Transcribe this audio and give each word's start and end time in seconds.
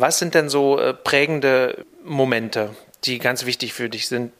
Was 0.00 0.18
sind 0.18 0.34
denn 0.34 0.48
so 0.48 0.78
äh, 0.78 0.94
prägende 0.94 1.84
Momente, 2.02 2.74
die 3.04 3.18
ganz 3.18 3.44
wichtig 3.44 3.74
für 3.74 3.90
dich 3.90 4.08
sind? 4.08 4.32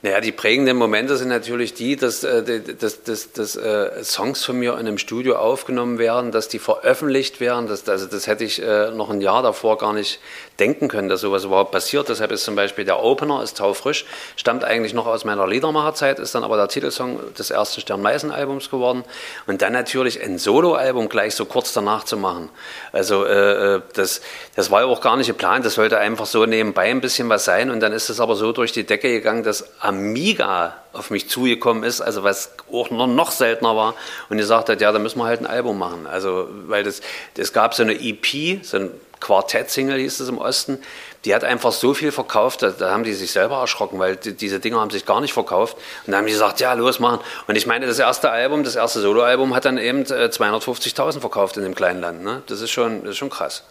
Naja, 0.00 0.20
die 0.20 0.30
prägenden 0.30 0.76
Momente 0.76 1.16
sind 1.16 1.26
natürlich 1.26 1.74
die, 1.74 1.96
dass, 1.96 2.22
äh, 2.22 2.60
dass, 2.78 3.02
dass, 3.02 3.32
dass 3.32 3.56
äh, 3.56 4.04
Songs 4.04 4.44
von 4.44 4.56
mir 4.56 4.74
in 4.74 4.86
einem 4.86 4.96
Studio 4.96 5.34
aufgenommen 5.34 5.98
werden, 5.98 6.30
dass 6.30 6.46
die 6.46 6.60
veröffentlicht 6.60 7.40
werden. 7.40 7.66
Das, 7.66 7.88
also 7.88 8.06
das 8.06 8.28
hätte 8.28 8.44
ich 8.44 8.62
äh, 8.62 8.92
noch 8.92 9.10
ein 9.10 9.20
Jahr 9.20 9.42
davor 9.42 9.76
gar 9.76 9.92
nicht 9.92 10.20
denken 10.60 10.86
können, 10.86 11.08
dass 11.08 11.22
sowas 11.22 11.42
überhaupt 11.42 11.72
passiert. 11.72 12.08
Deshalb 12.08 12.30
ist 12.30 12.44
zum 12.44 12.54
Beispiel 12.54 12.84
der 12.84 13.02
Opener, 13.02 13.42
ist 13.42 13.58
taufrisch, 13.58 14.06
stammt 14.36 14.62
eigentlich 14.62 14.94
noch 14.94 15.06
aus 15.06 15.24
meiner 15.24 15.48
Liedermacherzeit, 15.48 16.20
ist 16.20 16.32
dann 16.32 16.44
aber 16.44 16.56
der 16.56 16.68
Titelsong 16.68 17.18
des 17.36 17.50
ersten 17.50 17.80
Sternmeisen-Albums 17.80 18.70
geworden. 18.70 19.02
Und 19.48 19.62
dann 19.62 19.72
natürlich 19.72 20.22
ein 20.22 20.38
Soloalbum 20.38 21.08
gleich 21.08 21.34
so 21.34 21.44
kurz 21.44 21.72
danach 21.72 22.04
zu 22.04 22.16
machen. 22.16 22.50
Also 22.92 23.24
das, 23.24 24.20
das 24.56 24.70
war 24.70 24.80
ja 24.80 24.86
auch 24.86 25.00
gar 25.00 25.16
nicht 25.16 25.28
geplant, 25.28 25.64
das 25.64 25.74
sollte 25.74 25.98
einfach 25.98 26.26
so 26.26 26.44
nebenbei 26.44 26.90
ein 26.90 27.00
bisschen 27.00 27.28
was 27.28 27.44
sein. 27.44 27.70
Und 27.70 27.80
dann 27.80 27.92
ist 27.92 28.10
es 28.10 28.18
aber 28.18 28.34
so 28.34 28.50
durch 28.50 28.72
die 28.72 28.84
Decke 28.84 29.10
gegangen, 29.10 29.44
dass 29.44 29.64
Amiga 29.88 30.74
auf 30.92 31.10
mich 31.10 31.28
zugekommen 31.28 31.82
ist, 31.82 32.00
also 32.00 32.22
was 32.22 32.52
auch 32.72 32.90
noch, 32.90 33.06
noch 33.06 33.30
seltener 33.30 33.74
war 33.74 33.94
und 34.28 34.36
gesagt 34.36 34.68
hat, 34.68 34.80
ja, 34.80 34.92
da 34.92 34.98
müssen 34.98 35.18
wir 35.18 35.24
halt 35.24 35.40
ein 35.40 35.46
Album 35.46 35.78
machen. 35.78 36.06
Also, 36.06 36.48
weil 36.66 36.84
das, 36.84 37.00
das 37.34 37.52
gab 37.52 37.74
so 37.74 37.82
eine 37.82 37.94
EP, 37.94 38.62
so 38.62 38.76
ein 38.76 38.90
Quartett-Single 39.20 39.98
hieß 39.98 40.20
es 40.20 40.28
im 40.28 40.38
Osten, 40.38 40.78
die 41.24 41.34
hat 41.34 41.42
einfach 41.42 41.72
so 41.72 41.94
viel 41.94 42.12
verkauft, 42.12 42.62
da, 42.62 42.70
da 42.70 42.90
haben 42.90 43.02
die 43.02 43.12
sich 43.12 43.32
selber 43.32 43.56
erschrocken, 43.56 43.98
weil 43.98 44.16
die, 44.16 44.34
diese 44.34 44.60
Dinger 44.60 44.80
haben 44.80 44.90
sich 44.90 45.04
gar 45.04 45.20
nicht 45.20 45.32
verkauft. 45.32 45.76
Und 46.06 46.12
dann 46.12 46.18
haben 46.18 46.26
die 46.26 46.32
gesagt, 46.32 46.60
ja, 46.60 46.72
los, 46.74 47.00
machen. 47.00 47.20
Und 47.46 47.56
ich 47.56 47.66
meine, 47.66 47.86
das 47.86 47.98
erste 47.98 48.30
Album, 48.30 48.62
das 48.62 48.76
erste 48.76 49.00
Soloalbum 49.00 49.54
hat 49.54 49.64
dann 49.64 49.78
eben 49.78 50.02
250.000 50.04 51.16
äh, 51.16 51.20
verkauft 51.20 51.56
in 51.56 51.64
dem 51.64 51.74
kleinen 51.74 52.00
Land. 52.00 52.22
Ne? 52.22 52.42
Das, 52.46 52.60
ist 52.60 52.70
schon, 52.70 53.02
das 53.02 53.12
ist 53.12 53.18
schon 53.18 53.30
krass. 53.30 53.64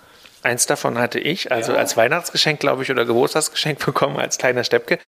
Eins 0.43 0.65
davon 0.65 0.97
hatte 0.97 1.19
ich, 1.19 1.51
also 1.51 1.71
ja. 1.71 1.79
als 1.79 1.97
Weihnachtsgeschenk, 1.97 2.59
glaube 2.59 2.83
ich, 2.83 2.91
oder 2.91 3.05
Geburtstagsgeschenk 3.05 3.79
bekommen 3.85 4.17
als 4.17 4.37
kleiner 4.37 4.63
Steppke. 4.63 4.99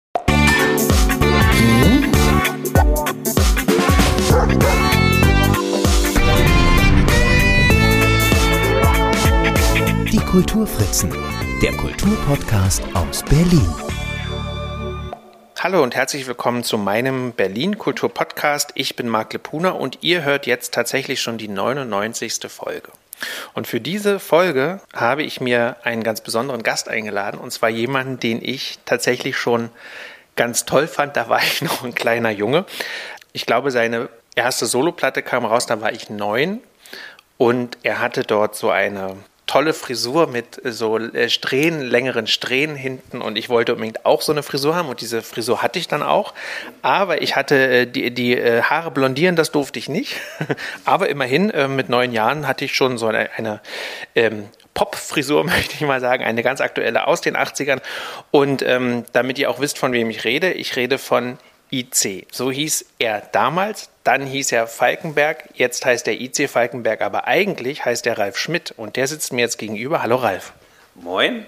Kulturfritzen, 10.31 11.11
der 11.59 11.75
Kulturpodcast 11.75 12.83
aus 12.93 13.23
Berlin. 13.23 13.73
Hallo 15.57 15.81
und 15.81 15.95
herzlich 15.95 16.27
willkommen 16.27 16.63
zu 16.63 16.77
meinem 16.77 17.31
Berlin 17.31 17.79
Kultur 17.79 18.13
Podcast. 18.13 18.69
Ich 18.75 18.95
bin 18.95 19.09
Marc 19.09 19.33
Lepuna 19.33 19.71
und 19.71 19.97
ihr 20.01 20.23
hört 20.23 20.45
jetzt 20.45 20.71
tatsächlich 20.71 21.19
schon 21.19 21.39
die 21.39 21.47
99. 21.47 22.41
Folge. 22.47 22.91
Und 23.55 23.65
für 23.65 23.81
diese 23.81 24.19
Folge 24.19 24.81
habe 24.93 25.23
ich 25.23 25.41
mir 25.41 25.77
einen 25.81 26.03
ganz 26.03 26.21
besonderen 26.21 26.61
Gast 26.61 26.89
eingeladen 26.89 27.39
und 27.39 27.49
zwar 27.49 27.69
jemanden, 27.69 28.19
den 28.19 28.39
ich 28.39 28.77
tatsächlich 28.85 29.35
schon 29.35 29.71
ganz 30.35 30.65
toll 30.65 30.85
fand, 30.85 31.17
da 31.17 31.27
war 31.27 31.41
ich 31.41 31.63
noch 31.63 31.83
ein 31.83 31.95
kleiner 31.95 32.29
Junge. 32.29 32.65
Ich 33.33 33.47
glaube, 33.47 33.71
seine 33.71 34.09
erste 34.35 34.67
Soloplatte 34.67 35.23
kam 35.23 35.43
raus, 35.43 35.65
da 35.65 35.81
war 35.81 35.91
ich 35.91 36.11
neun. 36.11 36.61
Und 37.39 37.79
er 37.81 37.99
hatte 37.99 38.21
dort 38.21 38.55
so 38.55 38.69
eine 38.69 39.17
tolle 39.49 39.73
Frisur 39.73 40.27
mit 40.27 40.61
so 40.63 40.99
äh, 40.99 41.27
Strähnen, 41.27 41.81
längeren 41.81 42.27
Strähnen 42.27 42.75
hinten 42.75 43.19
und 43.19 43.35
ich 43.35 43.49
wollte 43.49 43.73
unbedingt 43.73 44.05
auch 44.05 44.21
so 44.21 44.31
eine 44.31 44.43
Frisur 44.43 44.75
haben 44.75 44.89
und 44.89 45.01
diese 45.01 45.23
Frisur 45.23 45.63
hatte 45.63 45.79
ich 45.79 45.87
dann 45.87 46.03
auch. 46.03 46.35
Aber 46.83 47.23
ich 47.23 47.35
hatte 47.35 47.55
äh, 47.55 47.87
die, 47.87 48.11
die 48.11 48.37
äh, 48.37 48.61
Haare 48.61 48.91
blondieren, 48.91 49.35
das 49.35 49.51
durfte 49.51 49.79
ich 49.79 49.89
nicht. 49.89 50.17
Aber 50.85 51.09
immerhin 51.09 51.51
mit 51.75 51.89
neun 51.89 52.11
Jahren 52.11 52.47
hatte 52.47 52.65
ich 52.65 52.75
schon 52.75 52.99
so 52.99 53.07
eine, 53.07 53.31
eine 53.37 53.59
ähm, 54.13 54.49
Pop-Frisur, 54.75 55.43
möchte 55.45 55.73
ich 55.73 55.81
mal 55.81 55.99
sagen, 55.99 56.23
eine 56.23 56.43
ganz 56.43 56.61
aktuelle 56.61 57.07
aus 57.07 57.21
den 57.21 57.35
80ern. 57.35 57.81
Und 58.29 58.61
ähm, 58.61 59.03
damit 59.13 59.39
ihr 59.39 59.49
auch 59.49 59.59
wisst, 59.59 59.79
von 59.79 59.93
wem 59.93 60.11
ich 60.11 60.25
rede, 60.25 60.51
ich 60.51 60.75
rede 60.75 60.99
von 60.99 61.39
IC. 61.71 62.27
So 62.31 62.51
hieß 62.51 62.85
er 62.99 63.21
damals. 63.31 63.89
Dann 64.03 64.25
hieß 64.25 64.51
er 64.51 64.67
Falkenberg. 64.67 65.49
Jetzt 65.53 65.85
heißt 65.85 66.07
er 66.07 66.19
IC 66.19 66.49
Falkenberg. 66.49 67.01
Aber 67.01 67.27
eigentlich 67.27 67.85
heißt 67.85 68.05
er 68.07 68.17
Ralf 68.17 68.37
Schmidt. 68.37 68.73
Und 68.75 68.95
der 68.95 69.07
sitzt 69.07 69.33
mir 69.33 69.41
jetzt 69.41 69.57
gegenüber. 69.57 70.01
Hallo 70.01 70.15
Ralf. 70.15 70.53
Moin. 70.95 71.45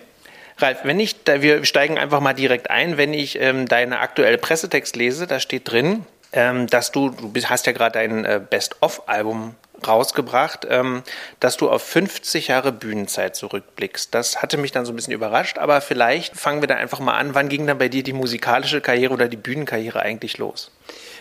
Ralf, 0.58 0.80
wenn 0.84 1.00
ich, 1.00 1.16
wir 1.26 1.66
steigen 1.66 1.98
einfach 1.98 2.20
mal 2.20 2.34
direkt 2.34 2.70
ein, 2.70 2.98
wenn 2.98 3.14
ich 3.14 3.40
ähm, 3.40 3.68
deine 3.68 4.00
aktuelle 4.00 4.38
Pressetext 4.38 4.96
lese, 4.96 5.26
da 5.26 5.40
steht 5.40 5.72
drin, 5.72 6.06
ähm, 6.34 6.68
dass 6.68 6.92
du, 6.92 7.10
du 7.10 7.30
bist, 7.30 7.50
hast 7.50 7.66
ja 7.66 7.74
gerade 7.74 7.94
dein 7.94 8.26
äh, 8.26 8.40
Best-of-Album 8.48 9.56
rausgebracht, 9.88 10.66
ähm, 10.69 11.03
dass 11.40 11.58
du 11.58 11.69
auf 11.69 11.84
50 11.84 12.47
Jahre 12.47 12.72
Bühnenzeit 12.72 13.36
zurückblickst. 13.36 14.14
Das 14.14 14.42
hatte 14.42 14.58
mich 14.58 14.72
dann 14.72 14.86
so 14.86 14.94
ein 14.94 14.96
bisschen 14.96 15.14
überrascht, 15.14 15.58
aber 15.58 15.81
vielleicht 15.81 16.36
fangen 16.36 16.62
wir 16.62 16.68
da 16.68 16.75
einfach 16.75 17.00
mal 17.00 17.18
an. 17.18 17.34
Wann 17.34 17.50
ging 17.50 17.68
dann 17.68 17.78
bei 17.78 17.90
dir 17.90 18.03
die 18.03 18.14
musikalische 18.14 18.81
Karriere 18.81 19.14
oder 19.14 19.28
die 19.28 19.38
Bühnenkarriere 19.38 20.02
eigentlich 20.02 20.38
los? 20.38 20.72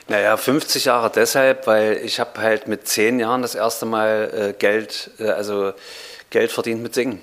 Naja, 0.08 0.36
50 0.36 0.86
Jahre 0.86 1.10
deshalb, 1.14 1.66
weil 1.66 1.98
ich 2.04 2.18
habe 2.18 2.40
halt 2.40 2.66
mit 2.66 2.88
zehn 2.88 3.20
Jahren 3.20 3.42
das 3.42 3.54
erste 3.54 3.86
Mal 3.86 4.50
äh, 4.50 4.52
Geld, 4.58 5.10
äh, 5.18 5.28
also 5.28 5.72
Geld 6.30 6.50
verdient 6.50 6.82
mit 6.82 6.94
Singen. 6.94 7.22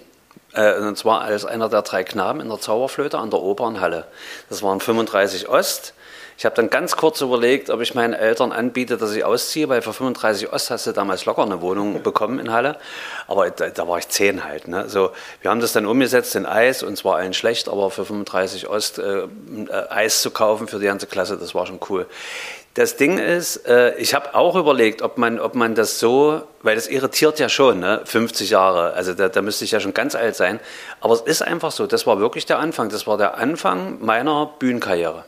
Äh, 0.53 0.79
und 0.79 0.97
zwar 0.97 1.21
als 1.21 1.45
einer 1.45 1.69
der 1.69 1.81
drei 1.81 2.03
Knaben 2.03 2.39
in 2.39 2.49
der 2.49 2.59
Zauberflöte 2.59 3.17
an 3.17 3.29
der 3.29 3.41
Opernhalle. 3.41 4.05
Das 4.49 4.63
waren 4.63 4.79
35 4.79 5.49
Ost. 5.49 5.93
Ich 6.37 6.45
habe 6.45 6.55
dann 6.55 6.69
ganz 6.69 6.95
kurz 6.95 7.21
überlegt, 7.21 7.71
ob 7.71 7.81
ich 7.81 7.95
meinen 7.95 8.13
Eltern 8.13 8.51
anbiete, 8.51 8.97
dass 8.97 9.15
ich 9.15 9.25
ausziehe, 9.25 9.69
weil 9.69 9.81
für 9.81 9.91
35 9.91 10.53
Ost 10.53 10.69
hast 10.69 10.85
du 10.85 10.91
damals 10.91 11.25
locker 11.25 11.41
eine 11.41 11.61
Wohnung 11.61 12.03
bekommen 12.03 12.37
in 12.37 12.51
Halle. 12.51 12.77
Aber 13.27 13.49
da, 13.49 13.69
da 13.69 13.87
war 13.87 13.97
ich 13.97 14.07
zehn 14.09 14.43
halt. 14.43 14.67
Ne? 14.67 14.87
So, 14.87 15.09
wir 15.41 15.49
haben 15.49 15.61
das 15.61 15.73
dann 15.73 15.87
umgesetzt 15.87 16.35
in 16.35 16.45
Eis 16.45 16.83
und 16.83 16.95
zwar 16.95 17.15
allen 17.15 17.33
schlecht, 17.33 17.67
aber 17.67 17.89
für 17.89 18.05
35 18.05 18.69
Ost 18.69 18.99
äh, 18.99 19.21
äh, 19.21 19.27
Eis 19.89 20.21
zu 20.21 20.29
kaufen 20.29 20.67
für 20.67 20.77
die 20.77 20.85
ganze 20.85 21.07
Klasse, 21.07 21.37
das 21.37 21.55
war 21.55 21.65
schon 21.65 21.79
cool. 21.89 22.05
Das 22.75 22.97
Ding 22.97 23.17
ist, 23.17 23.65
äh, 23.67 23.95
ich 23.95 24.13
habe 24.13 24.35
auch 24.35 24.55
überlegt, 24.55 25.01
ob 25.01 25.17
man, 25.17 25.39
ob 25.39 25.55
man 25.55 25.73
das 25.73 25.97
so, 25.97 26.43
weil 26.61 26.75
das 26.75 26.87
irritiert 26.87 27.39
ja 27.39 27.49
schon, 27.49 27.79
ne? 27.79 28.01
50 28.05 28.51
Jahre, 28.51 28.93
also 28.93 29.15
da, 29.15 29.29
da 29.29 29.41
müsste 29.41 29.65
ich 29.65 29.71
ja 29.71 29.79
schon 29.79 29.95
ganz 29.95 30.13
alt 30.13 30.35
sein. 30.35 30.59
Aber 31.01 31.15
es 31.15 31.21
ist 31.21 31.41
einfach 31.41 31.71
so, 31.71 31.87
das 31.87 32.05
war 32.05 32.19
wirklich 32.19 32.45
der 32.45 32.59
Anfang. 32.59 32.89
Das 32.89 33.07
war 33.07 33.17
der 33.17 33.39
Anfang 33.39 34.05
meiner 34.05 34.51
Bühnenkarriere. 34.59 35.25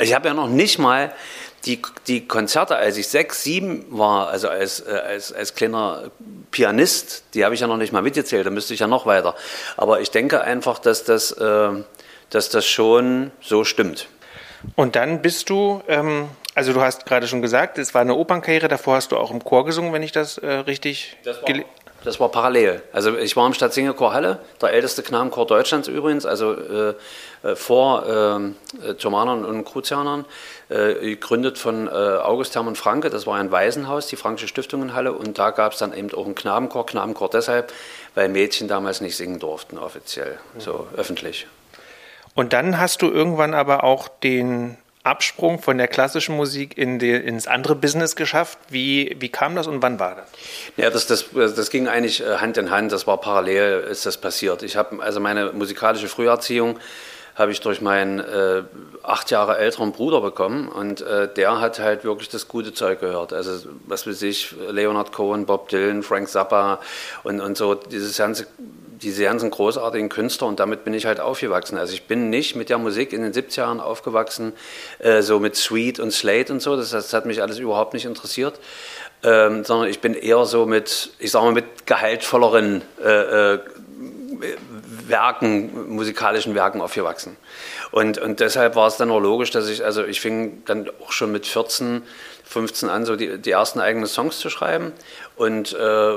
Ich 0.00 0.14
habe 0.14 0.28
ja 0.28 0.34
noch 0.34 0.48
nicht 0.48 0.78
mal 0.78 1.12
die, 1.66 1.80
die 2.06 2.26
Konzerte, 2.26 2.76
als 2.76 2.96
ich 2.96 3.08
sechs, 3.08 3.42
sieben 3.42 3.86
war, 3.90 4.28
also 4.28 4.48
als, 4.48 4.80
äh, 4.80 4.90
als, 4.92 5.32
als 5.32 5.54
kleiner 5.54 6.10
Pianist, 6.50 7.24
die 7.34 7.44
habe 7.44 7.54
ich 7.54 7.60
ja 7.60 7.66
noch 7.66 7.76
nicht 7.76 7.92
mal 7.92 8.02
mitgezählt, 8.02 8.46
da 8.46 8.50
müsste 8.50 8.74
ich 8.74 8.80
ja 8.80 8.86
noch 8.86 9.06
weiter. 9.06 9.34
Aber 9.76 10.00
ich 10.00 10.10
denke 10.10 10.42
einfach, 10.42 10.78
dass 10.78 11.04
das, 11.04 11.32
äh, 11.32 11.70
dass 12.30 12.50
das 12.50 12.66
schon 12.66 13.30
so 13.40 13.64
stimmt. 13.64 14.08
Und 14.76 14.96
dann 14.96 15.22
bist 15.22 15.50
du, 15.50 15.82
ähm, 15.88 16.28
also 16.54 16.72
du 16.72 16.80
hast 16.80 17.06
gerade 17.06 17.26
schon 17.28 17.42
gesagt, 17.42 17.78
es 17.78 17.94
war 17.94 18.00
eine 18.00 18.14
Opernkarriere, 18.14 18.68
davor 18.68 18.96
hast 18.96 19.12
du 19.12 19.16
auch 19.16 19.30
im 19.30 19.42
Chor 19.42 19.64
gesungen, 19.64 19.92
wenn 19.92 20.02
ich 20.02 20.12
das 20.12 20.38
äh, 20.38 20.48
richtig... 20.50 21.16
Das 21.24 21.42
war, 21.42 21.54
das 22.04 22.20
war 22.20 22.28
parallel. 22.28 22.82
Also 22.92 23.16
ich 23.16 23.34
war 23.34 23.46
im 23.46 23.54
Stadtsingerchor 23.54 24.12
Halle, 24.12 24.40
der 24.60 24.72
älteste 24.72 25.02
Knabenchor 25.02 25.46
Deutschlands 25.46 25.88
übrigens, 25.88 26.26
also 26.26 26.52
äh, 26.52 26.94
vor 27.54 28.06
äh, 28.06 28.94
Germanern 28.94 29.44
und 29.44 29.64
Kruzianern, 29.64 30.24
äh, 30.68 30.94
gegründet 30.94 31.58
von 31.58 31.88
äh, 31.88 31.90
August 31.90 32.54
Hermann 32.54 32.76
Franke. 32.76 33.10
Das 33.10 33.26
war 33.26 33.36
ein 33.36 33.50
Waisenhaus, 33.50 34.06
die 34.06 34.16
Frankische 34.16 34.48
Stiftung 34.48 34.82
in 34.82 34.94
Halle. 34.94 35.12
Und 35.12 35.38
da 35.38 35.50
gab 35.50 35.72
es 35.72 35.78
dann 35.78 35.92
eben 35.92 36.12
auch 36.14 36.24
einen 36.24 36.34
Knabenchor. 36.34 36.86
Knabenchor 36.86 37.28
deshalb, 37.30 37.72
weil 38.14 38.28
Mädchen 38.28 38.68
damals 38.68 39.00
nicht 39.00 39.16
singen 39.16 39.38
durften 39.38 39.78
offiziell, 39.78 40.38
so 40.58 40.86
öffentlich. 40.96 41.46
Und 42.34 42.52
dann 42.52 42.78
hast 42.80 43.02
du 43.02 43.10
irgendwann 43.10 43.54
aber 43.54 43.84
auch 43.84 44.08
den 44.08 44.76
Absprung 45.04 45.60
von 45.60 45.76
der 45.76 45.86
klassischen 45.86 46.34
Musik 46.34 46.78
in 46.78 46.98
die, 46.98 47.12
ins 47.12 47.46
andere 47.46 47.76
Business 47.76 48.16
geschafft. 48.16 48.58
Wie, 48.70 49.14
wie 49.20 49.28
kam 49.28 49.54
das 49.54 49.66
und 49.66 49.82
wann 49.82 50.00
war 50.00 50.16
das? 50.16 50.28
Ja, 50.78 50.88
das, 50.88 51.06
das, 51.06 51.26
das 51.34 51.70
ging 51.70 51.88
eigentlich 51.88 52.22
äh, 52.22 52.38
Hand 52.38 52.56
in 52.56 52.70
Hand, 52.70 52.90
das 52.90 53.06
war 53.06 53.18
parallel, 53.18 53.86
ist 53.90 54.06
das 54.06 54.16
passiert. 54.16 54.62
Ich 54.62 54.76
habe 54.76 55.02
also 55.02 55.20
meine 55.20 55.52
musikalische 55.52 56.08
Früherziehung 56.08 56.80
habe 57.34 57.52
ich 57.52 57.60
durch 57.60 57.80
meinen 57.80 58.20
äh, 58.20 58.62
acht 59.02 59.30
Jahre 59.30 59.58
älteren 59.58 59.92
Bruder 59.92 60.20
bekommen 60.20 60.68
und 60.68 61.00
äh, 61.00 61.32
der 61.32 61.60
hat 61.60 61.78
halt 61.80 62.04
wirklich 62.04 62.28
das 62.28 62.48
gute 62.48 62.72
Zeug 62.72 63.00
gehört. 63.00 63.32
Also 63.32 63.68
was 63.86 64.06
weiß 64.06 64.22
ich, 64.22 64.54
Leonard 64.70 65.12
Cohen, 65.12 65.46
Bob 65.46 65.68
Dylan, 65.68 66.02
Frank 66.02 66.28
Zappa 66.28 66.80
und, 67.24 67.40
und 67.40 67.56
so 67.56 67.74
dieses 67.74 68.16
ganze 68.16 68.46
diese 69.02 69.24
ganzen 69.24 69.50
großartigen 69.50 70.08
Künstler 70.08 70.46
und 70.46 70.60
damit 70.60 70.84
bin 70.84 70.94
ich 70.94 71.06
halt 71.06 71.20
aufgewachsen. 71.20 71.78
Also 71.78 71.92
ich 71.92 72.04
bin 72.06 72.30
nicht 72.30 72.56
mit 72.56 72.70
der 72.70 72.78
Musik 72.78 73.12
in 73.12 73.22
den 73.22 73.32
70er 73.32 73.58
Jahren 73.58 73.80
aufgewachsen, 73.80 74.54
äh, 74.98 75.22
so 75.22 75.38
mit 75.40 75.56
Sweet 75.56 76.00
und 76.00 76.10
Slate 76.12 76.52
und 76.52 76.62
so, 76.62 76.76
das, 76.76 76.90
das 76.90 77.12
hat 77.12 77.26
mich 77.26 77.42
alles 77.42 77.58
überhaupt 77.58 77.92
nicht 77.92 78.06
interessiert, 78.06 78.58
ähm, 79.22 79.64
sondern 79.64 79.88
ich 79.88 80.00
bin 80.00 80.14
eher 80.14 80.44
so 80.46 80.66
mit, 80.66 81.10
ich 81.18 81.30
sag 81.30 81.42
mal, 81.42 81.52
mit 81.52 81.86
gehaltvolleren 81.86 82.82
äh, 83.02 83.54
äh, 83.54 83.58
Werken, 85.06 85.94
musikalischen 85.94 86.54
Werken 86.54 86.80
aufgewachsen. 86.80 87.36
Und, 87.90 88.18
und 88.18 88.40
deshalb 88.40 88.76
war 88.76 88.86
es 88.86 88.96
dann 88.96 89.10
auch 89.10 89.20
logisch, 89.20 89.50
dass 89.50 89.68
ich, 89.68 89.84
also 89.84 90.04
ich 90.04 90.20
fing 90.20 90.62
dann 90.66 90.90
auch 91.02 91.12
schon 91.12 91.32
mit 91.32 91.46
14, 91.46 92.02
15 92.44 92.88
an, 92.88 93.04
so 93.04 93.16
die, 93.16 93.38
die 93.38 93.50
ersten 93.50 93.80
eigenen 93.80 94.06
Songs 94.06 94.38
zu 94.38 94.50
schreiben 94.50 94.92
und 95.36 95.72
äh, 95.72 96.16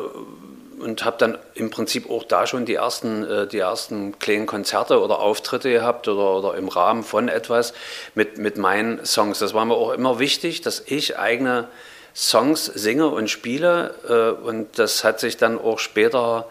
und 0.80 1.04
habe 1.06 1.18
dann 1.18 1.38
im 1.56 1.70
Prinzip 1.70 2.10
auch 2.10 2.24
da 2.24 2.46
schon 2.46 2.66
die 2.66 2.76
ersten, 2.76 3.24
äh, 3.24 3.48
die 3.48 3.60
ersten 3.60 4.20
kleinen 4.20 4.46
Konzerte 4.46 5.02
oder 5.02 5.20
Auftritte 5.20 5.72
gehabt 5.72 6.08
oder, 6.08 6.38
oder 6.38 6.58
im 6.58 6.68
Rahmen 6.68 7.04
von 7.04 7.30
etwas 7.30 7.74
mit, 8.16 8.38
mit 8.38 8.58
meinen 8.58 9.06
Songs. 9.06 9.40
Das 9.40 9.54
war 9.54 9.66
mir 9.66 9.74
auch 9.74 9.92
immer 9.92 10.20
wichtig, 10.20 10.62
dass 10.62 10.84
ich 10.86 11.18
eigene 11.18 11.68
Songs 12.16 12.66
singe 12.66 13.08
und 13.08 13.30
spiele 13.30 13.94
äh, 14.08 14.44
und 14.44 14.80
das 14.80 15.04
hat 15.04 15.20
sich 15.20 15.38
dann 15.38 15.60
auch 15.60 15.80
später 15.80 16.48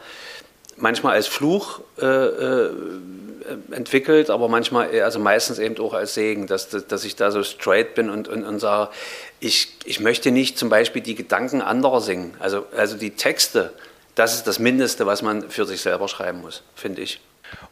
manchmal 0.77 1.15
als 1.15 1.27
Fluch 1.27 1.81
äh, 2.01 2.07
äh, 2.07 2.71
entwickelt, 3.71 4.31
aber 4.31 4.49
manchmal, 4.49 5.01
also 5.01 5.19
meistens 5.19 5.59
eben 5.59 5.79
auch 5.79 5.95
als 5.95 6.15
Segen, 6.15 6.47
dass, 6.47 6.69
dass, 6.69 6.87
dass 6.87 7.05
ich 7.05 7.17
da 7.17 7.31
so 7.31 7.43
straight 7.43 7.95
bin 7.95 8.11
und, 8.11 8.29
und, 8.29 8.45
und 8.45 8.59
sage, 8.59 8.91
ich, 9.41 9.77
ich 9.85 10.01
möchte 10.01 10.31
nicht 10.31 10.59
zum 10.59 10.69
Beispiel 10.69 11.03
die 11.03 11.15
Gedanken 11.15 11.63
anderer 11.63 12.01
singen. 12.01 12.35
Also, 12.41 12.67
also 12.77 12.97
die 12.97 13.11
Texte, 13.11 13.73
das 14.15 14.35
ist 14.35 14.47
das 14.47 14.59
Mindeste, 14.59 15.07
was 15.07 15.23
man 15.23 15.49
für 15.51 15.67
sich 15.67 15.81
selber 15.81 16.09
schreiben 16.09 16.41
muss, 16.41 16.63
finde 16.75 17.03
ich. 17.03 17.21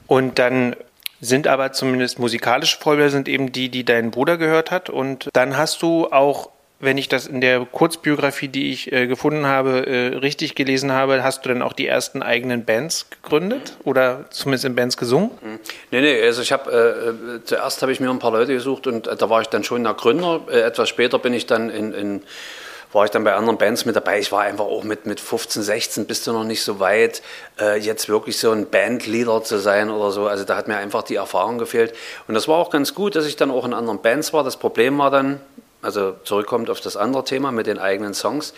Und 0.07 0.39
dann 0.39 0.77
sind 1.21 1.47
aber 1.47 1.73
zumindest 1.73 2.19
musikalische 2.19 2.79
Vorbilder 2.79 3.11
sind 3.11 3.29
eben 3.29 3.51
die, 3.51 3.69
die 3.69 3.85
dein 3.85 4.11
Bruder 4.11 4.37
gehört 4.37 4.71
hat. 4.71 4.91
Und 4.91 5.29
dann 5.33 5.57
hast 5.57 5.83
du 5.83 6.07
auch 6.11 6.51
wenn 6.85 6.99
ich 6.99 7.09
das 7.09 7.27
in 7.27 7.41
der 7.41 7.65
Kurzbiografie, 7.65 8.49
die 8.49 8.73
ich 8.73 8.93
äh, 8.93 9.07
gefunden 9.07 9.47
habe, 9.47 9.87
äh, 9.87 10.17
richtig 10.17 10.55
gelesen 10.55 10.93
habe, 10.93 11.23
hast 11.23 11.45
du 11.45 11.49
dann 11.49 11.63
auch 11.63 11.73
die 11.73 11.87
ersten 11.87 12.23
eigenen 12.23 12.65
Bands 12.65 13.07
gegründet 13.11 13.77
oder 13.85 14.27
zumindest 14.31 14.65
in 14.65 14.75
Bands 14.75 14.97
gesungen? 14.97 15.31
Mhm. 15.43 15.59
Nee, 15.91 16.01
nee, 16.01 16.23
also 16.23 16.43
ich 16.43 16.53
habe 16.53 16.71
äh, 16.71 17.37
äh, 17.37 17.45
zuerst 17.45 17.83
habe 17.83 17.93
ich 17.93 18.01
mir 18.01 18.11
ein 18.11 18.19
paar 18.19 18.33
Leute 18.33 18.53
gesucht 18.53 18.87
und 18.87 19.07
äh, 19.07 19.17
da 19.17 19.31
war 19.31 19.41
ich 19.41 19.49
dann 19.49 19.65
schon 19.65 19.85
der 19.85 19.95
Gründer. 19.95 20.43
Äh, 20.51 20.61
etwas 20.61 20.89
später 20.89 21.19
bin 21.19 21.35
ich 21.35 21.47
dann 21.47 21.71
in, 21.71 21.93
in 21.93 22.23
war 22.95 23.05
ich 23.05 23.11
dann 23.11 23.25
bei 23.25 23.35
anderen 23.35 23.59
Bands 23.59 23.85
mit 23.85 23.97
dabei. 23.97 24.21
Ich 24.21 24.31
war 24.31 24.43
einfach 24.43 24.67
auch 24.67 24.85
mit, 24.85 25.05
mit 25.05 25.19
15, 25.19 25.63
16 25.63 26.07
bist 26.07 26.27
du 26.27 26.33
noch 26.33 26.45
nicht 26.45 26.63
so 26.63 26.79
weit, 26.79 27.23
äh, 27.61 27.77
jetzt 27.79 28.09
wirklich 28.09 28.39
so 28.39 28.53
ein 28.53 28.71
Bandleader 28.71 29.43
zu 29.43 29.59
sein 29.59 29.91
oder 29.91 30.13
so. 30.13 30.29
Also 30.29 30.45
da 30.45 30.57
hat 30.57 30.69
mir 30.69 30.77
einfach 30.77 31.03
die 31.03 31.17
Erfahrung 31.17 31.59
gefehlt. 31.59 31.93
Und 32.29 32.35
das 32.35 32.47
war 32.47 32.57
auch 32.57 32.71
ganz 32.71 32.95
gut, 32.95 33.17
dass 33.17 33.27
ich 33.27 33.35
dann 33.35 33.51
auch 33.51 33.65
in 33.65 33.75
anderen 33.75 34.01
Bands 34.01 34.33
war. 34.33 34.45
Das 34.45 34.57
Problem 34.57 34.97
war 34.99 35.11
dann, 35.11 35.41
also 35.85 36.17
zurückkommt 36.25 36.71
auf 36.71 36.81
das 36.81 36.97
andere 36.97 37.25
Thema 37.25 37.53
mit 37.53 37.67
den 37.67 37.79
eigenen 37.79 38.15
Songs, 38.15 38.55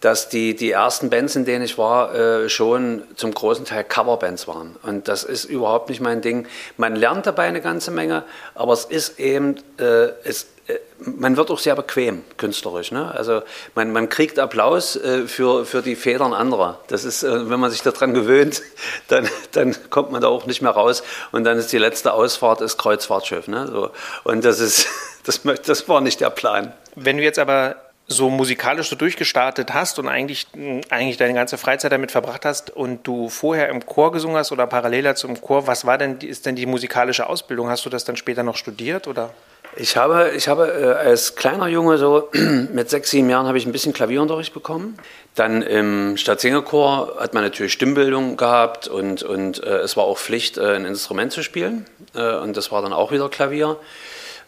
dass 0.00 0.28
die, 0.28 0.54
die 0.54 0.70
ersten 0.70 1.08
Bands, 1.10 1.34
in 1.34 1.44
denen 1.44 1.64
ich 1.64 1.78
war, 1.78 2.14
äh, 2.14 2.48
schon 2.48 3.02
zum 3.16 3.32
großen 3.32 3.64
Teil 3.64 3.84
Coverbands 3.84 4.46
waren. 4.46 4.76
Und 4.82 5.08
das 5.08 5.24
ist 5.24 5.44
überhaupt 5.44 5.88
nicht 5.88 6.00
mein 6.00 6.20
Ding. 6.20 6.46
Man 6.76 6.94
lernt 6.94 7.26
dabei 7.26 7.44
eine 7.44 7.60
ganze 7.60 7.90
Menge, 7.90 8.24
aber 8.54 8.74
es 8.74 8.84
ist 8.84 9.18
eben, 9.18 9.56
äh, 9.78 10.08
es, 10.24 10.48
äh, 10.66 10.78
man 10.98 11.36
wird 11.36 11.50
auch 11.50 11.58
sehr 11.58 11.74
bequem 11.74 12.22
künstlerisch. 12.36 12.92
Ne? 12.92 13.10
Also 13.14 13.42
man, 13.74 13.92
man 13.92 14.08
kriegt 14.08 14.38
Applaus 14.38 14.96
äh, 14.96 15.26
für, 15.26 15.64
für 15.64 15.80
die 15.80 15.96
Federn 15.96 16.34
anderer. 16.34 16.80
Das 16.88 17.04
ist, 17.04 17.22
äh, 17.22 17.48
wenn 17.48 17.60
man 17.60 17.70
sich 17.70 17.82
daran 17.82 18.14
gewöhnt, 18.14 18.62
dann, 19.08 19.28
dann 19.52 19.74
kommt 19.90 20.12
man 20.12 20.20
da 20.20 20.28
auch 20.28 20.46
nicht 20.46 20.60
mehr 20.60 20.72
raus. 20.72 21.02
Und 21.32 21.44
dann 21.44 21.56
ist 21.58 21.72
die 21.72 21.78
letzte 21.78 22.12
Ausfahrt 22.12 22.60
das 22.60 22.76
Kreuzfahrtschiff. 22.76 23.48
Ne? 23.48 23.68
So. 23.68 23.90
Und 24.24 24.44
das 24.44 24.60
ist 24.60 24.86
das, 25.24 25.40
das 25.64 25.88
war 25.88 26.00
nicht 26.00 26.20
der 26.20 26.30
Plan. 26.30 26.72
Wenn 26.94 27.16
du 27.16 27.22
jetzt 27.22 27.38
aber 27.38 27.76
so 28.06 28.28
musikalisch 28.28 28.90
so 28.90 28.96
durchgestartet 28.96 29.72
hast 29.72 29.98
und 29.98 30.08
eigentlich, 30.08 30.46
eigentlich 30.90 31.16
deine 31.16 31.34
ganze 31.34 31.56
Freizeit 31.56 31.90
damit 31.90 32.12
verbracht 32.12 32.44
hast 32.44 32.70
und 32.70 33.06
du 33.06 33.30
vorher 33.30 33.70
im 33.70 33.84
Chor 33.86 34.12
gesungen 34.12 34.36
hast 34.36 34.52
oder 34.52 34.66
parallel 34.66 35.04
dazu 35.04 35.26
im 35.26 35.40
Chor, 35.40 35.66
was 35.66 35.86
war 35.86 35.96
denn, 35.96 36.18
ist 36.18 36.44
denn 36.44 36.54
die 36.54 36.66
musikalische 36.66 37.26
Ausbildung? 37.28 37.70
Hast 37.70 37.86
du 37.86 37.90
das 37.90 38.04
dann 38.04 38.16
später 38.16 38.42
noch 38.42 38.56
studiert 38.56 39.08
oder? 39.08 39.30
Ich 39.76 39.96
habe, 39.96 40.32
ich 40.36 40.48
habe 40.48 40.68
äh, 40.68 41.08
als 41.08 41.34
kleiner 41.34 41.66
Junge 41.66 41.96
so 41.96 42.28
mit 42.72 42.90
sechs, 42.90 43.10
sieben 43.10 43.28
Jahren 43.28 43.46
habe 43.46 43.58
ich 43.58 43.66
ein 43.66 43.72
bisschen 43.72 43.92
Klavierunterricht 43.92 44.52
bekommen. 44.52 44.98
Dann 45.34 45.62
im 45.62 46.16
Staatssingerchor 46.16 47.16
hat 47.18 47.34
man 47.34 47.42
natürlich 47.42 47.72
Stimmbildung 47.72 48.36
gehabt 48.36 48.86
und, 48.86 49.22
und 49.22 49.64
äh, 49.64 49.78
es 49.78 49.96
war 49.96 50.04
auch 50.04 50.18
Pflicht, 50.18 50.58
äh, 50.58 50.76
ein 50.76 50.84
Instrument 50.84 51.32
zu 51.32 51.42
spielen. 51.42 51.86
Äh, 52.14 52.36
und 52.36 52.56
das 52.56 52.70
war 52.70 52.82
dann 52.82 52.92
auch 52.92 53.10
wieder 53.10 53.28
Klavier. 53.28 53.78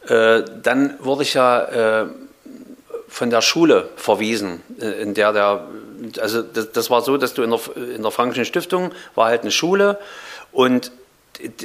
Äh, 0.06 0.42
dann 0.62 0.94
wurde 1.00 1.22
ich 1.22 1.34
ja 1.34 2.02
äh, 2.02 2.06
von 3.16 3.30
der 3.30 3.40
Schule 3.40 3.88
verwiesen, 3.96 4.62
äh, 4.78 5.00
in 5.00 5.14
der 5.14 5.32
der, 5.32 5.66
also 6.20 6.42
das, 6.42 6.72
das, 6.72 6.90
war 6.90 7.00
so, 7.00 7.16
dass 7.16 7.32
du 7.32 7.42
in 7.42 7.50
der, 7.50 7.60
in 7.96 8.02
der 8.02 8.10
Frankischen 8.10 8.44
Stiftung 8.44 8.92
war 9.14 9.28
halt 9.28 9.40
eine 9.40 9.50
Schule 9.50 9.98
und 10.52 10.92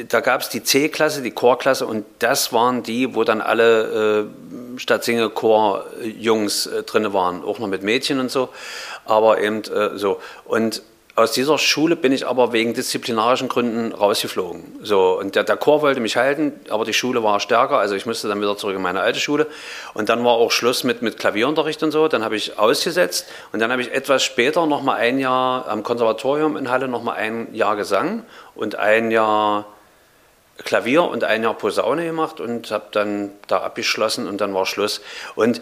da 0.07 0.21
gab 0.21 0.39
es 0.39 0.47
die 0.47 0.63
C-Klasse, 0.63 1.21
die 1.21 1.31
Chorklasse 1.31 1.85
und 1.85 2.05
das 2.19 2.53
waren 2.53 2.83
die, 2.83 3.15
wo 3.15 3.25
dann 3.25 3.41
alle 3.41 4.29
äh, 4.77 4.79
Stadtsinge-Chor-Jungs 4.79 6.67
äh, 6.67 6.83
drin 6.83 7.11
waren, 7.11 7.43
auch 7.43 7.59
noch 7.59 7.67
mit 7.67 7.83
Mädchen 7.83 8.21
und 8.21 8.31
so, 8.31 8.47
aber 9.03 9.41
eben 9.41 9.61
äh, 9.63 9.97
so. 9.97 10.21
Und 10.45 10.83
aus 11.15 11.33
dieser 11.33 11.57
Schule 11.57 11.97
bin 11.97 12.13
ich 12.13 12.25
aber 12.25 12.53
wegen 12.53 12.73
disziplinarischen 12.73 13.49
Gründen 13.49 13.91
rausgeflogen. 13.91 14.63
So, 14.81 15.19
und 15.19 15.35
der, 15.35 15.43
der 15.43 15.57
Chor 15.57 15.81
wollte 15.81 15.99
mich 15.99 16.15
halten, 16.15 16.53
aber 16.69 16.85
die 16.85 16.93
Schule 16.93 17.21
war 17.21 17.39
stärker, 17.41 17.79
also 17.79 17.95
ich 17.95 18.05
musste 18.05 18.29
dann 18.29 18.39
wieder 18.39 18.55
zurück 18.55 18.75
in 18.75 18.81
meine 18.81 19.01
alte 19.01 19.19
Schule. 19.19 19.47
Und 19.93 20.07
dann 20.07 20.23
war 20.23 20.33
auch 20.33 20.51
Schluss 20.51 20.85
mit, 20.85 21.01
mit 21.01 21.17
Klavierunterricht 21.17 21.83
und 21.83 21.91
so. 21.91 22.07
Dann 22.07 22.23
habe 22.23 22.37
ich 22.37 22.57
ausgesetzt 22.57 23.27
und 23.51 23.59
dann 23.59 23.71
habe 23.71 23.81
ich 23.81 23.91
etwas 23.91 24.23
später 24.23 24.65
noch 24.65 24.83
mal 24.83 24.95
ein 24.95 25.19
Jahr 25.19 25.67
am 25.67 25.83
Konservatorium 25.83 26.55
in 26.55 26.71
Halle 26.71 26.87
noch 26.87 27.03
mal 27.03 27.13
ein 27.13 27.53
Jahr 27.53 27.75
Gesang 27.75 28.23
und 28.55 28.75
ein 28.75 29.11
Jahr 29.11 29.65
Klavier 30.63 31.03
und 31.03 31.23
ein 31.23 31.43
Jahr 31.43 31.55
Posaune 31.55 32.05
gemacht 32.05 32.39
und 32.39 32.71
habe 32.71 32.85
dann 32.91 33.31
da 33.47 33.61
abgeschlossen 33.61 34.27
und 34.27 34.39
dann 34.39 34.53
war 34.53 34.65
Schluss. 34.65 35.01
Und 35.35 35.61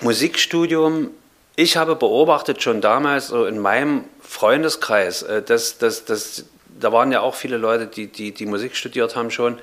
Musikstudium 0.00 1.10
ich 1.56 1.78
habe 1.78 1.96
beobachtet 1.96 2.62
schon 2.62 2.82
damals 2.82 3.28
so 3.28 3.46
in 3.46 3.58
meinem 3.58 4.04
Freundeskreis, 4.20 5.22
äh, 5.22 5.42
dass, 5.42 5.78
dass, 5.78 6.04
dass, 6.04 6.44
da 6.78 6.92
waren 6.92 7.10
ja 7.10 7.20
auch 7.22 7.34
viele 7.34 7.56
Leute, 7.56 7.86
die, 7.86 8.06
die, 8.06 8.32
die 8.32 8.46
Musik 8.46 8.76
studiert 8.76 9.16
haben 9.16 9.30
schon, 9.30 9.58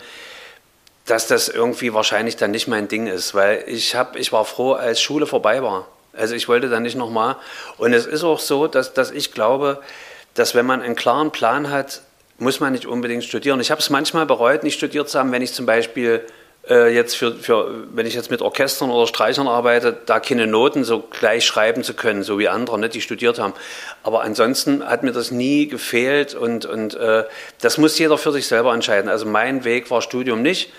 dass 1.06 1.28
das 1.28 1.50
irgendwie 1.50 1.94
wahrscheinlich 1.94 2.36
dann 2.36 2.52
nicht 2.52 2.68
mein 2.68 2.88
Ding 2.88 3.08
ist, 3.08 3.36
weil 3.36 3.64
ich, 3.68 3.96
hab, 3.96 4.16
ich 4.16 4.32
war 4.32 4.46
froh, 4.46 4.74
als 4.74 5.02
Schule 5.02 5.28
vorbei 5.28 5.62
war. 5.62 5.88
Also 6.14 6.34
ich 6.34 6.48
wollte 6.48 6.70
dann 6.70 6.84
nicht 6.84 6.96
nochmal. 6.96 7.36
Und 7.78 7.94
es 7.94 8.06
ist 8.06 8.24
auch 8.24 8.40
so, 8.40 8.68
dass, 8.68 8.94
dass 8.94 9.12
ich 9.12 9.32
glaube, 9.32 9.82
dass 10.34 10.56
wenn 10.56 10.66
man 10.66 10.82
einen 10.82 10.96
klaren 10.96 11.32
Plan 11.32 11.70
hat, 11.70 12.02
muss 12.40 12.60
man 12.60 12.74
nicht 12.74 12.86
unbedingt 12.86 13.24
studieren. 13.24 13.60
Ich 13.60 13.70
habe 13.70 13.82
es 13.82 13.90
manchmal 13.90 14.26
bereut, 14.26 14.64
nicht 14.64 14.76
studiert 14.76 15.10
zu 15.10 15.20
haben, 15.20 15.32
wenn 15.32 15.42
ich 15.42 15.54
zum 15.54 15.66
Beispiel 15.66 16.26
äh, 16.70 16.94
jetzt 16.94 17.16
für, 17.16 17.36
für, 17.36 17.86
wenn 17.94 18.06
ich 18.06 18.14
jetzt 18.14 18.32
mit 18.32 18.42
Orchestern 18.42 18.90
oder 18.90 19.08
Streichern 19.08 19.48
arbeite, 19.48 19.98
da 20.06 20.20
keine 20.20 20.48
Noten 20.48 20.84
so 20.84 21.00
gleich 21.00 21.46
schreiben 21.46 21.84
zu 21.84 21.94
können, 21.94 22.24
so 22.24 22.40
wie 22.40 22.48
andere, 22.48 22.80
ne, 22.80 22.90
die 22.90 23.02
studiert 23.02 23.40
haben. 23.40 23.54
Aber 24.04 24.22
ansonsten 24.22 24.86
hat 24.86 25.04
mir 25.04 25.12
das 25.12 25.32
nie 25.32 25.68
gefehlt 25.68 26.36
und, 26.36 26.66
und 26.66 26.96
äh, 26.96 27.26
das 27.62 27.78
muss 27.78 27.98
jeder 28.00 28.18
für 28.18 28.32
sich 28.32 28.48
selber 28.48 28.74
entscheiden. 28.74 29.10
Also 29.10 29.26
mein 29.26 29.66
Weg 29.66 29.92
war 29.92 30.02
Studium 30.02 30.42
nicht. 30.42 30.72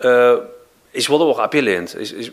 Äh, 0.00 0.36
ich 0.92 1.10
wurde 1.10 1.24
auch 1.24 1.38
abgelehnt. 1.38 1.94
Ich, 1.94 2.16
ich, 2.16 2.32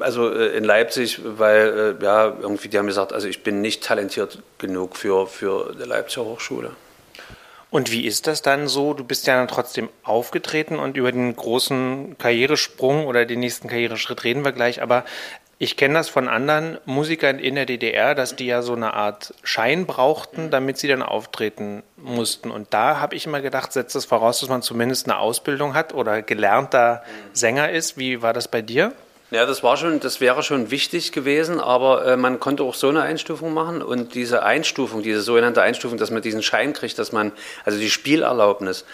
also 0.00 0.32
äh, 0.32 0.56
in 0.56 0.64
Leipzig, 0.64 1.20
weil 1.24 1.96
äh, 2.00 2.04
ja 2.04 2.36
irgendwie 2.40 2.68
die 2.68 2.78
haben 2.78 2.86
gesagt, 2.86 3.12
also 3.12 3.28
ich 3.28 3.42
bin 3.42 3.60
nicht 3.60 3.84
talentiert 3.84 4.38
genug 4.58 4.96
für, 4.96 5.26
für 5.26 5.74
die 5.78 5.86
Leipziger 5.86 6.24
Hochschule. 6.24 6.72
Und 7.70 7.92
wie 7.92 8.04
ist 8.04 8.26
das 8.26 8.42
dann 8.42 8.66
so? 8.66 8.94
Du 8.94 9.04
bist 9.04 9.26
ja 9.26 9.36
dann 9.36 9.48
trotzdem 9.48 9.88
aufgetreten 10.02 10.78
und 10.78 10.96
über 10.96 11.12
den 11.12 11.34
großen 11.36 12.16
Karrieresprung 12.18 13.06
oder 13.06 13.26
den 13.26 13.40
nächsten 13.40 13.68
Karriereschritt 13.68 14.24
reden 14.24 14.44
wir 14.44 14.52
gleich, 14.52 14.82
aber 14.82 15.04
ich 15.62 15.76
kenne 15.76 15.94
das 15.94 16.08
von 16.08 16.26
anderen 16.26 16.78
Musikern 16.86 17.38
in 17.38 17.54
der 17.54 17.66
DDR, 17.66 18.14
dass 18.14 18.34
die 18.34 18.46
ja 18.46 18.62
so 18.62 18.72
eine 18.72 18.94
Art 18.94 19.34
Schein 19.42 19.84
brauchten, 19.84 20.50
damit 20.50 20.78
sie 20.78 20.88
dann 20.88 21.02
auftreten 21.02 21.82
mussten. 21.98 22.50
Und 22.50 22.72
da 22.72 22.98
habe 22.98 23.14
ich 23.14 23.26
immer 23.26 23.42
gedacht, 23.42 23.72
setzt 23.72 23.94
es 23.94 24.04
das 24.04 24.08
voraus, 24.08 24.40
dass 24.40 24.48
man 24.48 24.62
zumindest 24.62 25.06
eine 25.06 25.18
Ausbildung 25.18 25.74
hat 25.74 25.92
oder 25.92 26.22
gelernter 26.22 27.02
Sänger 27.34 27.70
ist. 27.70 27.98
Wie 27.98 28.22
war 28.22 28.32
das 28.32 28.48
bei 28.48 28.62
dir? 28.62 28.94
Ja, 29.30 29.46
das 29.46 29.62
war 29.62 29.76
schon, 29.76 30.00
das 30.00 30.20
wäre 30.20 30.42
schon 30.42 30.72
wichtig 30.72 31.12
gewesen, 31.12 31.60
aber 31.60 32.04
äh, 32.04 32.16
man 32.16 32.40
konnte 32.40 32.64
auch 32.64 32.74
so 32.74 32.88
eine 32.88 33.02
Einstufung 33.02 33.54
machen 33.54 33.80
und 33.80 34.16
diese 34.16 34.42
Einstufung, 34.42 35.04
diese 35.04 35.20
sogenannte 35.20 35.62
Einstufung, 35.62 35.98
dass 35.98 36.10
man 36.10 36.20
diesen 36.20 36.42
Schein 36.42 36.72
kriegt, 36.72 36.98
dass 36.98 37.12
man, 37.12 37.30
also 37.64 37.78
die 37.78 37.90
Spielerlaubnis, 37.90 38.84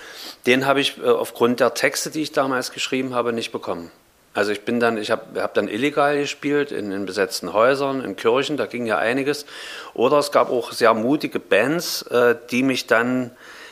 den 0.44 0.66
habe 0.66 0.80
ich 0.82 0.98
äh, 0.98 1.08
aufgrund 1.08 1.60
der 1.60 1.72
Texte, 1.72 2.10
die 2.10 2.20
ich 2.20 2.32
damals 2.32 2.72
geschrieben 2.72 3.14
habe, 3.14 3.32
nicht 3.32 3.50
bekommen. 3.50 3.90
Also 4.34 4.52
ich 4.52 4.66
bin 4.66 4.78
dann, 4.78 4.98
ich 4.98 5.10
habe 5.10 5.40
hab 5.40 5.54
dann 5.54 5.68
illegal 5.68 6.18
gespielt 6.18 6.70
in, 6.70 6.92
in, 6.92 7.06
besetzten 7.06 7.54
Häusern, 7.54 8.04
in 8.04 8.16
Kirchen, 8.16 8.58
da 8.58 8.66
ging 8.66 8.84
ja 8.84 8.98
einiges. 8.98 9.46
Oder 9.94 10.18
es 10.18 10.32
gab 10.32 10.50
auch 10.50 10.72
sehr 10.72 10.92
mutige 10.92 11.40
Bands, 11.40 12.02
äh, 12.02 12.36
die 12.50 12.62
mich 12.62 12.86
dann 12.86 13.30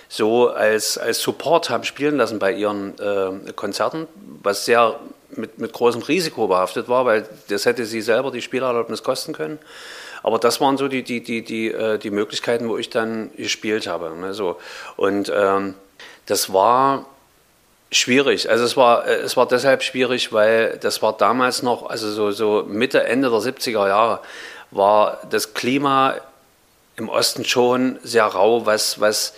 so 0.08 0.48
als, 0.48 0.96
als 0.96 1.20
Support 1.20 1.68
haben 1.68 1.84
spielen 1.84 2.16
lassen 2.16 2.38
bei 2.38 2.52
ihren 2.52 2.98
äh, 2.98 3.52
Konzerten, 3.52 4.06
was 4.42 4.64
sehr 4.64 4.98
mit, 5.36 5.58
mit 5.58 5.72
großem 5.72 6.02
Risiko 6.02 6.46
behaftet 6.48 6.88
war, 6.88 7.04
weil 7.04 7.28
das 7.48 7.66
hätte 7.66 7.86
sie 7.86 8.00
selber 8.00 8.30
die 8.30 8.42
Spielerlaubnis 8.42 9.02
kosten 9.02 9.32
können. 9.32 9.58
Aber 10.22 10.38
das 10.38 10.60
waren 10.60 10.78
so 10.78 10.88
die, 10.88 11.02
die, 11.02 11.22
die, 11.22 11.44
die, 11.44 11.70
äh, 11.70 11.98
die 11.98 12.10
Möglichkeiten, 12.10 12.68
wo 12.68 12.78
ich 12.78 12.88
dann 12.88 13.30
gespielt 13.36 13.86
habe. 13.86 14.10
Ne, 14.16 14.32
so. 14.32 14.56
Und 14.96 15.30
ähm, 15.34 15.74
das 16.26 16.52
war 16.52 17.04
schwierig. 17.92 18.48
Also 18.48 18.64
es 18.64 18.76
war, 18.76 19.06
äh, 19.06 19.16
es 19.16 19.36
war 19.36 19.46
deshalb 19.46 19.82
schwierig, 19.82 20.32
weil 20.32 20.78
das 20.78 21.02
war 21.02 21.16
damals 21.16 21.62
noch, 21.62 21.90
also 21.90 22.10
so, 22.10 22.30
so 22.30 22.64
Mitte, 22.66 23.04
Ende 23.04 23.28
der 23.30 23.38
70er 23.38 23.86
Jahre, 23.86 24.20
war 24.70 25.20
das 25.30 25.54
Klima 25.54 26.14
im 26.96 27.08
Osten 27.08 27.44
schon 27.44 27.98
sehr 28.02 28.24
rau, 28.24 28.66
was, 28.66 29.00
was 29.00 29.34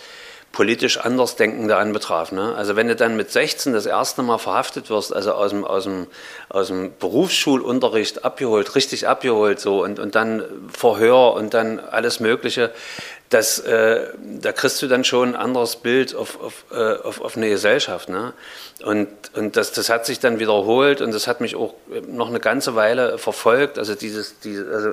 politisch 0.51 0.97
Andersdenkende 0.97 1.75
anbetraf. 1.75 2.31
Ne? 2.31 2.55
Also 2.55 2.75
wenn 2.75 2.87
du 2.87 2.95
dann 2.95 3.15
mit 3.15 3.31
16 3.31 3.73
das 3.73 3.85
erste 3.85 4.23
Mal 4.23 4.37
verhaftet 4.39 4.89
wirst, 4.89 5.13
also 5.13 5.33
aus 5.33 5.51
dem, 5.51 5.63
aus 5.63 5.83
dem, 5.83 6.07
aus 6.49 6.67
dem 6.67 6.93
Berufsschulunterricht 6.97 8.25
abgeholt, 8.25 8.73
richtig 8.75 9.07
abgeholt 9.07 9.59
so 9.59 9.83
und, 9.83 9.99
und 9.99 10.15
dann 10.15 10.43
Verhör 10.71 11.33
und 11.33 11.53
dann 11.53 11.79
alles 11.79 12.19
Mögliche, 12.19 12.71
das, 13.29 13.59
äh, 13.59 14.07
da 14.41 14.53
kriegst 14.53 14.81
du 14.81 14.87
dann 14.87 15.03
schon 15.03 15.29
ein 15.29 15.35
anderes 15.35 15.75
Bild 15.75 16.15
auf, 16.15 16.41
auf, 16.41 16.65
äh, 16.71 16.95
auf, 17.03 17.21
auf 17.21 17.35
eine 17.35 17.49
Gesellschaft. 17.49 18.07
Ne? 18.09 18.33
Und, 18.83 19.09
und 19.33 19.57
das, 19.57 19.73
das 19.73 19.89
hat 19.89 20.05
sich 20.05 20.19
dann 20.19 20.39
wiederholt 20.39 21.01
und 21.01 21.13
das 21.13 21.27
hat 21.27 21.41
mich 21.41 21.55
auch 21.55 21.73
noch 22.07 22.29
eine 22.29 22.39
ganze 22.39 22.75
Weile 22.75 23.17
verfolgt. 23.17 23.77
Also 23.77 23.95
dieses, 23.95 24.39
diese, 24.39 24.71
also 24.71 24.89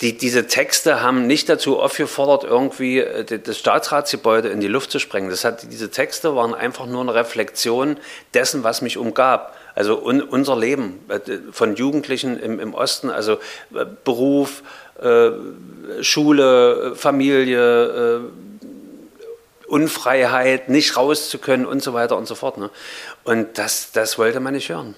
die, 0.00 0.16
diese 0.16 0.46
Texte 0.46 1.02
haben 1.02 1.26
nicht 1.26 1.48
dazu 1.48 1.80
aufgefordert, 1.80 2.44
irgendwie 2.44 3.00
äh, 3.00 3.38
das 3.38 3.58
Staatsratsgebäude 3.58 4.48
in 4.48 4.60
die 4.60 4.68
Luft 4.68 4.90
zu 4.90 4.98
sprengen. 4.98 5.28
Das 5.28 5.44
hat, 5.44 5.70
diese 5.72 5.90
Texte 5.90 6.36
waren 6.36 6.54
einfach 6.54 6.86
nur 6.86 7.00
eine 7.00 7.14
Reflexion 7.14 7.96
dessen, 8.32 8.62
was 8.62 8.80
mich 8.80 8.96
umgab. 8.96 9.56
Also 9.74 10.00
un, 10.00 10.22
unser 10.22 10.56
Leben 10.56 11.00
äh, 11.08 11.18
von 11.50 11.74
Jugendlichen 11.74 12.38
im, 12.38 12.60
im 12.60 12.74
Osten, 12.74 13.10
also 13.10 13.34
äh, 13.74 13.86
Beruf, 14.04 14.62
äh, 15.00 15.30
Schule, 16.00 16.94
Familie, 16.94 17.84
äh, 17.86 18.20
Unfreiheit, 19.66 20.68
nicht 20.68 20.96
raus 20.96 21.28
zu 21.28 21.38
können 21.38 21.66
und 21.66 21.82
so 21.82 21.92
weiter 21.92 22.16
und 22.16 22.26
so 22.26 22.36
fort. 22.36 22.56
Ne? 22.56 22.70
Und 23.24 23.58
das, 23.58 23.90
das 23.92 24.16
wollte 24.16 24.38
man 24.40 24.54
nicht 24.54 24.68
hören. 24.68 24.94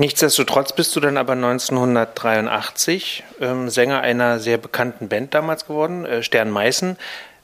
Nichtsdestotrotz 0.00 0.72
bist 0.72 0.96
du 0.96 1.00
dann 1.00 1.18
aber 1.18 1.34
1983 1.34 3.22
ähm, 3.38 3.68
Sänger 3.68 4.00
einer 4.00 4.38
sehr 4.38 4.56
bekannten 4.56 5.10
Band 5.10 5.34
damals 5.34 5.66
geworden, 5.66 6.06
äh, 6.06 6.22
Stern 6.22 6.50
Meißen. 6.50 6.96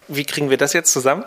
Wie 0.08 0.24
kriegen 0.24 0.48
wir 0.48 0.56
das 0.56 0.72
jetzt 0.72 0.90
zusammen? 0.90 1.24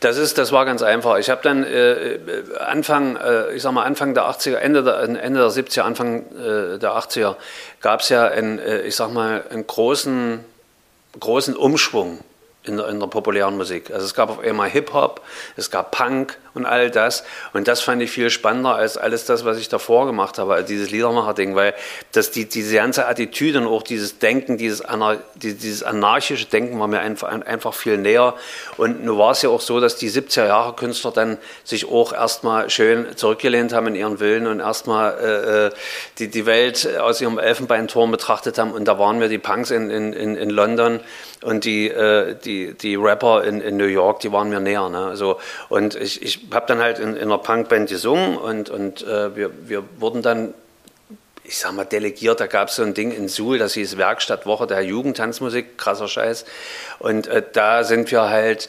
Das 0.00 0.16
ist, 0.16 0.38
das 0.38 0.50
war 0.50 0.64
ganz 0.64 0.82
einfach. 0.82 1.18
Ich 1.18 1.30
habe 1.30 1.40
dann 1.40 1.62
äh, 1.62 2.18
Anfang, 2.58 3.14
äh, 3.14 3.52
ich 3.52 3.62
sag 3.62 3.70
mal 3.74 3.84
Anfang 3.84 4.14
der 4.14 4.24
80er, 4.24 4.56
Ende 4.56 4.82
der, 4.82 4.98
Ende 5.02 5.38
der 5.38 5.50
70er, 5.50 5.82
Anfang 5.82 6.24
äh, 6.32 6.78
der 6.80 6.96
80er 6.96 7.36
gab 7.80 8.00
es 8.00 8.08
ja 8.08 8.26
einen, 8.26 8.58
äh, 8.58 8.80
ich 8.80 8.96
sag 8.96 9.12
mal, 9.12 9.44
einen 9.48 9.68
großen, 9.68 10.44
großen 11.20 11.54
Umschwung 11.54 12.24
in 12.64 12.78
der, 12.78 12.88
in 12.88 12.98
der 12.98 13.06
populären 13.06 13.56
Musik. 13.56 13.92
Also 13.92 14.04
es 14.04 14.14
gab 14.14 14.30
auf 14.30 14.40
einmal 14.40 14.68
Hip-Hop, 14.68 15.20
es 15.56 15.70
gab 15.70 15.92
Punk 15.92 16.36
und 16.56 16.66
all 16.66 16.90
das. 16.90 17.24
Und 17.52 17.68
das 17.68 17.80
fand 17.82 18.02
ich 18.02 18.10
viel 18.10 18.30
spannender 18.30 18.74
als 18.74 18.96
alles 18.96 19.26
das, 19.26 19.44
was 19.44 19.58
ich 19.58 19.68
davor 19.68 20.06
gemacht 20.06 20.38
habe, 20.38 20.54
also 20.54 20.66
dieses 20.66 20.90
Liedermacher-Ding, 20.90 21.54
weil 21.54 21.74
das 22.12 22.30
die, 22.30 22.48
diese 22.48 22.76
ganze 22.76 23.06
Attitüde 23.06 23.60
und 23.60 23.66
auch 23.66 23.82
dieses 23.82 24.18
Denken, 24.18 24.56
dieses, 24.56 24.80
Anar 24.80 25.18
dieses 25.34 25.82
anarchische 25.82 26.46
Denken 26.46 26.80
war 26.80 26.88
mir 26.88 27.00
einfach, 27.00 27.28
einfach 27.28 27.74
viel 27.74 27.98
näher. 27.98 28.34
Und 28.76 29.04
nun 29.04 29.18
war 29.18 29.32
es 29.32 29.42
ja 29.42 29.50
auch 29.50 29.60
so, 29.60 29.80
dass 29.80 29.96
die 29.96 30.10
70er 30.10 30.46
Jahre 30.46 30.74
Künstler 30.74 31.12
dann 31.12 31.38
sich 31.64 31.88
auch 31.88 32.12
erstmal 32.12 32.70
schön 32.70 33.16
zurückgelehnt 33.16 33.72
haben 33.72 33.88
in 33.88 33.94
ihren 33.94 34.20
Willen 34.20 34.46
und 34.46 34.60
erstmal 34.60 35.14
äh, 35.18 35.66
äh 35.66 35.70
die, 36.18 36.28
die 36.28 36.46
Welt 36.46 36.88
aus 36.98 37.20
ihrem 37.20 37.38
Elfenbeinturm 37.38 38.10
betrachtet 38.10 38.58
haben. 38.58 38.72
Und 38.72 38.86
da 38.86 38.98
waren 38.98 39.20
wir 39.20 39.28
die 39.28 39.38
Punks 39.38 39.70
in, 39.70 39.90
in, 39.90 40.12
in 40.12 40.50
London 40.50 41.00
und 41.42 41.64
die, 41.64 41.88
äh, 41.88 42.34
die, 42.44 42.74
die 42.74 42.96
Rapper 42.96 43.44
in, 43.44 43.60
in 43.60 43.76
New 43.76 43.86
York, 43.86 44.20
die 44.20 44.32
waren 44.32 44.48
mir 44.48 44.60
näher. 44.60 44.88
Ne? 44.88 44.98
Also, 44.98 45.38
und 45.68 45.94
ich, 45.94 46.22
ich 46.22 46.45
habe 46.52 46.66
dann 46.66 46.78
halt 46.78 46.98
in, 46.98 47.16
in 47.16 47.22
einer 47.22 47.38
Punkband 47.38 47.88
gesungen 47.88 48.36
und, 48.36 48.70
und 48.70 49.02
äh, 49.02 49.34
wir, 49.34 49.50
wir 49.68 49.84
wurden 49.98 50.22
dann, 50.22 50.54
ich 51.44 51.58
sag 51.58 51.72
mal, 51.72 51.84
delegiert. 51.84 52.40
Da 52.40 52.46
gab 52.46 52.68
es 52.68 52.76
so 52.76 52.82
ein 52.82 52.94
Ding 52.94 53.10
in 53.12 53.28
Suhl, 53.28 53.58
das 53.58 53.74
hieß 53.74 53.96
Werkstattwoche 53.96 54.66
der 54.66 54.82
Jugendtanzmusik, 54.82 55.78
krasser 55.78 56.08
Scheiß. 56.08 56.44
Und 56.98 57.26
äh, 57.26 57.42
da 57.52 57.84
sind 57.84 58.10
wir 58.10 58.28
halt 58.28 58.68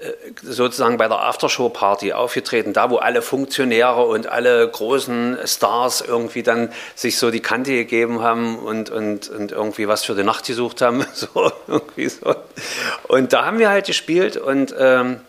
äh, 0.00 0.12
sozusagen 0.42 0.96
bei 0.96 1.08
der 1.08 1.20
Aftershow-Party 1.20 2.14
aufgetreten, 2.14 2.72
da 2.72 2.88
wo 2.88 2.96
alle 2.96 3.20
Funktionäre 3.20 4.06
und 4.06 4.26
alle 4.26 4.66
großen 4.66 5.38
Stars 5.44 6.00
irgendwie 6.00 6.42
dann 6.42 6.72
sich 6.94 7.18
so 7.18 7.30
die 7.30 7.40
Kante 7.40 7.72
gegeben 7.72 8.22
haben 8.22 8.58
und, 8.58 8.88
und, 8.88 9.28
und 9.28 9.52
irgendwie 9.52 9.88
was 9.88 10.04
für 10.04 10.14
die 10.14 10.24
Nacht 10.24 10.46
gesucht 10.46 10.80
haben. 10.80 11.04
So, 11.14 11.52
irgendwie 11.66 12.08
so. 12.08 12.34
Und 13.08 13.34
da 13.34 13.44
haben 13.44 13.58
wir 13.58 13.68
halt 13.68 13.86
gespielt 13.86 14.38
und 14.38 14.74
ähm, 14.78 15.20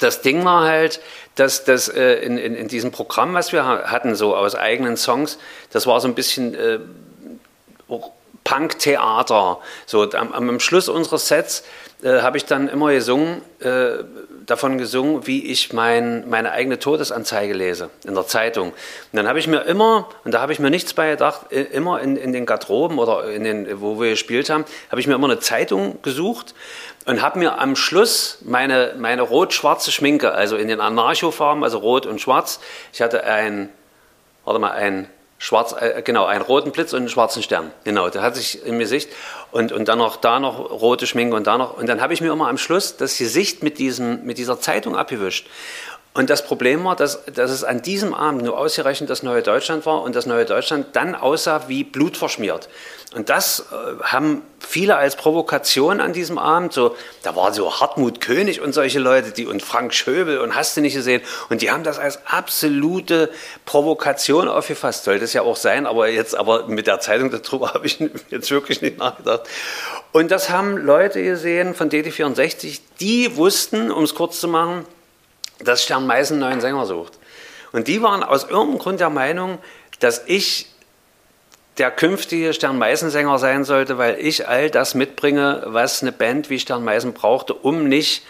das 0.00 0.22
Ding 0.22 0.44
war 0.44 0.64
halt, 0.64 1.00
dass 1.34 1.64
das 1.64 1.88
äh, 1.88 2.14
in, 2.14 2.38
in, 2.38 2.54
in, 2.54 2.68
diesem 2.68 2.90
Programm, 2.90 3.34
was 3.34 3.52
wir 3.52 3.64
hatten, 3.64 4.14
so 4.14 4.36
aus 4.36 4.54
eigenen 4.54 4.96
Songs, 4.96 5.38
das 5.70 5.86
war 5.86 6.00
so 6.00 6.08
ein 6.08 6.14
bisschen 6.14 6.54
äh, 6.54 6.78
Punk-Theater. 8.44 9.58
So 9.86 10.10
am, 10.12 10.32
am 10.32 10.60
Schluss 10.60 10.88
unseres 10.88 11.28
Sets 11.28 11.64
äh, 12.02 12.20
habe 12.20 12.36
ich 12.36 12.44
dann 12.44 12.68
immer 12.68 12.92
gesungen, 12.92 13.42
äh, 13.60 14.04
davon 14.48 14.78
gesungen, 14.78 15.26
wie 15.26 15.44
ich 15.44 15.74
mein, 15.74 16.28
meine 16.28 16.52
eigene 16.52 16.78
Todesanzeige 16.78 17.52
lese 17.52 17.90
in 18.04 18.14
der 18.14 18.26
Zeitung. 18.26 18.70
Und 18.70 18.76
dann 19.12 19.28
habe 19.28 19.38
ich 19.38 19.46
mir 19.46 19.60
immer, 19.60 20.08
und 20.24 20.32
da 20.32 20.40
habe 20.40 20.52
ich 20.52 20.58
mir 20.58 20.70
nichts 20.70 20.94
bei 20.94 21.10
gedacht, 21.10 21.52
immer 21.52 22.00
in, 22.00 22.16
in 22.16 22.32
den 22.32 22.46
Garderoben 22.46 22.98
oder 22.98 23.30
in 23.30 23.44
den, 23.44 23.80
wo 23.80 24.00
wir 24.00 24.10
gespielt 24.10 24.48
haben, 24.48 24.64
habe 24.90 25.00
ich 25.00 25.06
mir 25.06 25.14
immer 25.14 25.30
eine 25.30 25.38
Zeitung 25.38 26.00
gesucht 26.00 26.54
und 27.04 27.20
habe 27.20 27.38
mir 27.38 27.60
am 27.60 27.76
Schluss 27.76 28.38
meine, 28.40 28.94
meine 28.98 29.20
rot-schwarze 29.20 29.92
Schminke, 29.92 30.32
also 30.32 30.56
in 30.56 30.68
den 30.68 30.80
Anarcho-Farben, 30.80 31.62
also 31.62 31.78
rot 31.78 32.06
und 32.06 32.18
schwarz, 32.18 32.58
ich 32.94 33.02
hatte 33.02 33.24
ein, 33.24 33.68
warte 34.44 34.60
mal, 34.60 34.72
ein 34.72 35.10
Schwarz, 35.38 35.74
äh, 35.78 36.02
genau, 36.02 36.26
einen 36.26 36.42
roten 36.42 36.72
Blitz 36.72 36.92
und 36.92 36.98
einen 37.00 37.08
schwarzen 37.08 37.42
Stern. 37.42 37.70
Genau, 37.84 38.08
der 38.10 38.22
hat 38.22 38.34
sich 38.34 38.64
im 38.66 38.78
Gesicht 38.80 39.08
und, 39.52 39.70
und 39.70 39.86
dann 39.86 39.98
noch 39.98 40.16
da 40.16 40.40
noch 40.40 40.58
rote 40.70 41.06
Schminke 41.06 41.36
und 41.36 41.46
da 41.46 41.56
noch. 41.56 41.76
Und 41.76 41.88
dann 41.88 42.00
habe 42.00 42.12
ich 42.12 42.20
mir 42.20 42.32
immer 42.32 42.48
am 42.48 42.58
Schluss 42.58 42.96
das 42.96 43.16
Gesicht 43.16 43.62
mit, 43.62 43.78
diesem, 43.78 44.24
mit 44.24 44.38
dieser 44.38 44.60
Zeitung 44.60 44.96
abgewischt. 44.96 45.46
Und 46.18 46.30
das 46.30 46.44
Problem 46.44 46.82
war, 46.82 46.96
dass, 46.96 47.24
dass 47.26 47.52
es 47.52 47.62
an 47.62 47.80
diesem 47.80 48.12
Abend 48.12 48.42
nur 48.42 48.58
ausgerechnet 48.58 49.08
das 49.08 49.22
Neue 49.22 49.40
Deutschland 49.40 49.86
war 49.86 50.02
und 50.02 50.16
das 50.16 50.26
Neue 50.26 50.46
Deutschland 50.46 50.86
dann 50.94 51.14
aussah 51.14 51.68
wie 51.68 51.84
blutverschmiert. 51.84 52.68
Und 53.14 53.28
das 53.28 53.68
äh, 53.70 54.02
haben 54.02 54.42
viele 54.58 54.96
als 54.96 55.14
Provokation 55.14 56.00
an 56.00 56.12
diesem 56.12 56.36
Abend, 56.36 56.72
so, 56.72 56.96
da 57.22 57.36
war 57.36 57.54
so 57.54 57.80
Hartmut 57.80 58.20
König 58.20 58.60
und 58.60 58.72
solche 58.72 58.98
Leute, 58.98 59.30
die 59.30 59.46
und 59.46 59.62
Frank 59.62 59.94
Schöbel 59.94 60.40
und 60.40 60.56
hast 60.56 60.76
du 60.76 60.80
nicht 60.80 60.94
gesehen. 60.94 61.22
Und 61.50 61.62
die 61.62 61.70
haben 61.70 61.84
das 61.84 62.00
als 62.00 62.18
absolute 62.26 63.30
Provokation 63.64 64.48
aufgefasst. 64.48 65.04
Sollte 65.04 65.22
es 65.22 65.34
ja 65.34 65.42
auch 65.42 65.54
sein, 65.54 65.86
aber 65.86 66.08
jetzt, 66.08 66.36
aber 66.36 66.66
mit 66.66 66.88
der 66.88 66.98
Zeitung 66.98 67.30
darüber 67.30 67.74
habe 67.74 67.86
ich 67.86 68.00
jetzt 68.30 68.50
wirklich 68.50 68.82
nicht 68.82 68.98
nachgedacht. 68.98 69.42
Und 70.10 70.32
das 70.32 70.50
haben 70.50 70.78
Leute 70.78 71.22
gesehen 71.22 71.76
von 71.76 71.88
DT64, 71.88 72.80
die 72.98 73.36
wussten, 73.36 73.92
um 73.92 74.02
es 74.02 74.16
kurz 74.16 74.40
zu 74.40 74.48
machen, 74.48 74.84
dass 75.58 75.82
Stern 75.82 76.06
Meißen 76.06 76.34
einen 76.34 76.50
neuen 76.50 76.60
Sänger 76.60 76.86
sucht. 76.86 77.18
Und 77.72 77.88
die 77.88 78.02
waren 78.02 78.22
aus 78.22 78.44
irgendeinem 78.44 78.78
Grund 78.78 79.00
der 79.00 79.10
Meinung, 79.10 79.58
dass 80.00 80.22
ich 80.26 80.66
der 81.78 81.90
künftige 81.90 82.52
Stern 82.54 82.78
Sänger 83.10 83.38
sein 83.38 83.64
sollte, 83.64 83.98
weil 83.98 84.18
ich 84.18 84.48
all 84.48 84.70
das 84.70 84.94
mitbringe, 84.94 85.62
was 85.66 86.02
eine 86.02 86.12
Band 86.12 86.50
wie 86.50 86.58
Stern 86.58 86.84
Meißen 86.84 87.12
brauchte, 87.12 87.54
um 87.54 87.88
nicht 87.88 88.24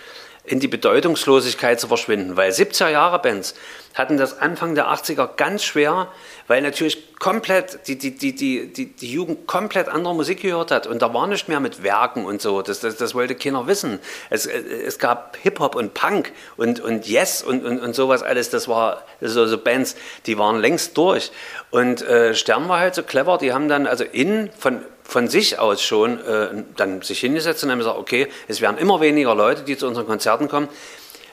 in 0.48 0.60
die 0.60 0.68
Bedeutungslosigkeit 0.68 1.78
zu 1.78 1.88
verschwinden. 1.88 2.36
Weil 2.36 2.50
70er 2.50 2.88
Jahre 2.88 3.18
Bands 3.18 3.54
hatten 3.94 4.16
das 4.16 4.38
Anfang 4.38 4.74
der 4.74 4.86
80er 4.86 5.36
ganz 5.36 5.64
schwer, 5.64 6.08
weil 6.46 6.62
natürlich 6.62 7.18
komplett 7.18 7.86
die, 7.88 7.98
die, 7.98 8.16
die, 8.16 8.34
die, 8.34 8.72
die, 8.72 8.86
die 8.86 9.10
Jugend 9.10 9.46
komplett 9.46 9.88
andere 9.88 10.14
Musik 10.14 10.42
gehört 10.42 10.70
hat 10.70 10.86
und 10.86 11.02
da 11.02 11.12
war 11.12 11.26
nicht 11.26 11.48
mehr 11.48 11.58
mit 11.58 11.82
Werken 11.82 12.24
und 12.24 12.40
so, 12.40 12.62
das, 12.62 12.80
das, 12.80 12.96
das 12.96 13.14
wollte 13.14 13.34
keiner 13.34 13.66
wissen. 13.66 13.98
Es, 14.30 14.46
es 14.46 14.98
gab 14.98 15.36
Hip-Hop 15.42 15.74
und 15.74 15.94
Punk 15.94 16.32
und, 16.56 16.80
und 16.80 17.08
Yes 17.08 17.42
und, 17.42 17.64
und, 17.64 17.80
und 17.80 17.94
sowas 17.94 18.22
alles, 18.22 18.50
das 18.50 18.68
war 18.68 19.02
so, 19.20 19.46
so 19.46 19.58
Bands, 19.58 19.96
die 20.26 20.38
waren 20.38 20.60
längst 20.60 20.96
durch. 20.96 21.32
Und 21.70 22.02
äh, 22.02 22.34
Stern 22.34 22.68
war 22.68 22.78
halt 22.78 22.94
so 22.94 23.02
clever, 23.02 23.38
die 23.38 23.52
haben 23.52 23.68
dann 23.68 23.86
also 23.86 24.04
in, 24.04 24.50
von, 24.56 24.84
von 25.08 25.26
sich 25.26 25.58
aus 25.58 25.82
schon 25.82 26.24
äh, 26.24 26.48
dann 26.76 27.02
sich 27.02 27.18
hingesetzt 27.18 27.64
und 27.64 27.72
haben 27.72 27.78
gesagt, 27.78 27.98
okay, 27.98 28.28
es 28.46 28.60
werden 28.60 28.78
immer 28.78 29.00
weniger 29.00 29.34
Leute, 29.34 29.62
die 29.62 29.76
zu 29.76 29.88
unseren 29.88 30.06
Konzerten 30.06 30.48
kommen 30.48 30.68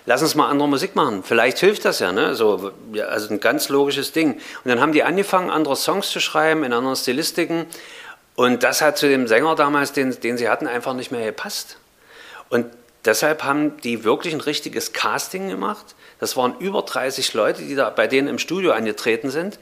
lass 0.05 0.22
uns 0.22 0.36
mal 0.36 0.50
andere 0.50 0.67
Musik 0.67 0.96
machen. 0.96 1.24
Vielleicht 1.24 1.60
hilft 1.60 1.86
das 1.86 2.00
ja, 2.00 2.12
ne? 2.12 2.36
So, 2.36 2.72
ja, 2.94 3.05
also 3.05 3.34
ein 3.34 3.39
ganz 3.39 3.70
logisches 3.70 4.12
Ding. 4.12 4.34
Und 4.34 4.70
dann 4.70 4.79
haben 4.79 4.91
die 4.91 5.03
angefangen, 5.03 5.50
andere 5.50 5.75
Songs 5.75 6.10
zu 6.10 6.20
schreiben 6.20 6.63
in 6.63 6.74
anderen 6.74 6.96
Stilistiken. 6.96 7.65
Und 8.36 8.63
das 8.63 8.82
hat 8.82 8.98
zu 8.98 9.08
dem 9.08 9.27
Sänger 9.27 9.55
damals, 9.55 9.94
den, 9.94 10.20
den 10.20 10.38
sie 10.38 10.50
hatten, 10.50 10.67
einfach 10.67 10.94
nicht 10.94 11.12
mehr 11.12 11.25
gepasst. 11.25 11.77
Und 12.50 12.67
deshalb 13.05 13.44
haben 13.44 13.77
die 13.82 14.03
wirklich 14.03 14.34
ein 14.34 14.41
richtiges 14.41 14.94
Casting 14.94 15.50
gemacht. 15.50 15.96
Das 16.20 16.38
waren 16.38 16.55
über 16.60 16.82
30 16.82 17.34
Leute, 17.34 17.62
die 17.63 17.75
da 17.75 17.89
bei 17.89 18.08
denen 18.08 18.27
im 18.27 18.39
Studio 18.39 18.72
angetreten 18.72 19.29
sind. 19.29 19.58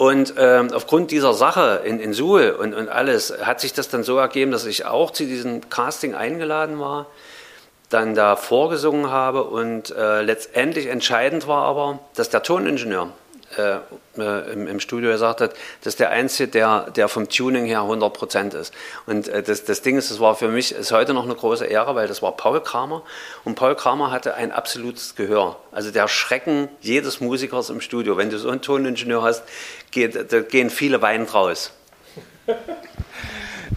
Und 0.00 0.32
ähm, 0.38 0.72
aufgrund 0.72 1.10
dieser 1.10 1.34
Sache 1.34 1.82
in, 1.84 2.00
in 2.00 2.14
Suhl 2.14 2.56
und, 2.58 2.72
und 2.72 2.88
alles 2.88 3.34
hat 3.42 3.60
sich 3.60 3.74
das 3.74 3.90
dann 3.90 4.02
so 4.02 4.16
ergeben, 4.16 4.50
dass 4.50 4.64
ich 4.64 4.86
auch 4.86 5.10
zu 5.10 5.26
diesem 5.26 5.68
Casting 5.68 6.14
eingeladen 6.14 6.80
war 6.80 7.04
dann 7.90 8.14
da 8.14 8.36
vorgesungen 8.36 9.10
habe 9.10 9.44
und 9.44 9.90
äh, 9.90 10.22
letztendlich 10.22 10.86
entscheidend 10.86 11.46
war 11.48 11.64
aber, 11.64 11.98
dass 12.14 12.30
der 12.30 12.42
Toningenieur 12.42 13.10
äh, 13.56 13.78
äh, 14.16 14.52
im, 14.52 14.68
im, 14.68 14.80
Studio 14.80 15.10
gesagt 15.10 15.40
hat, 15.40 15.54
das 15.80 15.94
ist 15.94 16.00
der 16.00 16.10
Einzige, 16.10 16.48
der, 16.48 16.90
der 16.90 17.08
vom 17.08 17.28
Tuning 17.28 17.64
her 17.64 17.80
100 17.80 18.12
Prozent 18.12 18.54
ist. 18.54 18.72
Und 19.06 19.28
äh, 19.28 19.42
das, 19.42 19.64
das 19.64 19.82
Ding 19.82 19.96
ist, 19.96 20.10
das 20.10 20.20
war 20.20 20.36
für 20.36 20.48
mich, 20.48 20.72
ist 20.72 20.92
heute 20.92 21.14
noch 21.14 21.24
eine 21.24 21.34
große 21.34 21.66
Ehre, 21.66 21.94
weil 21.94 22.06
das 22.06 22.22
war 22.22 22.36
Paul 22.36 22.62
Kramer. 22.62 23.02
Und 23.44 23.56
Paul 23.56 23.74
Kramer 23.74 24.12
hatte 24.12 24.34
ein 24.34 24.52
absolutes 24.52 25.16
Gehör. 25.16 25.56
Also 25.72 25.90
der 25.90 26.06
Schrecken 26.06 26.68
jedes 26.80 27.20
Musikers 27.20 27.70
im 27.70 27.80
Studio. 27.80 28.16
Wenn 28.16 28.30
du 28.30 28.38
so 28.38 28.50
einen 28.50 28.62
Toningenieur 28.62 29.22
hast, 29.22 29.42
geht, 29.90 30.32
da 30.32 30.40
gehen 30.40 30.70
viele 30.70 31.02
Weinen 31.02 31.26
draus. 31.26 31.72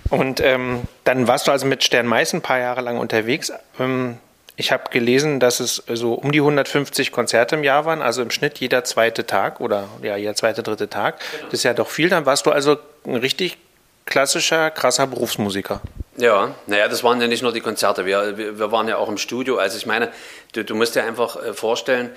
Und 0.09 0.39
ähm, 0.41 0.83
dann 1.03 1.27
warst 1.27 1.47
du 1.47 1.51
also 1.51 1.65
mit 1.65 1.83
Stern 1.83 2.05
Mais 2.05 2.33
ein 2.33 2.41
paar 2.41 2.59
Jahre 2.59 2.81
lang 2.81 2.99
unterwegs. 2.99 3.51
Ähm, 3.79 4.19
ich 4.55 4.71
habe 4.71 4.89
gelesen, 4.91 5.39
dass 5.39 5.59
es 5.59 5.83
so 5.87 6.13
um 6.13 6.31
die 6.31 6.39
150 6.39 7.11
Konzerte 7.11 7.55
im 7.55 7.63
Jahr 7.63 7.85
waren, 7.85 8.01
also 8.01 8.21
im 8.21 8.29
Schnitt 8.29 8.59
jeder 8.59 8.83
zweite 8.83 9.25
Tag 9.25 9.59
oder 9.59 9.87
ja, 10.01 10.15
jeder 10.15 10.35
zweite, 10.35 10.61
dritte 10.61 10.89
Tag. 10.89 11.19
Genau. 11.19 11.45
Das 11.45 11.53
ist 11.53 11.63
ja 11.63 11.73
doch 11.73 11.89
viel. 11.89 12.09
Dann 12.09 12.25
warst 12.25 12.45
du 12.45 12.51
also 12.51 12.77
ein 13.05 13.15
richtig 13.15 13.57
klassischer, 14.05 14.69
krasser 14.69 15.07
Berufsmusiker. 15.07 15.81
Ja, 16.17 16.53
naja, 16.67 16.87
das 16.87 17.03
waren 17.03 17.19
ja 17.19 17.27
nicht 17.27 17.41
nur 17.41 17.51
die 17.51 17.61
Konzerte, 17.61 18.05
wir, 18.05 18.37
wir, 18.37 18.59
wir 18.59 18.71
waren 18.71 18.87
ja 18.87 18.97
auch 18.97 19.09
im 19.09 19.17
Studio. 19.17 19.57
Also 19.57 19.77
ich 19.77 19.87
meine, 19.87 20.11
du, 20.51 20.63
du 20.63 20.75
musst 20.75 20.95
dir 20.95 21.03
einfach 21.03 21.35
äh, 21.35 21.53
vorstellen, 21.53 22.11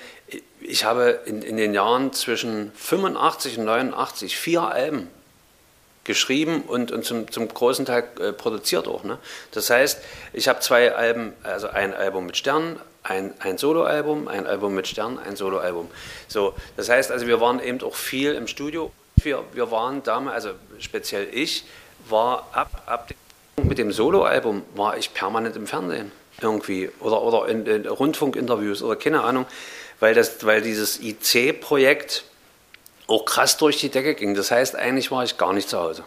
ich 0.61 0.85
habe 0.85 1.21
in, 1.25 1.41
in 1.41 1.57
den 1.57 1.73
Jahren 1.73 2.13
zwischen 2.13 2.71
85 2.75 3.57
und 3.57 3.65
89 3.65 4.37
vier 4.37 4.63
Alben 4.63 5.09
geschrieben 6.07 6.63
und, 6.63 6.91
und 6.91 7.05
zum, 7.05 7.31
zum 7.31 7.47
großen 7.47 7.85
Teil 7.85 8.05
äh, 8.19 8.33
produziert 8.33 8.87
auch. 8.87 9.03
Ne? 9.03 9.19
Das 9.51 9.69
heißt, 9.69 10.01
ich 10.33 10.47
habe 10.47 10.59
zwei 10.61 10.95
Alben, 10.95 11.33
also 11.43 11.67
ein 11.67 11.93
Album 11.93 12.25
mit 12.25 12.37
Sternen, 12.37 12.79
ein, 13.03 13.33
ein 13.39 13.57
Soloalbum, 13.57 14.27
ein 14.27 14.47
Album 14.47 14.73
mit 14.73 14.87
Sternen, 14.87 15.19
ein 15.19 15.35
Soloalbum. 15.35 15.89
So, 16.27 16.55
das 16.75 16.89
heißt 16.89 17.11
also, 17.11 17.27
wir 17.27 17.39
waren 17.39 17.61
eben 17.61 17.81
auch 17.83 17.95
viel 17.95 18.33
im 18.33 18.47
Studio. 18.47 18.91
Wir, 19.21 19.43
wir 19.53 19.69
waren 19.71 20.01
damals, 20.03 20.45
also 20.45 20.57
speziell 20.79 21.27
ich, 21.31 21.65
war 22.09 22.47
ab, 22.51 22.83
ab 22.85 23.11
mit 23.63 23.77
dem 23.77 23.91
Soloalbum 23.91 24.63
war 24.75 24.97
ich 24.97 25.13
permanent 25.13 25.55
im 25.55 25.67
Fernsehen 25.67 26.11
irgendwie 26.41 26.89
oder, 26.99 27.21
oder 27.21 27.47
in, 27.47 27.65
in 27.65 27.87
Rundfunkinterviews 27.87 28.83
oder 28.83 28.95
keine 28.95 29.23
Ahnung, 29.23 29.45
weil, 29.99 30.13
das, 30.13 30.45
weil 30.45 30.61
dieses 30.61 30.99
IC-Projekt 31.01 32.23
auch 33.07 33.25
krass 33.25 33.57
durch 33.57 33.77
die 33.79 33.89
Decke 33.89 34.15
ging. 34.15 34.35
Das 34.35 34.51
heißt, 34.51 34.75
eigentlich 34.75 35.11
war 35.11 35.23
ich 35.23 35.37
gar 35.37 35.53
nicht 35.53 35.69
zu 35.69 35.79
Hause. 35.79 36.03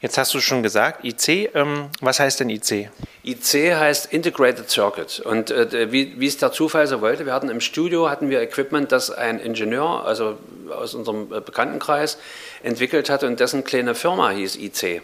Jetzt 0.00 0.16
hast 0.16 0.32
du 0.32 0.40
schon 0.40 0.62
gesagt, 0.62 1.04
IC, 1.04 1.50
ähm, 1.54 1.88
was 2.00 2.20
heißt 2.20 2.38
denn 2.38 2.50
IC? 2.50 2.90
IC 3.24 3.74
heißt 3.74 4.12
Integrated 4.12 4.70
Circuit. 4.70 5.20
Und 5.20 5.50
äh, 5.50 5.90
wie, 5.90 6.20
wie 6.20 6.26
es 6.28 6.36
der 6.36 6.52
Zufall 6.52 6.86
so 6.86 7.00
wollte, 7.00 7.26
wir 7.26 7.32
hatten 7.32 7.48
im 7.48 7.60
Studio 7.60 8.08
hatten 8.08 8.30
wir 8.30 8.40
Equipment, 8.40 8.92
das 8.92 9.10
ein 9.10 9.40
Ingenieur, 9.40 10.04
also 10.06 10.38
aus 10.70 10.94
unserem 10.94 11.32
äh, 11.32 11.40
Bekanntenkreis, 11.40 12.16
entwickelt 12.62 13.10
hatte 13.10 13.26
und 13.26 13.40
dessen 13.40 13.64
kleine 13.64 13.96
Firma 13.96 14.30
hieß 14.30 14.56
IC. 14.56 15.02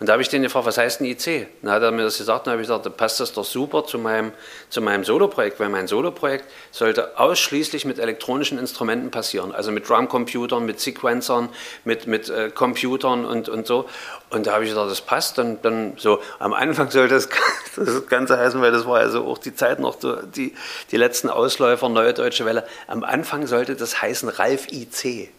Und 0.00 0.08
da 0.08 0.12
habe 0.12 0.22
ich 0.22 0.28
den 0.28 0.42
gefragt, 0.42 0.66
was 0.66 0.78
heißt 0.78 1.00
ein 1.00 1.04
IC? 1.06 1.48
Dann 1.62 1.72
hat 1.72 1.82
er 1.82 1.90
mir 1.90 2.02
das 2.02 2.18
gesagt, 2.18 2.46
dann 2.46 2.52
habe 2.52 2.62
ich 2.62 2.68
gesagt, 2.68 2.86
da 2.86 2.90
passt 2.90 3.20
das 3.20 3.32
doch 3.32 3.44
super 3.44 3.84
zu 3.84 3.98
meinem, 3.98 4.32
zu 4.68 4.80
meinem 4.80 5.04
Solo-Projekt, 5.04 5.60
weil 5.60 5.68
mein 5.68 5.88
Solo-Projekt 5.88 6.44
sollte 6.70 7.18
ausschließlich 7.18 7.84
mit 7.84 7.98
elektronischen 7.98 8.58
Instrumenten 8.58 9.10
passieren, 9.10 9.52
also 9.52 9.72
mit 9.72 9.88
Drumcomputern, 9.88 10.64
mit 10.64 10.80
Sequencern, 10.80 11.48
mit, 11.84 12.06
mit 12.06 12.28
äh, 12.28 12.50
Computern 12.50 13.24
und, 13.24 13.48
und 13.48 13.66
so. 13.66 13.86
Und 14.30 14.46
da 14.46 14.52
habe 14.52 14.64
ich 14.64 14.70
gesagt, 14.70 14.90
das 14.90 15.00
passt. 15.00 15.38
Dann, 15.38 15.60
dann 15.62 15.94
so, 15.96 16.20
am 16.38 16.52
Anfang 16.52 16.90
sollte 16.90 17.14
das, 17.14 17.28
das 17.76 18.06
Ganze 18.06 18.38
heißen, 18.38 18.60
weil 18.60 18.72
das 18.72 18.86
war 18.86 18.98
also 18.98 19.24
auch 19.24 19.38
die 19.38 19.54
Zeit 19.54 19.80
noch, 19.80 19.96
die, 20.34 20.54
die 20.90 20.96
letzten 20.96 21.30
Ausläufer, 21.30 21.88
Neue 21.88 22.14
Deutsche 22.14 22.44
Welle. 22.44 22.66
Am 22.86 23.04
Anfang 23.04 23.46
sollte 23.46 23.76
das 23.76 24.02
heißen 24.02 24.28
Ralf 24.28 24.68
IC 24.70 25.30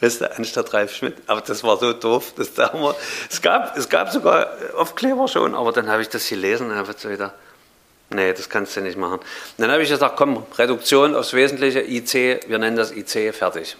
weißt 0.00 0.20
du, 0.22 0.36
anstatt 0.36 0.72
Ralf 0.72 0.94
Schmidt. 0.94 1.16
Aber 1.26 1.40
das 1.40 1.62
war 1.62 1.76
so 1.78 1.92
doof, 1.92 2.32
das 2.36 2.54
da 2.54 2.72
wir, 2.74 2.94
es 3.30 3.42
gab, 3.42 3.76
es 3.76 3.88
gab 3.88 4.10
sogar 4.10 4.48
Aufkleber 4.76 5.28
schon, 5.28 5.54
aber 5.54 5.72
dann 5.72 5.88
habe 5.88 6.02
ich 6.02 6.08
das 6.08 6.28
gelesen 6.28 6.70
und 6.70 6.76
habe 6.76 6.94
wieder, 7.08 7.32
nee, 8.10 8.32
das 8.32 8.48
kannst 8.48 8.76
du 8.76 8.80
nicht 8.80 8.98
machen. 8.98 9.18
Und 9.18 9.58
dann 9.58 9.70
habe 9.70 9.82
ich 9.82 9.88
gesagt, 9.88 10.16
komm, 10.16 10.44
Reduktion 10.58 11.14
aufs 11.14 11.32
Wesentliche, 11.32 11.80
IC, 11.80 12.48
wir 12.48 12.58
nennen 12.58 12.76
das 12.76 12.92
IC, 12.92 13.34
fertig. 13.34 13.76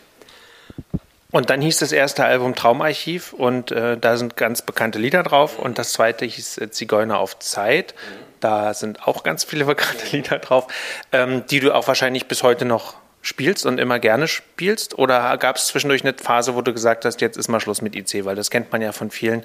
Und 1.33 1.49
dann 1.49 1.61
hieß 1.61 1.79
das 1.79 1.93
erste 1.93 2.25
Album 2.25 2.57
Traumarchiv 2.57 3.33
und 3.33 3.71
äh, 3.71 3.97
da 3.97 4.17
sind 4.17 4.37
ganz 4.37 4.63
bekannte 4.63 4.99
Lieder 4.99 5.23
drauf 5.23 5.59
und 5.59 5.79
das 5.79 5.93
zweite 5.93 6.25
hieß 6.25 6.59
äh, 6.59 6.71
Zigeuner 6.71 7.19
auf 7.19 7.39
Zeit. 7.39 7.95
Da 8.41 8.75
sind 8.75 9.07
auch 9.07 9.23
ganz 9.23 9.45
viele 9.45 9.65
bekannte 9.65 10.17
Lieder 10.17 10.39
drauf, 10.41 10.67
ähm, 11.13 11.45
die 11.47 11.61
du 11.61 11.73
auch 11.73 11.87
wahrscheinlich 11.87 12.27
bis 12.27 12.43
heute 12.43 12.65
noch 12.65 12.95
spielst 13.23 13.67
und 13.67 13.79
immer 13.79 13.99
gerne 13.99 14.29
spielst? 14.29 14.99
Oder 14.99 15.37
gab 15.39 15.57
es 15.57 15.67
zwischendurch 15.67 16.03
eine 16.03 16.15
Phase, 16.15 16.55
wo 16.55 16.63
du 16.63 16.73
gesagt 16.73 17.05
hast, 17.05 17.21
jetzt 17.21 17.37
ist 17.37 17.49
mal 17.49 17.61
Schluss 17.61 17.83
mit 17.83 17.95
IC? 17.95 18.25
Weil 18.25 18.37
das 18.37 18.51
kennt 18.51 18.73
man 18.73 18.83
ja 18.83 18.93
von 18.93 19.11
vielen, 19.11 19.43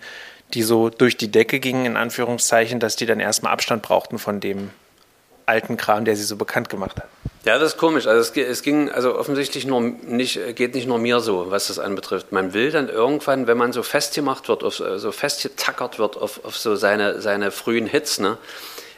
die 0.53 0.63
so 0.63 0.89
durch 0.89 1.17
die 1.17 1.31
Decke 1.31 1.59
gingen, 1.59 1.85
in 1.85 1.97
Anführungszeichen, 1.97 2.79
dass 2.79 2.95
die 2.95 3.05
dann 3.05 3.19
erstmal 3.19 3.53
Abstand 3.53 3.81
brauchten 3.81 4.19
von 4.19 4.39
dem 4.39 4.69
alten 5.45 5.77
Kram, 5.77 6.05
der 6.05 6.15
sie 6.15 6.23
so 6.23 6.37
bekannt 6.37 6.69
gemacht 6.69 6.97
hat. 6.97 7.07
Ja, 7.45 7.59
das 7.59 7.73
ist 7.73 7.77
komisch. 7.77 8.07
Also 8.07 8.21
es, 8.21 8.35
es, 8.35 8.63
ging 8.63 8.89
also 8.89 9.15
offensichtlich 9.17 9.67
nur 9.67 9.79
nicht, 9.79 10.39
geht 10.55 10.73
nicht 10.73 10.87
nur 10.87 10.97
mir 10.97 11.19
so, 11.19 11.51
was 11.51 11.67
das 11.67 11.77
anbetrifft. 11.77 12.31
Man 12.31 12.53
will 12.53 12.71
dann 12.71 12.89
irgendwann, 12.89 13.45
wenn 13.45 13.57
man 13.57 13.71
so 13.71 13.83
festgemacht 13.83 14.47
wird, 14.47 14.63
auf, 14.63 14.75
so 14.75 15.11
festgetackert 15.11 15.99
wird 15.99 16.17
auf, 16.17 16.43
auf 16.43 16.57
so 16.57 16.75
seine, 16.75 17.21
seine 17.21 17.51
frühen 17.51 17.85
Hits, 17.85 18.19
ne, 18.19 18.39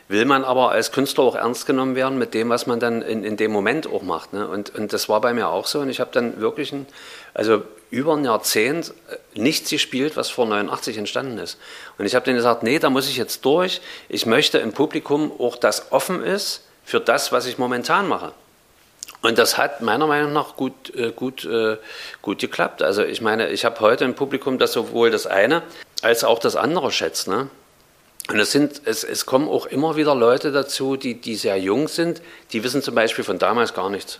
will 0.07 0.25
man 0.25 0.43
aber 0.43 0.71
als 0.71 0.91
Künstler 0.91 1.23
auch 1.23 1.35
ernst 1.35 1.65
genommen 1.65 1.95
werden 1.95 2.17
mit 2.17 2.33
dem, 2.33 2.49
was 2.49 2.65
man 2.65 2.79
dann 2.79 3.01
in, 3.01 3.23
in 3.23 3.37
dem 3.37 3.51
Moment 3.51 3.87
auch 3.87 4.03
macht. 4.03 4.33
Ne? 4.33 4.47
Und, 4.47 4.73
und 4.73 4.93
das 4.93 5.09
war 5.09 5.19
bei 5.21 5.33
mir 5.33 5.49
auch 5.49 5.67
so. 5.67 5.79
Und 5.79 5.89
ich 5.89 5.99
habe 5.99 6.11
dann 6.13 6.39
wirklich 6.39 6.71
ein, 6.71 6.85
also 7.33 7.63
über 7.89 8.15
ein 8.15 8.23
Jahrzehnt 8.23 8.93
äh, 9.09 9.39
nichts 9.39 9.69
gespielt, 9.69 10.15
was 10.15 10.29
vor 10.29 10.45
89 10.45 10.97
entstanden 10.97 11.37
ist. 11.37 11.57
Und 11.97 12.05
ich 12.05 12.15
habe 12.15 12.25
denen 12.25 12.37
gesagt, 12.37 12.63
nee, 12.63 12.79
da 12.79 12.89
muss 12.89 13.09
ich 13.09 13.17
jetzt 13.17 13.43
durch. 13.43 13.81
Ich 14.07 14.25
möchte 14.25 14.59
im 14.59 14.71
Publikum 14.71 15.31
auch, 15.39 15.57
das 15.57 15.91
offen 15.91 16.23
ist 16.23 16.63
für 16.85 16.99
das, 16.99 17.31
was 17.31 17.45
ich 17.45 17.57
momentan 17.57 18.07
mache. 18.07 18.31
Und 19.21 19.37
das 19.37 19.57
hat 19.57 19.81
meiner 19.81 20.07
Meinung 20.07 20.31
nach 20.31 20.55
gut, 20.55 20.95
äh, 20.95 21.11
gut, 21.11 21.43
äh, 21.43 21.77
gut 22.21 22.39
geklappt. 22.39 22.81
Also 22.81 23.03
ich 23.03 23.19
meine, 23.19 23.49
ich 23.49 23.65
habe 23.65 23.79
heute 23.81 24.05
ein 24.05 24.15
Publikum, 24.15 24.57
das 24.57 24.73
sowohl 24.73 25.11
das 25.11 25.27
eine 25.27 25.63
als 26.01 26.23
auch 26.23 26.39
das 26.39 26.55
andere 26.55 26.91
schätzt. 26.91 27.27
Ne? 27.27 27.49
Und 28.29 28.39
es, 28.39 28.51
sind, 28.51 28.81
es, 28.85 29.03
es 29.03 29.25
kommen 29.25 29.47
auch 29.47 29.65
immer 29.65 29.95
wieder 29.95 30.13
Leute 30.13 30.51
dazu, 30.51 30.97
die, 30.97 31.15
die 31.15 31.35
sehr 31.35 31.57
jung 31.57 31.87
sind, 31.87 32.21
die 32.51 32.63
wissen 32.63 32.81
zum 32.81 32.93
Beispiel 32.93 33.23
von 33.23 33.39
damals 33.39 33.73
gar 33.73 33.89
nichts. 33.89 34.19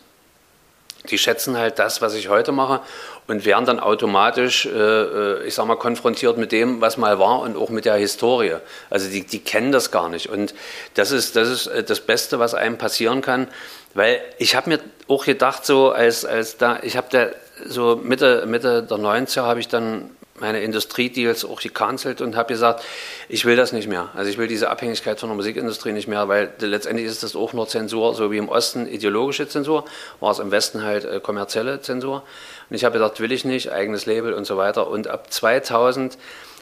Die 1.09 1.17
schätzen 1.17 1.57
halt 1.57 1.79
das, 1.79 2.01
was 2.01 2.15
ich 2.15 2.29
heute 2.29 2.51
mache 2.51 2.81
und 3.27 3.45
werden 3.45 3.65
dann 3.65 3.79
automatisch, 3.79 4.65
äh, 4.65 4.69
äh, 4.69 5.43
ich 5.45 5.55
sag 5.55 5.65
mal, 5.65 5.77
konfrontiert 5.77 6.37
mit 6.37 6.51
dem, 6.51 6.81
was 6.81 6.97
mal 6.97 7.19
war 7.19 7.41
und 7.41 7.55
auch 7.55 7.69
mit 7.69 7.85
der 7.85 7.95
Historie. 7.95 8.55
Also 8.89 9.09
die, 9.09 9.25
die 9.25 9.39
kennen 9.39 9.71
das 9.71 9.91
gar 9.91 10.09
nicht. 10.09 10.27
Und 10.29 10.53
das 10.95 11.11
ist, 11.11 11.35
das 11.35 11.49
ist 11.49 11.67
äh, 11.67 11.83
das 11.83 11.99
Beste, 12.01 12.39
was 12.39 12.53
einem 12.53 12.77
passieren 12.77 13.21
kann. 13.21 13.47
Weil 13.93 14.21
ich 14.37 14.55
habe 14.55 14.69
mir 14.69 14.79
auch 15.07 15.25
gedacht, 15.25 15.65
so 15.65 15.91
als, 15.91 16.25
als 16.25 16.57
da, 16.57 16.79
ich 16.81 16.97
habe 16.97 17.07
da 17.11 17.27
so 17.65 17.99
Mitte, 18.01 18.45
Mitte 18.45 18.83
der 18.83 18.97
90er 18.97 19.41
habe 19.41 19.59
ich 19.59 19.67
dann 19.67 20.09
meine 20.39 20.61
Industriedeals 20.61 21.45
auch 21.45 21.61
gecancelt 21.61 22.21
und 22.21 22.35
habe 22.35 22.53
gesagt, 22.53 22.83
ich 23.27 23.45
will 23.45 23.55
das 23.55 23.71
nicht 23.71 23.87
mehr. 23.87 24.09
Also 24.15 24.29
ich 24.29 24.37
will 24.37 24.47
diese 24.47 24.69
Abhängigkeit 24.69 25.19
von 25.19 25.29
der 25.29 25.35
Musikindustrie 25.35 25.91
nicht 25.91 26.07
mehr, 26.07 26.27
weil 26.27 26.53
letztendlich 26.59 27.07
ist 27.07 27.23
das 27.23 27.35
auch 27.35 27.53
nur 27.53 27.67
Zensur, 27.67 28.13
so 28.13 28.31
wie 28.31 28.37
im 28.37 28.49
Osten 28.49 28.87
ideologische 28.87 29.47
Zensur, 29.47 29.85
war 30.19 30.31
es 30.31 30.39
im 30.39 30.51
Westen 30.51 30.83
halt 30.83 31.05
äh, 31.05 31.19
kommerzielle 31.19 31.81
Zensur. 31.81 32.23
Und 32.69 32.75
ich 32.75 32.85
habe 32.85 32.93
gedacht, 32.93 33.19
will 33.19 33.31
ich 33.31 33.45
nicht, 33.45 33.71
eigenes 33.71 34.05
Label 34.05 34.33
und 34.33 34.45
so 34.45 34.57
weiter. 34.57 34.87
Und 34.87 35.07
ab 35.07 35.31
2000 35.31 36.17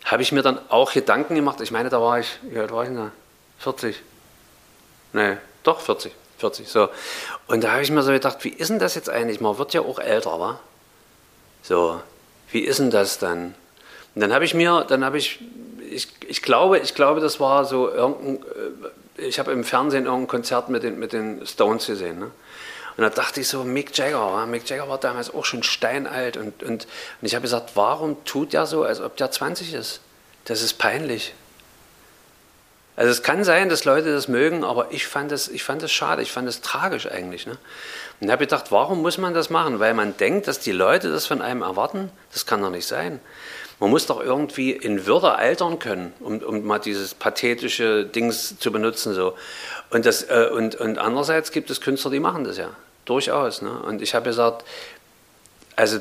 habe 0.05 0.21
ich 0.21 0.31
mir 0.31 0.41
dann 0.41 0.59
auch 0.69 0.93
Gedanken 0.93 1.35
gemacht. 1.35 1.59
Ich 1.61 1.71
meine, 1.71 1.89
da 1.89 2.01
war 2.01 2.19
ich, 2.19 2.39
wie 2.43 2.59
alt 2.59 2.71
war 2.71 2.83
ich 2.83 2.89
denn 2.89 2.97
da? 2.97 3.11
40? 3.59 4.01
Nee, 5.13 5.37
doch 5.63 5.81
40. 5.81 6.13
40, 6.37 6.67
so. 6.67 6.89
Und 7.47 7.63
da 7.63 7.71
habe 7.73 7.81
ich 7.81 7.91
mir 7.91 8.03
so 8.03 8.11
gedacht, 8.11 8.43
wie 8.43 8.49
ist 8.49 8.69
denn 8.69 8.79
das 8.79 8.95
jetzt 8.95 9.09
eigentlich? 9.09 9.39
Man 9.39 9.57
wird 9.57 9.73
ja 9.73 9.81
auch 9.81 9.99
älter, 9.99 10.39
wa? 10.39 10.59
So, 11.63 12.01
wie 12.51 12.59
ist 12.59 12.79
denn 12.79 12.91
das 12.91 13.17
dann? 13.17 13.55
Und 14.15 14.21
dann 14.21 14.33
habe 14.33 14.45
ich 14.45 14.53
mir, 14.53 14.85
dann 14.87 15.03
habe 15.03 15.17
ich, 15.17 15.39
ich, 15.89 16.07
ich 16.27 16.41
glaube, 16.41 16.79
ich 16.79 16.95
glaube, 16.95 17.19
das 17.19 17.39
war 17.39 17.65
so 17.65 17.91
irgendein, 17.91 18.37
äh, 19.17 19.27
ich 19.27 19.39
habe 19.39 19.51
im 19.51 19.63
Fernsehen 19.63 20.05
irgendein 20.05 20.27
Konzert 20.27 20.69
mit 20.69 20.83
den, 20.83 20.99
mit 20.99 21.13
den 21.13 21.45
Stones 21.45 21.87
gesehen. 21.87 22.19
Ne? 22.19 22.31
Und 22.97 23.03
da 23.03 23.09
dachte 23.09 23.41
ich 23.41 23.47
so, 23.47 23.63
Mick 23.63 23.97
Jagger, 23.97 24.45
Mick 24.45 24.69
Jagger 24.69 24.87
war 24.87 24.97
damals 24.97 25.33
auch 25.33 25.45
schon 25.45 25.63
steinalt 25.63 26.37
und, 26.37 26.63
und, 26.63 26.85
und 26.85 26.87
ich 27.21 27.35
habe 27.35 27.43
gesagt, 27.43 27.71
warum 27.75 28.23
tut 28.23 28.53
der 28.53 28.65
so, 28.65 28.83
als 28.83 29.01
ob 29.01 29.17
der 29.17 29.31
20 29.31 29.73
ist? 29.73 29.99
Das 30.45 30.61
ist 30.61 30.73
peinlich. 30.77 31.33
Also 32.95 33.11
es 33.11 33.23
kann 33.23 33.43
sein, 33.43 33.67
dass 33.67 33.83
Leute 33.83 34.13
das 34.13 34.29
mögen, 34.29 34.63
aber 34.63 34.91
ich 34.91 35.05
fand 35.05 35.31
das, 35.31 35.49
ich 35.49 35.63
fand 35.63 35.83
das 35.83 35.91
schade, 35.91 36.21
ich 36.21 36.31
fand 36.31 36.47
das 36.47 36.61
tragisch 36.61 37.11
eigentlich. 37.11 37.45
Ne? 37.45 37.57
Und 38.21 38.31
habe 38.31 38.45
gedacht, 38.45 38.71
warum 38.71 39.01
muss 39.01 39.17
man 39.17 39.33
das 39.33 39.49
machen? 39.49 39.79
Weil 39.79 39.93
man 39.93 40.15
denkt, 40.15 40.47
dass 40.47 40.59
die 40.59 40.71
Leute 40.71 41.11
das 41.11 41.25
von 41.25 41.41
einem 41.41 41.61
erwarten? 41.61 42.09
Das 42.31 42.45
kann 42.45 42.61
doch 42.61 42.69
nicht 42.69 42.87
sein. 42.87 43.19
Man 43.79 43.89
muss 43.89 44.05
doch 44.05 44.21
irgendwie 44.21 44.71
in 44.71 45.05
Würde 45.05 45.33
altern 45.33 45.79
können, 45.79 46.13
um, 46.19 46.39
um 46.39 46.63
mal 46.63 46.79
dieses 46.79 47.13
pathetische 47.13 48.05
Dings 48.05 48.57
zu 48.57 48.71
benutzen. 48.71 49.13
So. 49.13 49.35
Und, 49.89 50.05
das, 50.05 50.23
äh, 50.23 50.49
und, 50.51 50.75
und 50.75 50.97
andererseits 50.97 51.51
gibt 51.51 51.69
es 51.69 51.81
Künstler, 51.81 52.11
die 52.11 52.19
machen 52.19 52.43
das 52.45 52.57
ja. 52.57 52.69
Durchaus. 53.03 53.61
Ne? 53.61 53.71
Und 53.71 54.01
ich 54.01 54.15
habe 54.15 54.25
gesagt, 54.25 54.65
also 55.75 55.99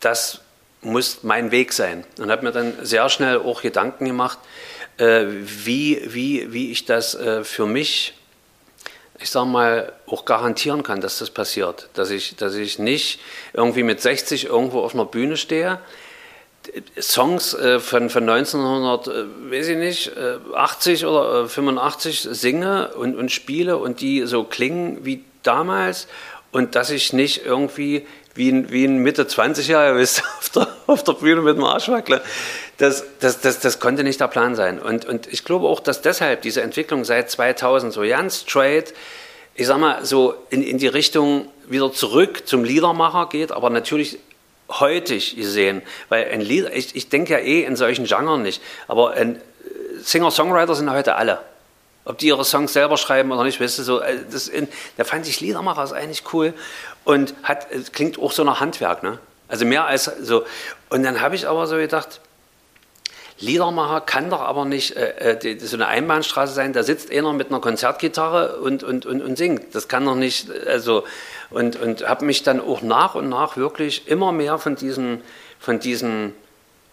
das 0.00 0.40
muss 0.82 1.22
mein 1.22 1.50
Weg 1.50 1.72
sein. 1.72 2.04
Und 2.18 2.30
habe 2.30 2.44
mir 2.44 2.52
dann 2.52 2.74
sehr 2.82 3.08
schnell 3.08 3.38
auch 3.38 3.62
Gedanken 3.62 4.04
gemacht, 4.04 4.38
äh, 4.98 5.24
wie, 5.26 6.00
wie, 6.06 6.52
wie 6.52 6.70
ich 6.70 6.84
das 6.84 7.14
äh, 7.14 7.42
für 7.42 7.66
mich, 7.66 8.14
ich 9.18 9.30
sage 9.30 9.46
mal, 9.46 9.92
auch 10.06 10.24
garantieren 10.24 10.82
kann, 10.82 11.00
dass 11.00 11.18
das 11.18 11.30
passiert. 11.30 11.88
Dass 11.94 12.10
ich, 12.10 12.36
dass 12.36 12.54
ich 12.54 12.78
nicht 12.78 13.20
irgendwie 13.52 13.82
mit 13.82 14.00
60 14.00 14.46
irgendwo 14.46 14.80
auf 14.80 14.94
einer 14.94 15.06
Bühne 15.06 15.36
stehe, 15.36 15.80
Songs 17.00 17.54
äh, 17.54 17.78
von, 17.78 18.10
von 18.10 18.28
1900, 18.28 19.08
äh, 19.08 19.60
äh, 19.60 20.38
80 20.54 21.06
oder 21.06 21.48
85 21.48 22.26
äh, 22.26 22.34
singe 22.34 22.88
und, 22.94 23.16
und 23.16 23.30
spiele 23.30 23.76
und 23.76 24.00
die 24.00 24.22
so 24.26 24.44
klingen 24.44 25.04
wie 25.04 25.24
damals 25.42 26.08
und 26.52 26.74
dass 26.74 26.90
ich 26.90 27.12
nicht 27.12 27.44
irgendwie 27.44 28.06
wie 28.34 28.50
ein, 28.50 28.70
wie 28.70 28.84
ein 28.84 28.98
Mitte 28.98 29.24
20-Jähriger 29.24 30.22
auf 30.38 30.50
der, 30.50 30.68
auf 30.86 31.04
der 31.04 31.12
Bühne 31.12 31.42
mit 31.42 31.56
dem 31.56 31.64
Arsch 31.64 31.88
wackle. 31.88 32.22
Das, 32.78 33.04
das, 33.20 33.40
das, 33.40 33.60
das 33.60 33.78
konnte 33.78 34.02
nicht 34.02 34.20
der 34.20 34.28
Plan 34.28 34.56
sein. 34.56 34.80
Und, 34.80 35.04
und 35.04 35.32
ich 35.32 35.44
glaube 35.44 35.68
auch, 35.68 35.80
dass 35.80 36.02
deshalb 36.02 36.42
diese 36.42 36.62
Entwicklung 36.62 37.04
seit 37.04 37.30
2000 37.30 37.92
so 37.92 38.00
ganz 38.02 38.40
straight, 38.40 38.94
ich 39.54 39.66
sag 39.66 39.78
mal, 39.78 40.04
so 40.04 40.34
in, 40.50 40.62
in 40.62 40.78
die 40.78 40.88
Richtung 40.88 41.48
wieder 41.68 41.92
zurück 41.92 42.46
zum 42.46 42.64
Liedermacher 42.64 43.28
geht, 43.28 43.52
aber 43.52 43.70
natürlich 43.70 44.18
heutig 44.80 45.36
gesehen, 45.36 45.82
weil 46.08 46.30
ein 46.30 46.40
Lied, 46.40 46.68
ich, 46.72 46.94
ich 46.96 47.08
denke 47.08 47.34
ja 47.34 47.38
eh 47.38 47.64
in 47.64 47.76
solchen 47.76 48.06
Genren 48.06 48.42
nicht, 48.42 48.62
aber 48.88 49.12
ein 49.12 49.40
Singer-Songwriter 50.00 50.74
sind 50.74 50.90
heute 50.90 51.14
alle. 51.14 51.40
Ob 52.04 52.18
die 52.18 52.26
ihre 52.26 52.44
Songs 52.44 52.72
selber 52.74 52.98
schreiben 52.98 53.32
oder 53.32 53.44
nicht, 53.44 53.60
weißt 53.60 53.78
du, 53.78 53.82
so, 53.82 54.00
äh, 54.00 54.18
das 54.30 54.48
in, 54.48 54.68
da 54.96 55.04
fand 55.04 55.26
ich 55.26 55.40
Liedermacher 55.40 55.84
ist 55.84 55.92
eigentlich 55.92 56.22
cool 56.32 56.52
und 57.04 57.34
hat, 57.42 57.66
klingt 57.92 58.18
auch 58.18 58.32
so 58.32 58.44
nach 58.44 58.60
Handwerk, 58.60 59.02
ne? 59.02 59.18
Also 59.48 59.64
mehr 59.64 59.86
als 59.86 60.04
so. 60.04 60.44
Und 60.90 61.02
dann 61.02 61.20
habe 61.20 61.34
ich 61.34 61.46
aber 61.46 61.66
so 61.66 61.76
gedacht, 61.76 62.20
Liedermacher 63.38 64.00
kann 64.00 64.30
doch 64.30 64.40
aber 64.40 64.64
nicht 64.64 64.96
äh, 64.96 65.32
äh 65.32 65.38
die, 65.38 65.58
so 65.58 65.76
eine 65.76 65.86
Einbahnstraße 65.86 66.52
sein, 66.52 66.72
da 66.72 66.82
sitzt 66.82 67.10
einer 67.10 67.32
mit 67.32 67.48
einer 67.48 67.60
Konzertgitarre 67.60 68.56
und, 68.60 68.82
und, 68.82 69.06
und, 69.06 69.22
und 69.22 69.36
singt. 69.36 69.74
Das 69.74 69.88
kann 69.88 70.04
doch 70.04 70.14
nicht, 70.14 70.50
also, 70.66 71.04
und, 71.54 71.76
und 71.76 72.08
habe 72.08 72.24
mich 72.24 72.42
dann 72.42 72.60
auch 72.60 72.82
nach 72.82 73.14
und 73.14 73.28
nach 73.28 73.56
wirklich 73.56 74.08
immer 74.08 74.32
mehr 74.32 74.58
von 74.58 74.74
diesem, 74.74 75.20
von 75.58 75.78
diesem 75.78 76.32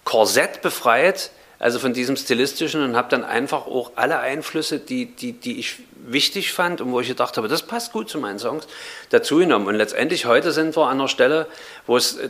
Korsett 0.03 0.61
befreit, 0.61 1.31
also 1.59 1.79
von 1.79 1.93
diesem 1.93 2.15
stilistischen 2.15 2.83
und 2.83 2.95
habe 2.95 3.09
dann 3.09 3.23
einfach 3.23 3.67
auch 3.67 3.91
alle 3.95 4.19
Einflüsse, 4.19 4.79
die, 4.79 5.07
die, 5.07 5.33
die 5.33 5.59
ich 5.59 5.79
wichtig 5.95 6.53
fand 6.53 6.81
und 6.81 6.91
wo 6.91 6.99
ich 6.99 7.07
gedacht 7.07 7.37
habe, 7.37 7.47
das 7.47 7.63
passt 7.63 7.91
gut 7.91 8.09
zu 8.09 8.19
meinen 8.19 8.39
Songs, 8.39 8.67
dazu 9.09 9.37
genommen. 9.37 9.67
Und 9.67 9.75
letztendlich 9.75 10.25
heute 10.25 10.51
sind 10.51 10.75
wir 10.75 10.87
an 10.87 10.99
einer 10.99 11.07
Stelle, 11.07 11.47
wo 11.85 11.97
es, 11.97 12.17
äh, 12.17 12.29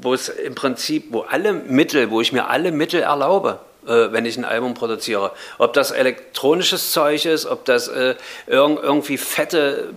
wo 0.00 0.14
es 0.14 0.28
im 0.28 0.54
Prinzip, 0.54 1.06
wo 1.10 1.20
alle 1.20 1.52
Mittel, 1.52 2.10
wo 2.10 2.20
ich 2.20 2.32
mir 2.32 2.48
alle 2.48 2.72
Mittel 2.72 3.00
erlaube, 3.00 3.60
äh, 3.86 4.12
wenn 4.12 4.24
ich 4.24 4.36
ein 4.36 4.44
Album 4.44 4.74
produziere. 4.74 5.32
Ob 5.58 5.72
das 5.74 5.90
elektronisches 5.90 6.92
Zeug 6.92 7.24
ist, 7.26 7.46
ob 7.46 7.64
das 7.64 7.88
äh, 7.88 8.14
irgendwie 8.46 9.18
fette 9.18 9.92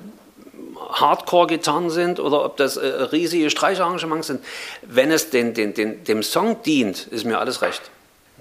Hardcore-Gitarren 1.00 1.90
sind 1.90 2.20
oder 2.20 2.44
ob 2.46 2.58
das 2.58 2.78
riesige 2.78 3.50
Streicharrangements 3.50 4.28
sind. 4.28 4.44
Wenn 4.82 5.12
es 5.12 5.30
den, 5.30 5.54
den, 5.54 5.74
den, 5.74 6.04
dem 6.04 6.24
Song 6.24 6.62
dient, 6.64 7.08
ist 7.08 7.26
mir 7.26 7.40
alles 7.40 7.62
recht. 7.62 7.82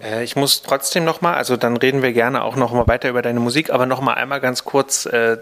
Äh, 0.03 0.25
ich 0.25 0.37
muss 0.37 0.63
trotzdem 0.63 1.05
noch 1.05 1.21
mal, 1.21 1.35
also 1.35 1.57
dann 1.57 1.77
reden 1.77 2.03
wir 2.03 2.13
gerne 2.13 2.43
auch 2.43 2.57
noch 2.57 2.73
mal 2.73 2.87
weiter 2.87 3.09
über 3.09 3.23
deine 3.23 3.41
Musik, 3.41 3.71
aber 3.71 3.87
noch 3.87 4.01
mal 4.01 4.15
einmal 4.15 4.41
ganz 4.41 4.65
kurz 4.65 5.07
äh, 5.07 5.39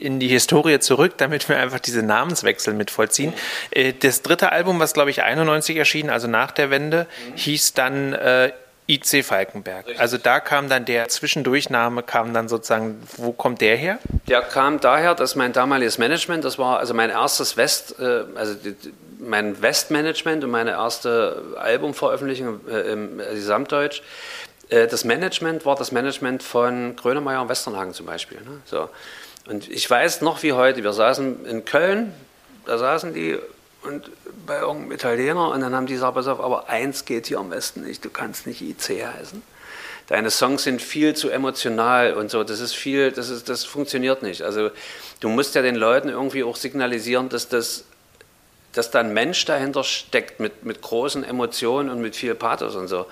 in 0.00 0.20
die 0.20 0.28
Historie 0.28 0.78
zurück, 0.80 1.14
damit 1.16 1.48
wir 1.48 1.58
einfach 1.58 1.80
diese 1.80 2.02
Namenswechsel 2.02 2.74
mit 2.74 2.90
vollziehen. 2.90 3.32
Äh, 3.70 3.92
das 3.98 4.22
dritte 4.22 4.52
Album, 4.52 4.80
was 4.80 4.94
glaube 4.94 5.10
ich 5.10 5.22
91 5.22 5.76
erschien, 5.76 6.10
also 6.10 6.28
nach 6.28 6.50
der 6.50 6.70
Wende, 6.70 7.06
mhm. 7.30 7.36
hieß 7.36 7.74
dann 7.74 8.12
äh, 8.14 8.52
IC 8.88 9.24
Falkenberg. 9.24 9.86
Richtig. 9.86 10.00
Also 10.00 10.16
da 10.16 10.40
kam 10.40 10.68
dann 10.68 10.84
der 10.86 11.08
Zwischendurchname, 11.08 12.02
kam 12.02 12.32
dann 12.32 12.48
sozusagen, 12.48 13.00
wo 13.16 13.32
kommt 13.32 13.60
der 13.60 13.76
her? 13.76 13.98
Der 14.26 14.40
kam 14.40 14.80
daher, 14.80 15.14
dass 15.14 15.36
mein 15.36 15.52
damaliges 15.52 15.98
Management, 15.98 16.44
das 16.44 16.58
war 16.58 16.78
also 16.78 16.94
mein 16.94 17.10
erstes 17.10 17.56
West, 17.56 18.00
äh, 18.00 18.24
also 18.34 18.54
die, 18.54 18.74
mein 19.18 19.60
Westmanagement 19.60 20.42
und 20.42 20.50
meine 20.50 20.70
erste 20.70 21.42
Albumveröffentlichung 21.58 22.60
äh, 22.68 22.92
im 22.92 23.18
Gesamtdeutsch. 23.18 24.02
Äh, 24.70 24.86
das 24.86 25.04
Management 25.04 25.66
war 25.66 25.76
das 25.76 25.92
Management 25.92 26.42
von 26.42 26.96
Grönemeyer 26.96 27.42
und 27.42 27.48
Westernhagen 27.50 27.92
zum 27.92 28.06
Beispiel. 28.06 28.38
Ne? 28.38 28.62
So. 28.64 28.88
Und 29.46 29.68
ich 29.68 29.88
weiß 29.88 30.22
noch 30.22 30.42
wie 30.42 30.54
heute, 30.54 30.82
wir 30.82 30.92
saßen 30.92 31.44
in 31.44 31.64
Köln, 31.66 32.12
da 32.64 32.78
saßen 32.78 33.12
die 33.12 33.38
und 33.82 34.10
bei 34.48 34.58
irgendeinem 34.58 34.92
Italiener 34.92 35.50
und 35.50 35.60
dann 35.60 35.74
haben 35.74 35.86
die 35.86 35.92
gesagt, 35.94 36.14
pass 36.14 36.26
auf, 36.26 36.40
aber 36.40 36.68
eins 36.68 37.04
geht 37.04 37.26
hier 37.26 37.38
am 37.38 37.50
Westen 37.50 37.84
nicht, 37.84 38.04
du 38.04 38.10
kannst 38.10 38.46
nicht 38.46 38.60
IC 38.60 39.06
heißen. 39.06 39.42
Deine 40.08 40.30
Songs 40.30 40.64
sind 40.64 40.82
viel 40.82 41.14
zu 41.14 41.30
emotional 41.30 42.14
und 42.14 42.30
so, 42.30 42.42
das 42.42 42.60
ist 42.60 42.74
viel, 42.74 43.12
das, 43.12 43.28
ist, 43.28 43.48
das 43.48 43.64
funktioniert 43.64 44.22
nicht. 44.22 44.42
Also 44.42 44.70
du 45.20 45.28
musst 45.28 45.54
ja 45.54 45.62
den 45.62 45.76
Leuten 45.76 46.08
irgendwie 46.08 46.42
auch 46.42 46.56
signalisieren, 46.56 47.28
dass 47.28 47.48
das 47.48 47.84
dass 48.72 48.90
da 48.90 49.00
ein 49.00 49.12
Mensch 49.12 49.44
dahinter 49.44 49.82
steckt 49.82 50.40
mit, 50.40 50.64
mit 50.64 50.82
großen 50.82 51.24
Emotionen 51.24 51.90
und 51.90 52.00
mit 52.00 52.14
viel 52.14 52.34
Pathos 52.34 52.76
und 52.76 52.88
so. 52.88 53.06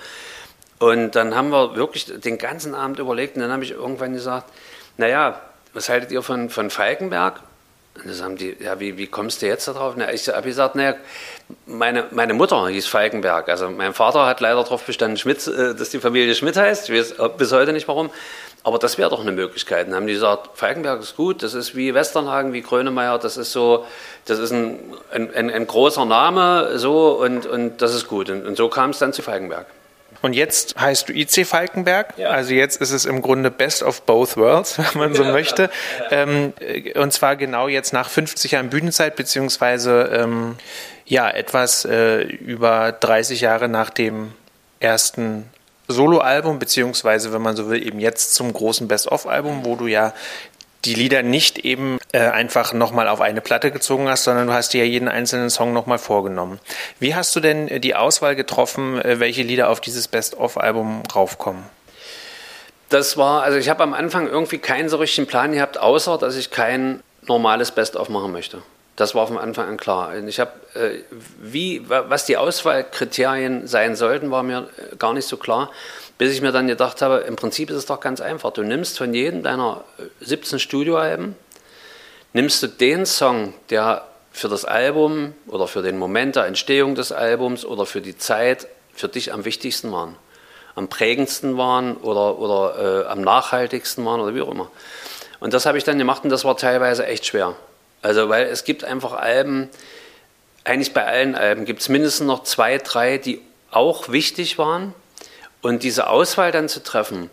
Und 0.79 1.12
dann 1.16 1.35
haben 1.35 1.51
wir 1.51 1.75
wirklich 1.75 2.05
den 2.07 2.38
ganzen 2.38 2.75
Abend 2.75 2.99
überlegt 2.99 3.37
und 3.37 3.42
dann 3.42 3.51
habe 3.51 3.64
ich 3.64 3.70
irgendwann 3.70 4.12
gesagt, 4.12 4.53
naja, 4.96 5.40
was 5.72 5.88
haltet 5.88 6.12
ihr 6.12 6.22
von, 6.22 6.51
von 6.51 6.70
Falkenberg? 6.70 7.40
Und 8.03 8.11
das 8.11 8.23
haben 8.23 8.37
die, 8.37 8.57
ja, 8.61 8.79
wie, 8.79 8.99
wie 8.99 9.07
kommst 9.07 9.43
du 9.43 9.47
jetzt 9.47 9.69
darauf? 9.69 9.95
Na, 9.97 10.13
ich 10.13 10.29
habe 10.29 10.49
gesagt, 10.49 10.75
naja, 10.75 10.95
meine, 11.67 12.05
meine 12.11 12.35
Mutter 12.35 12.69
hieß 12.69 12.87
Falkenberg. 12.87 13.49
Also 13.49 13.71
mein 13.71 13.95
Vater 13.95 14.27
hat 14.27 14.41
leider 14.41 14.63
darauf 14.63 14.85
bestanden, 14.85 15.17
Schmidt, 15.17 15.47
äh, 15.47 15.75
dass 15.75 15.91
die 15.91 15.99
Familie 15.99 16.35
Schmidt 16.35 16.57
heißt. 16.57 16.89
Ich 16.91 16.97
weiß 16.97 17.15
bis 17.37 17.53
heute 17.53 17.73
nicht 17.73 17.89
warum. 17.89 18.11
Aber 18.63 18.79
das 18.79 18.99
wäre 18.99 19.11
doch 19.11 19.21
eine 19.21 19.31
Möglichkeit. 19.31 19.87
Dann 19.87 19.95
haben 19.95 20.09
die 20.09 20.15
gesagt, 20.15 20.59
Falkenberg 20.59 21.01
ist 21.01 21.17
gut, 21.17 21.45
das 21.45 21.55
ist 21.55 21.77
wie 21.77 21.95
Westernhagen, 21.95 22.53
wie 22.53 22.63
Grönemeyer, 22.63 23.17
das 23.17 23.37
ist 23.37 23.53
so, 23.53 23.87
das 24.25 24.41
ist 24.41 24.51
ein, 24.51 24.81
ein, 25.13 25.33
ein, 25.33 25.51
ein 25.51 25.67
großer 25.69 26.05
Name 26.05 26.77
so 26.77 27.13
und, 27.13 27.47
und 27.47 27.81
das 27.81 27.95
ist 27.95 28.09
gut. 28.09 28.29
Und, 28.29 28.45
und 28.45 28.57
so 28.57 28.69
kam 28.69 28.91
es 28.91 28.99
dann 28.99 29.13
zu 29.13 29.23
Falkenberg. 29.23 29.67
Und 30.27 30.33
jetzt 30.33 30.75
heißt 30.77 31.09
du 31.09 31.12
IC 31.12 31.47
Falkenberg. 31.47 32.15
Ja. 32.17 32.31
Also 32.31 32.53
jetzt 32.53 32.81
ist 32.81 32.91
es 32.91 33.05
im 33.05 33.23
Grunde 33.23 33.53
Best 33.53 33.85
of 33.85 34.03
Both 34.03 34.37
Worlds, 34.37 34.77
wenn 34.79 34.99
man 34.99 35.15
so 35.15 35.23
möchte. 35.23 35.71
Ähm, 36.11 36.53
und 36.97 37.12
zwar 37.12 37.37
genau 37.37 37.69
jetzt 37.69 37.93
nach 37.93 38.11
50 38.11 38.51
Jahren 38.51 38.69
Bühnenzeit, 38.69 39.15
beziehungsweise 39.15 40.11
ähm, 40.12 40.57
ja, 41.05 41.31
etwas 41.31 41.85
äh, 41.85 42.23
über 42.23 42.91
30 42.91 43.41
Jahre 43.41 43.69
nach 43.69 43.91
dem 43.91 44.33
ersten 44.81 45.49
Soloalbum, 45.87 46.59
beziehungsweise, 46.59 47.33
wenn 47.33 47.43
man 47.43 47.55
so 47.55 47.71
will, 47.71 47.87
eben 47.87 48.01
jetzt 48.01 48.35
zum 48.35 48.53
großen 48.53 48.89
Best-of-Album, 48.89 49.65
wo 49.65 49.77
du 49.77 49.87
ja 49.87 50.12
die 50.87 50.94
Lieder 50.94 51.22
nicht 51.22 51.59
eben 51.59 51.99
äh, 52.12 52.20
einfach 52.20 52.72
nochmal 52.72 53.09
auf 53.09 53.20
eine 53.20 53.40
Platte 53.40 53.70
gezogen 53.70 54.09
hast, 54.09 54.25
sondern 54.25 54.46
du 54.46 54.53
hast 54.53 54.72
dir 54.72 54.85
ja 54.85 54.90
jeden 54.90 55.09
einzelnen 55.09 55.51
Song 55.51 55.72
nochmal 55.72 55.99
vorgenommen. 55.99 56.61
Wie 57.01 57.14
hast 57.14 57.35
du 57.37 57.40
denn 57.40 57.68
äh, 57.68 57.81
die 57.81 57.94
Auswahl 57.94 58.37
getroffen, 58.37 59.01
äh, 59.01 59.20
welche 59.20 59.42
Lieder 59.42 59.68
auf 59.68 59.81
dieses 59.81 60.09
Best-of-Album 60.09 61.03
raufkommen? 61.14 61.64
Das 62.88 63.16
war, 63.16 63.42
also 63.42 63.59
ich 63.59 63.68
habe 63.68 63.83
am 63.83 63.94
Anfang 63.94 64.29
irgendwie 64.29 64.59
keinen 64.59 64.88
so 64.88 64.96
richtigen 64.99 65.27
Plan 65.27 65.53
gehabt, 65.53 65.79
außer 65.79 66.18
dass 66.18 66.37
ich 66.37 66.51
kein 66.51 67.03
normales 67.27 67.72
Best-of 67.72 68.09
machen 68.09 68.33
möchte. 68.33 68.62
Das 68.94 69.14
war 69.14 69.27
von 69.27 69.37
Anfang 69.37 69.68
an 69.68 69.77
klar. 69.77 70.16
Ich 70.27 70.40
habe, 70.40 70.53
äh, 70.75 71.01
wie, 71.38 71.83
was 71.87 72.25
die 72.25 72.37
Auswahlkriterien 72.37 73.66
sein 73.66 73.94
sollten, 73.94 74.31
war 74.31 74.42
mir 74.42 74.68
gar 74.99 75.12
nicht 75.12 75.27
so 75.27 75.37
klar, 75.37 75.70
bis 76.19 76.33
ich 76.33 76.41
mir 76.41 76.53
dann 76.53 76.67
gedacht 76.67 77.03
habe, 77.03 77.19
im 77.19 77.37
Prinzip 77.37 77.71
ist 77.71 77.77
es 77.77 77.87
doch 77.87 78.01
ganz 78.01 78.21
einfach. 78.21 78.53
Du 78.53 78.63
nimmst 78.63 78.99
von 78.99 79.13
jedem 79.13 79.43
deiner 79.43 79.85
17 80.21 80.57
äh, 80.57 80.61
Studioalben, 80.61 81.37
nimmst 82.33 82.63
du 82.63 82.69
den 82.69 83.07
Song, 83.07 83.55
der 83.71 84.07
für 84.33 84.49
das 84.49 84.65
Album 84.65 85.35
oder 85.47 85.67
für 85.67 85.83
den 85.83 85.99
Moment 85.99 86.37
der 86.37 86.47
Entstehung 86.47 86.95
des 86.95 87.13
Albums 87.13 87.65
oder 87.65 87.87
für 87.87 88.01
die 88.01 88.19
Zeit 88.19 88.67
für 88.93 89.09
dich 89.09 89.33
am 89.33 89.45
wichtigsten 89.45 89.93
waren, 89.93 90.17
am 90.75 90.89
prägendsten 90.89 91.57
waren 91.57 91.97
oder, 91.97 92.39
oder 92.39 93.05
äh, 93.05 93.07
am 93.09 93.23
nachhaltigsten 93.23 94.05
waren 94.05 94.21
oder 94.21 94.35
wie 94.35 94.43
auch 94.43 94.51
immer. 94.51 94.71
Und 95.41 95.55
das 95.55 95.67
habe 95.67 95.79
ich 95.79 95.85
dann 95.85 95.99
gemacht 95.99 96.25
und 96.25 96.31
das 96.31 96.45
war 96.45 96.57
teilweise 96.57 97.07
echt 97.07 97.27
schwer. 97.27 97.55
Also, 98.03 98.29
weil 98.29 98.47
es 98.47 98.65
gibt 98.65 98.85
einfach 98.85 99.13
Alben, 99.13 99.69
eigentlich 100.65 100.93
bei 100.93 101.05
allen 101.05 101.35
Alben 101.35 101.65
gibt 101.65 101.81
es 101.81 101.89
mindestens 101.89 102.27
noch 102.27 102.43
zwei, 102.45 102.79
drei, 102.79 103.19
die 103.19 103.41
auch 103.71 104.11
wichtig 104.11 104.59
waren. 104.59 104.95
Und 105.62 105.83
diese 105.83 106.09
Auswahl 106.09 106.53
dann 106.53 106.69
zu 106.69 106.83
treffen 106.83 107.31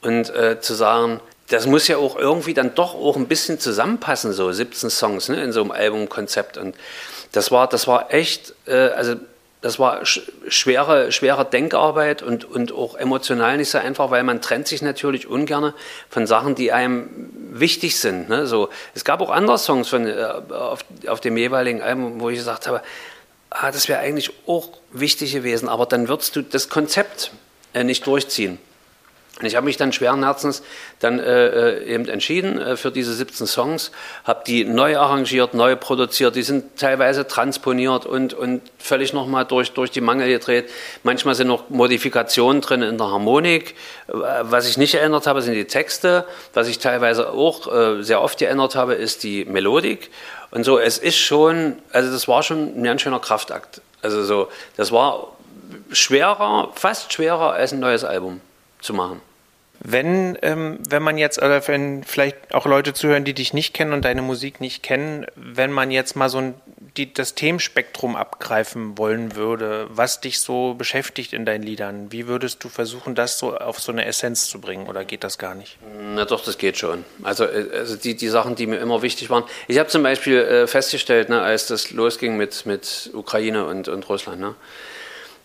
und 0.00 0.30
äh, 0.30 0.60
zu 0.60 0.74
sagen, 0.74 1.20
das 1.48 1.66
muss 1.66 1.88
ja 1.88 1.98
auch 1.98 2.16
irgendwie 2.16 2.54
dann 2.54 2.74
doch 2.74 2.94
auch 2.94 3.16
ein 3.16 3.28
bisschen 3.28 3.60
zusammenpassen, 3.60 4.32
so 4.32 4.50
17 4.50 4.90
Songs 4.90 5.28
ne, 5.28 5.42
in 5.42 5.52
so 5.52 5.60
einem 5.60 5.72
Albumkonzept. 5.72 6.56
Und 6.56 6.74
das 7.32 7.50
war, 7.50 7.68
das 7.68 7.86
war 7.86 8.12
echt, 8.12 8.54
äh, 8.66 8.88
also 8.88 9.16
das 9.60 9.78
war 9.78 10.02
schwere, 10.04 11.10
schwere 11.10 11.44
Denkarbeit 11.46 12.22
und, 12.22 12.44
und 12.44 12.72
auch 12.72 12.96
emotional 12.96 13.56
nicht 13.56 13.70
so 13.70 13.78
einfach, 13.78 14.10
weil 14.10 14.22
man 14.22 14.42
trennt 14.42 14.68
sich 14.68 14.82
natürlich 14.82 15.26
ungern 15.26 15.72
von 16.10 16.26
Sachen, 16.26 16.54
die 16.54 16.70
einem 16.70 17.30
wichtig 17.50 17.98
sind. 17.98 18.28
Ne? 18.28 18.46
So, 18.46 18.68
es 18.94 19.04
gab 19.04 19.22
auch 19.22 19.30
andere 19.30 19.58
Songs 19.58 19.88
von, 19.88 20.06
äh, 20.06 20.22
auf, 20.50 20.84
auf 21.06 21.20
dem 21.20 21.36
jeweiligen 21.38 21.80
Album, 21.80 22.20
wo 22.20 22.28
ich 22.28 22.36
gesagt 22.36 22.66
habe, 22.66 22.82
ah, 23.48 23.70
das 23.70 23.88
wäre 23.88 24.00
eigentlich 24.00 24.32
auch 24.46 24.68
wichtig 24.92 25.32
gewesen, 25.32 25.68
aber 25.68 25.86
dann 25.86 26.08
würdest 26.08 26.36
du 26.36 26.42
das 26.42 26.68
Konzept 26.68 27.30
nicht 27.82 28.06
durchziehen. 28.06 28.58
Und 29.40 29.46
ich 29.46 29.56
habe 29.56 29.64
mich 29.64 29.76
dann 29.76 29.92
schweren 29.92 30.22
Herzens 30.22 30.62
dann 31.00 31.18
äh, 31.18 31.46
äh 31.80 31.84
eben 31.92 32.08
entschieden 32.08 32.60
äh, 32.60 32.76
für 32.76 32.92
diese 32.92 33.12
17 33.12 33.48
Songs, 33.48 33.90
habe 34.22 34.44
die 34.46 34.64
neu 34.64 34.96
arrangiert, 34.96 35.54
neu 35.54 35.74
produziert, 35.74 36.36
die 36.36 36.44
sind 36.44 36.78
teilweise 36.78 37.26
transponiert 37.26 38.06
und, 38.06 38.32
und 38.32 38.62
völlig 38.78 39.12
nochmal 39.12 39.44
durch, 39.44 39.72
durch 39.72 39.90
die 39.90 40.00
Mangel 40.00 40.28
gedreht. 40.28 40.70
Manchmal 41.02 41.34
sind 41.34 41.48
noch 41.48 41.68
Modifikationen 41.68 42.62
drin 42.62 42.82
in 42.82 42.96
der 42.96 43.08
Harmonik. 43.08 43.74
Äh, 44.06 44.12
was 44.42 44.68
ich 44.68 44.76
nicht 44.76 44.92
geändert 44.92 45.26
habe, 45.26 45.42
sind 45.42 45.54
die 45.54 45.64
Texte. 45.64 46.26
Was 46.52 46.68
ich 46.68 46.78
teilweise 46.78 47.30
auch 47.30 47.66
äh, 47.74 48.04
sehr 48.04 48.22
oft 48.22 48.38
geändert 48.38 48.76
habe, 48.76 48.94
ist 48.94 49.24
die 49.24 49.44
Melodik. 49.46 50.12
Und 50.52 50.62
so, 50.62 50.78
es 50.78 50.98
ist 50.98 51.18
schon, 51.18 51.82
also 51.90 52.12
das 52.12 52.28
war 52.28 52.44
schon 52.44 52.78
ein 52.78 52.84
ganz 52.84 53.02
schöner 53.02 53.18
Kraftakt. 53.18 53.80
Also 54.00 54.22
so, 54.22 54.48
das 54.76 54.92
war 54.92 55.33
schwerer, 55.90 56.72
fast 56.74 57.12
schwerer 57.12 57.52
als 57.52 57.72
ein 57.72 57.80
neues 57.80 58.04
Album 58.04 58.40
zu 58.80 58.94
machen. 58.94 59.20
Wenn, 59.80 60.38
ähm, 60.42 60.78
wenn 60.88 61.02
man 61.02 61.18
jetzt, 61.18 61.38
oder 61.38 61.66
wenn 61.66 62.04
vielleicht 62.04 62.54
auch 62.54 62.64
Leute 62.64 62.94
zuhören, 62.94 63.24
die 63.24 63.34
dich 63.34 63.52
nicht 63.52 63.74
kennen 63.74 63.92
und 63.92 64.04
deine 64.04 64.22
Musik 64.22 64.60
nicht 64.60 64.82
kennen, 64.82 65.26
wenn 65.34 65.72
man 65.72 65.90
jetzt 65.90 66.14
mal 66.16 66.30
so 66.30 66.38
ein, 66.38 66.54
die, 66.96 67.12
das 67.12 67.34
Themenspektrum 67.34 68.14
abgreifen 68.14 68.96
wollen 68.96 69.34
würde, 69.34 69.86
was 69.90 70.20
dich 70.20 70.38
so 70.38 70.74
beschäftigt 70.74 71.32
in 71.32 71.44
deinen 71.44 71.64
Liedern, 71.64 72.12
wie 72.12 72.28
würdest 72.28 72.62
du 72.62 72.68
versuchen, 72.68 73.14
das 73.14 73.38
so 73.38 73.56
auf 73.58 73.80
so 73.80 73.90
eine 73.90 74.06
Essenz 74.06 74.48
zu 74.48 74.60
bringen 74.60 74.86
oder 74.86 75.04
geht 75.04 75.24
das 75.24 75.38
gar 75.38 75.56
nicht? 75.56 75.76
Na 76.14 76.24
doch, 76.24 76.42
das 76.44 76.56
geht 76.56 76.78
schon. 76.78 77.04
Also, 77.22 77.44
äh, 77.44 77.68
also 77.74 77.96
die, 77.96 78.14
die 78.14 78.28
Sachen, 78.28 78.54
die 78.54 78.66
mir 78.66 78.78
immer 78.78 79.02
wichtig 79.02 79.28
waren. 79.28 79.44
Ich 79.66 79.78
habe 79.78 79.88
zum 79.88 80.04
Beispiel 80.04 80.38
äh, 80.38 80.66
festgestellt, 80.66 81.28
ne, 81.28 81.42
als 81.42 81.66
das 81.66 81.90
losging 81.90 82.36
mit, 82.36 82.64
mit 82.64 83.10
Ukraine 83.12 83.66
und, 83.66 83.88
und 83.88 84.08
Russland, 84.08 84.40
ne, 84.40 84.54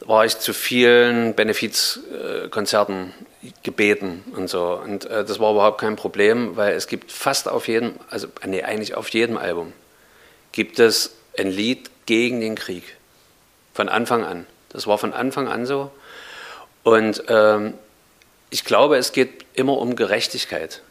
war 0.01 0.25
ich 0.25 0.38
zu 0.39 0.53
vielen 0.53 1.33
Benefizkonzerten 1.35 3.13
gebeten 3.63 4.23
und 4.35 4.49
so. 4.49 4.73
Und 4.83 5.05
äh, 5.05 5.25
das 5.25 5.39
war 5.39 5.51
überhaupt 5.51 5.81
kein 5.81 5.95
Problem, 5.95 6.55
weil 6.55 6.73
es 6.73 6.88
gibt 6.88 7.12
fast 7.12 7.47
auf 7.47 7.67
jedem, 7.67 7.93
also 8.09 8.27
nee, 8.45 8.63
eigentlich 8.63 8.95
auf 8.95 9.09
jedem 9.09 9.38
Album, 9.38 9.73
gibt 10.51 10.79
es 10.79 11.15
ein 11.38 11.49
Lied 11.49 11.89
gegen 12.05 12.41
den 12.41 12.55
Krieg. 12.55 12.83
Von 13.73 13.89
Anfang 13.89 14.23
an. 14.23 14.45
Das 14.69 14.88
war 14.88 14.97
von 14.97 15.13
Anfang 15.13 15.47
an 15.47 15.65
so. 15.65 15.91
Und 16.83 17.23
ähm, 17.27 17.73
ich 18.49 18.65
glaube, 18.65 18.97
es 18.97 19.12
geht 19.12 19.45
immer 19.53 19.77
um 19.77 19.95
Gerechtigkeit. 19.95 20.81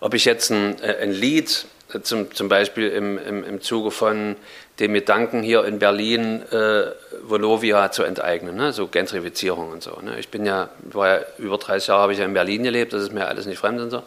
Ob 0.00 0.14
ich 0.14 0.24
jetzt 0.24 0.50
ein, 0.50 0.80
äh, 0.82 0.96
ein 1.00 1.12
Lied 1.12 1.66
zum, 2.02 2.34
zum 2.34 2.48
Beispiel 2.48 2.88
im, 2.88 3.18
im, 3.18 3.44
im 3.44 3.60
Zuge 3.60 3.90
von 3.90 4.36
dem 4.80 4.94
Gedanken 4.94 5.42
hier 5.42 5.64
in 5.64 5.78
Berlin 5.78 6.42
äh, 6.50 6.90
Volovia 7.22 7.90
zu 7.90 8.02
enteignen, 8.02 8.56
ne? 8.56 8.72
so 8.72 8.88
Gentrifizierung 8.88 9.70
und 9.70 9.82
so. 9.82 9.98
Ne? 10.02 10.18
Ich 10.18 10.28
bin 10.28 10.44
ja, 10.44 10.68
war 10.90 11.08
ja 11.08 11.20
über 11.38 11.58
30 11.58 11.88
Jahre 11.88 12.02
habe 12.02 12.12
ich 12.12 12.18
ja 12.18 12.24
in 12.24 12.34
Berlin 12.34 12.62
gelebt, 12.62 12.92
das 12.92 13.02
ist 13.02 13.12
mir 13.12 13.26
alles 13.26 13.46
nicht 13.46 13.58
fremd 13.58 13.80
und 13.80 13.90
so. 13.90 14.02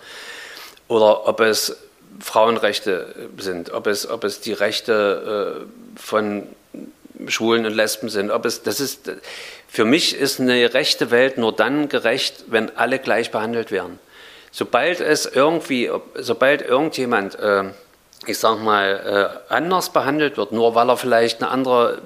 Oder 0.87 1.27
ob 1.27 1.39
es 1.39 1.77
Frauenrechte 2.19 3.29
sind, 3.37 3.71
ob 3.71 3.87
es, 3.87 4.09
ob 4.09 4.23
es 4.23 4.41
die 4.41 4.53
Rechte 4.53 5.65
äh, 5.65 5.99
von 5.99 6.47
Schwulen 7.27 7.65
und 7.65 7.73
Lesben 7.73 8.09
sind, 8.09 8.31
ob 8.31 8.45
es, 8.45 8.63
das 8.63 8.79
ist, 8.79 9.11
für 9.67 9.85
mich 9.85 10.15
ist 10.15 10.39
eine 10.39 10.73
rechte 10.73 11.11
Welt 11.11 11.37
nur 11.37 11.53
dann 11.53 11.89
gerecht, 11.89 12.45
wenn 12.47 12.75
alle 12.75 12.99
gleich 12.99 13.31
behandelt 13.31 13.71
werden. 13.71 13.99
Sobald 14.51 14.99
es 14.99 15.25
irgendwie, 15.25 15.91
sobald 16.15 16.61
irgendjemand, 16.61 17.37
äh, 17.39 17.65
ich 18.25 18.39
sag 18.39 18.61
mal, 18.61 19.41
äh, 19.49 19.53
anders 19.53 19.91
behandelt 19.91 20.37
wird, 20.37 20.51
nur 20.51 20.75
weil 20.75 20.89
er 20.89 20.97
vielleicht 20.97 21.41
eine 21.41 21.51
andere 21.51 22.01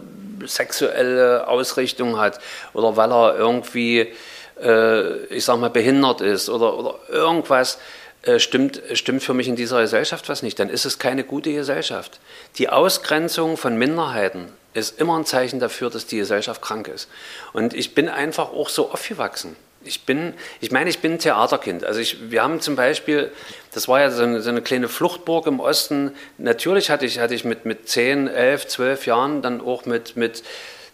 sexuelle 0.45 1.47
Ausrichtung 1.47 2.19
hat 2.19 2.39
oder 2.73 2.97
weil 2.97 3.11
er 3.11 3.37
irgendwie, 3.37 4.13
äh, 4.61 5.25
ich 5.25 5.45
sag 5.45 5.59
mal, 5.59 5.69
behindert 5.69 6.21
ist 6.21 6.49
oder, 6.49 6.77
oder 6.77 6.95
irgendwas, 7.09 7.79
äh, 8.23 8.39
stimmt, 8.39 8.81
stimmt 8.93 9.23
für 9.23 9.33
mich 9.33 9.47
in 9.47 9.55
dieser 9.55 9.81
Gesellschaft 9.81 10.29
was 10.29 10.43
nicht, 10.43 10.59
dann 10.59 10.69
ist 10.69 10.85
es 10.85 10.99
keine 10.99 11.23
gute 11.23 11.53
Gesellschaft. 11.53 12.19
Die 12.57 12.69
Ausgrenzung 12.69 13.57
von 13.57 13.77
Minderheiten 13.77 14.47
ist 14.73 14.99
immer 14.99 15.17
ein 15.17 15.25
Zeichen 15.25 15.59
dafür, 15.59 15.89
dass 15.89 16.07
die 16.07 16.17
Gesellschaft 16.17 16.61
krank 16.61 16.87
ist. 16.87 17.09
Und 17.51 17.73
ich 17.73 17.93
bin 17.93 18.09
einfach 18.09 18.51
auch 18.51 18.69
so 18.69 18.91
aufgewachsen. 18.91 19.55
Ich 19.85 20.05
bin, 20.05 20.33
ich 20.61 20.71
meine, 20.71 20.89
ich 20.89 20.99
bin 20.99 21.13
ein 21.13 21.19
Theaterkind. 21.19 21.83
Also 21.83 21.99
ich, 21.99 22.31
wir 22.31 22.43
haben 22.43 22.61
zum 22.61 22.75
Beispiel, 22.75 23.31
das 23.73 23.87
war 23.87 24.01
ja 24.01 24.11
so 24.11 24.23
eine, 24.23 24.41
so 24.41 24.49
eine, 24.49 24.61
kleine 24.61 24.87
Fluchtburg 24.87 25.47
im 25.47 25.59
Osten. 25.59 26.11
Natürlich 26.37 26.89
hatte 26.89 27.05
ich, 27.05 27.19
hatte 27.19 27.33
ich 27.33 27.43
mit, 27.43 27.65
mit 27.65 27.89
10, 27.89 28.27
11, 28.27 28.67
12 28.67 29.05
Jahren 29.05 29.41
dann 29.41 29.61
auch 29.61 29.85
mit, 29.85 30.15
mit 30.15 30.43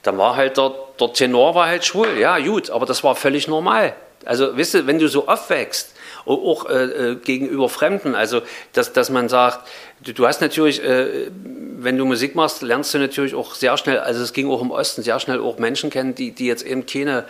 dann 0.04 0.18
war 0.18 0.36
halt 0.36 0.58
der, 0.58 0.74
der 1.00 1.14
Tenor 1.14 1.56
war 1.56 1.68
halt 1.68 1.86
schwul. 1.86 2.18
Ja, 2.18 2.40
gut, 2.40 2.70
aber 2.70 2.86
das 2.86 3.04
war 3.04 3.16
völlig 3.16 3.48
normal. 3.48 3.94
Also, 4.26 4.58
wisst 4.58 4.74
ihr, 4.74 4.88
wenn 4.88 5.00
du 5.00 5.08
so 5.08 5.28
aufwächst, 5.28 5.96
auch 6.26 6.70
äh, 6.70 6.84
äh, 6.84 7.16
gegenüber 7.16 7.70
Fremden, 7.70 8.16
also 8.16 8.42
dass, 8.74 8.94
dass 8.94 9.10
man 9.10 9.30
sagt, 9.30 9.68
du, 10.02 10.14
du 10.14 10.28
hast 10.28 10.42
natürlich, 10.42 10.84
äh, 10.84 11.30
wenn 11.78 11.98
du 11.98 12.06
Musik 12.06 12.36
machst, 12.36 12.62
lernst 12.62 12.94
du 12.94 13.00
natürlich 13.00 13.34
auch 13.34 13.56
sehr 13.56 13.78
schnell, 13.78 14.00
also 14.00 14.22
es 14.22 14.34
ging 14.34 14.50
auch 14.50 14.62
im 14.62 14.72
Osten, 14.72 15.02
sehr 15.02 15.20
schnell 15.20 15.40
auch 15.40 15.58
Menschen 15.58 15.90
kennen, 15.90 16.16
die, 16.16 16.32
die 16.32 16.46
jetzt 16.46 16.64
eben 16.64 16.86
keine 16.86 17.26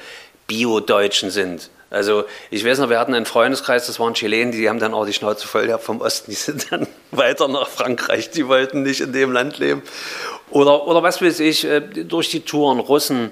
Bio-Deutschen 0.50 1.30
sind. 1.30 1.70
Also 1.92 2.26
ich 2.52 2.66
weiß 2.66 2.80
noch, 2.80 2.90
wir 2.90 3.00
hatten 3.00 3.14
einen 3.14 3.26
Freundeskreis, 3.26 3.88
das 3.88 4.00
waren 4.00 4.14
Chilenen, 4.14 4.52
die 4.52 4.70
haben 4.70 4.80
dann 4.80 4.94
auch 4.94 5.06
die 5.06 5.14
Schnauze 5.14 5.48
voll 5.48 5.68
gehabt 5.68 5.84
vom 5.84 6.02
Osten, 6.02 6.32
die 6.32 6.36
sind 6.36 6.72
dann 6.72 6.88
weiter 7.12 7.48
nach 7.48 7.70
Frankreich, 7.70 8.30
die 8.32 8.48
wollten 8.48 8.84
nicht 8.84 9.00
in 9.00 9.14
dem 9.14 9.32
Land 9.32 9.58
leben. 9.60 9.82
Oder, 10.52 10.86
oder 10.88 11.02
was 11.02 11.22
weiß 11.22 11.40
ich, 11.40 11.66
äh, 11.66 11.80
durch 11.80 12.30
die 12.30 12.42
Touren, 12.42 12.80
Russen. 12.80 13.32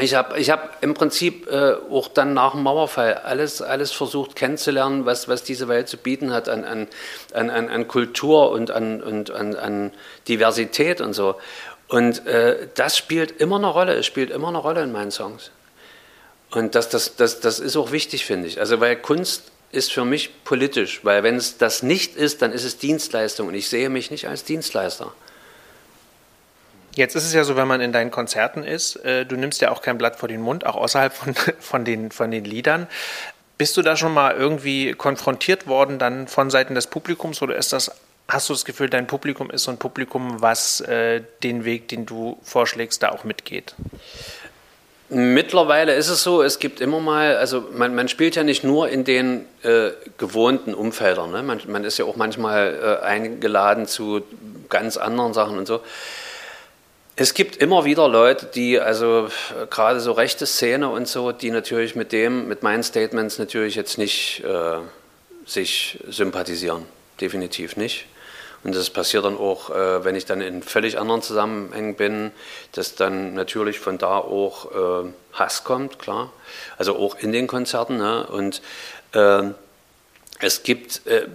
Ich 0.00 0.14
habe 0.14 0.38
ich 0.38 0.50
hab 0.50 0.80
im 0.80 0.94
Prinzip 0.94 1.48
äh, 1.50 1.74
auch 1.90 2.06
dann 2.06 2.32
nach 2.32 2.52
dem 2.52 2.62
Mauerfall 2.62 3.14
alles, 3.14 3.62
alles 3.62 3.90
versucht 3.90 4.36
kennenzulernen, 4.36 5.06
was, 5.06 5.26
was 5.26 5.42
diese 5.42 5.66
Welt 5.66 5.88
zu 5.88 5.96
bieten 5.96 6.32
hat 6.32 6.48
an, 6.48 6.64
an, 6.64 6.86
an, 7.32 7.50
an 7.50 7.88
Kultur 7.88 8.50
und 8.50 8.70
an, 8.70 9.02
und 9.02 9.32
an, 9.32 9.56
an 9.56 9.92
Diversität 10.28 11.00
und 11.00 11.14
so. 11.14 11.34
Und 11.88 12.26
äh, 12.26 12.68
das 12.76 12.96
spielt 12.96 13.40
immer 13.40 13.56
eine 13.56 13.66
Rolle, 13.66 13.94
es 13.94 14.06
spielt 14.06 14.30
immer 14.30 14.48
eine 14.48 14.58
Rolle 14.58 14.82
in 14.82 14.92
meinen 14.92 15.10
Songs. 15.10 15.50
Und 16.50 16.74
das, 16.74 16.88
das, 16.88 17.16
das, 17.16 17.40
das 17.40 17.60
ist 17.60 17.76
auch 17.76 17.92
wichtig, 17.92 18.24
finde 18.24 18.48
ich. 18.48 18.58
Also, 18.60 18.80
weil 18.80 18.96
Kunst 18.96 19.50
ist 19.70 19.92
für 19.92 20.04
mich 20.04 20.44
politisch, 20.44 21.00
weil 21.04 21.22
wenn 21.22 21.36
es 21.36 21.58
das 21.58 21.82
nicht 21.82 22.16
ist, 22.16 22.40
dann 22.42 22.52
ist 22.52 22.64
es 22.64 22.78
Dienstleistung 22.78 23.48
und 23.48 23.54
ich 23.54 23.68
sehe 23.68 23.90
mich 23.90 24.10
nicht 24.10 24.26
als 24.26 24.44
Dienstleister. 24.44 25.12
Jetzt 26.94 27.14
ist 27.14 27.26
es 27.26 27.34
ja 27.34 27.44
so, 27.44 27.54
wenn 27.54 27.68
man 27.68 27.80
in 27.80 27.92
deinen 27.92 28.10
Konzerten 28.10 28.64
ist, 28.64 28.96
äh, 29.04 29.24
du 29.24 29.36
nimmst 29.36 29.60
ja 29.60 29.70
auch 29.70 29.82
kein 29.82 29.98
Blatt 29.98 30.16
vor 30.16 30.28
den 30.28 30.40
Mund, 30.40 30.66
auch 30.66 30.74
außerhalb 30.74 31.12
von, 31.12 31.34
von, 31.60 31.84
den, 31.84 32.10
von 32.10 32.30
den 32.30 32.44
Liedern. 32.44 32.88
Bist 33.58 33.76
du 33.76 33.82
da 33.82 33.96
schon 33.96 34.14
mal 34.14 34.34
irgendwie 34.34 34.94
konfrontiert 34.94 35.66
worden 35.66 35.98
dann 35.98 36.28
von 36.28 36.48
Seiten 36.50 36.74
des 36.74 36.86
Publikums 36.86 37.42
oder 37.42 37.56
ist 37.56 37.72
das, 37.72 37.90
hast 38.26 38.48
du 38.48 38.52
das 38.52 38.64
Gefühl, 38.64 38.88
dein 38.88 39.06
Publikum 39.06 39.50
ist 39.50 39.64
so 39.64 39.70
ein 39.70 39.78
Publikum, 39.78 40.40
was 40.40 40.80
äh, 40.80 41.22
den 41.42 41.64
Weg, 41.64 41.88
den 41.88 42.06
du 42.06 42.38
vorschlägst, 42.42 43.02
da 43.02 43.10
auch 43.10 43.24
mitgeht? 43.24 43.74
Mittlerweile 45.10 45.94
ist 45.94 46.08
es 46.08 46.22
so, 46.22 46.42
es 46.42 46.58
gibt 46.58 46.82
immer 46.82 47.00
mal, 47.00 47.36
also 47.36 47.64
man, 47.72 47.94
man 47.94 48.08
spielt 48.08 48.36
ja 48.36 48.42
nicht 48.42 48.62
nur 48.62 48.90
in 48.90 49.04
den 49.04 49.46
äh, 49.62 49.90
gewohnten 50.18 50.74
Umfeldern. 50.74 51.30
Ne? 51.30 51.42
Man, 51.42 51.60
man, 51.66 51.84
ist 51.84 51.96
ja 51.98 52.04
auch 52.04 52.16
manchmal 52.16 53.00
äh, 53.00 53.04
eingeladen 53.04 53.86
zu 53.86 54.22
ganz 54.68 54.98
anderen 54.98 55.32
Sachen 55.32 55.56
und 55.56 55.66
so. 55.66 55.80
Es 57.16 57.32
gibt 57.32 57.56
immer 57.56 57.86
wieder 57.86 58.06
Leute, 58.06 58.46
die, 58.54 58.78
also 58.78 59.28
gerade 59.70 59.98
so 60.00 60.12
rechte 60.12 60.44
Szene 60.44 60.90
und 60.90 61.08
so, 61.08 61.32
die 61.32 61.50
natürlich 61.50 61.96
mit 61.96 62.12
dem, 62.12 62.46
mit 62.46 62.62
meinen 62.62 62.82
Statements 62.82 63.38
natürlich 63.38 63.76
jetzt 63.76 63.96
nicht 63.96 64.44
äh, 64.44 64.76
sich 65.46 65.98
sympathisieren. 66.06 66.84
Definitiv 67.20 67.76
nicht. 67.76 68.06
Und 68.64 68.74
das 68.74 68.90
passiert 68.90 69.24
dann 69.24 69.36
auch, 69.36 69.70
äh, 69.70 70.04
wenn 70.04 70.14
ich 70.14 70.26
dann 70.26 70.40
in 70.40 70.62
völlig 70.62 70.98
anderen 70.98 71.22
Zusammenhängen 71.22 71.94
bin, 71.94 72.32
dass 72.72 72.96
dann 72.96 73.34
natürlich 73.34 73.78
von 73.78 73.98
da 73.98 74.18
auch 74.18 75.04
äh, 75.04 75.08
Hass 75.32 75.64
kommt, 75.64 75.98
klar. 75.98 76.32
Also 76.76 76.96
auch 76.96 77.16
in 77.18 77.32
den 77.32 77.46
Konzerten. 77.46 77.98
Ne? 77.98 78.26
Und 78.26 78.60
äh, 79.12 79.42
es 80.40 80.62
gibt, 80.62 81.06
äh, 81.06 81.26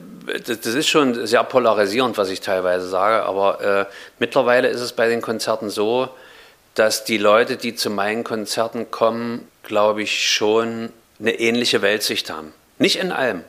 das, 0.46 0.62
das, 0.62 0.74
ist 0.74 0.88
schon 0.88 1.26
sehr 1.26 1.44
polarisierend, 1.44 2.18
was 2.18 2.30
ich 2.30 2.42
teilweise 2.42 2.88
sage, 2.88 3.24
aber 3.24 3.62
äh, 3.62 3.86
mittlerweile 4.20 4.70
ist 4.70 4.82
es 4.82 4.94
bei 4.94 5.08
den 5.08 5.22
Konzerten 5.22 5.70
so, 5.70 6.10
dass 6.76 7.04
die 7.04 7.18
Leute, 7.18 7.58
die 7.58 7.76
zu 7.76 7.90
meinen 7.90 8.24
Konzerten 8.24 8.92
kommen, 8.92 9.48
glaube 9.64 10.04
ich, 10.04 10.28
schon 10.28 10.92
eine 11.20 11.40
ähnliche 11.40 11.82
Weltsicht 11.82 12.30
haben. 12.30 12.54
Nicht 12.80 12.98
in 12.98 13.12
allem, 13.12 13.44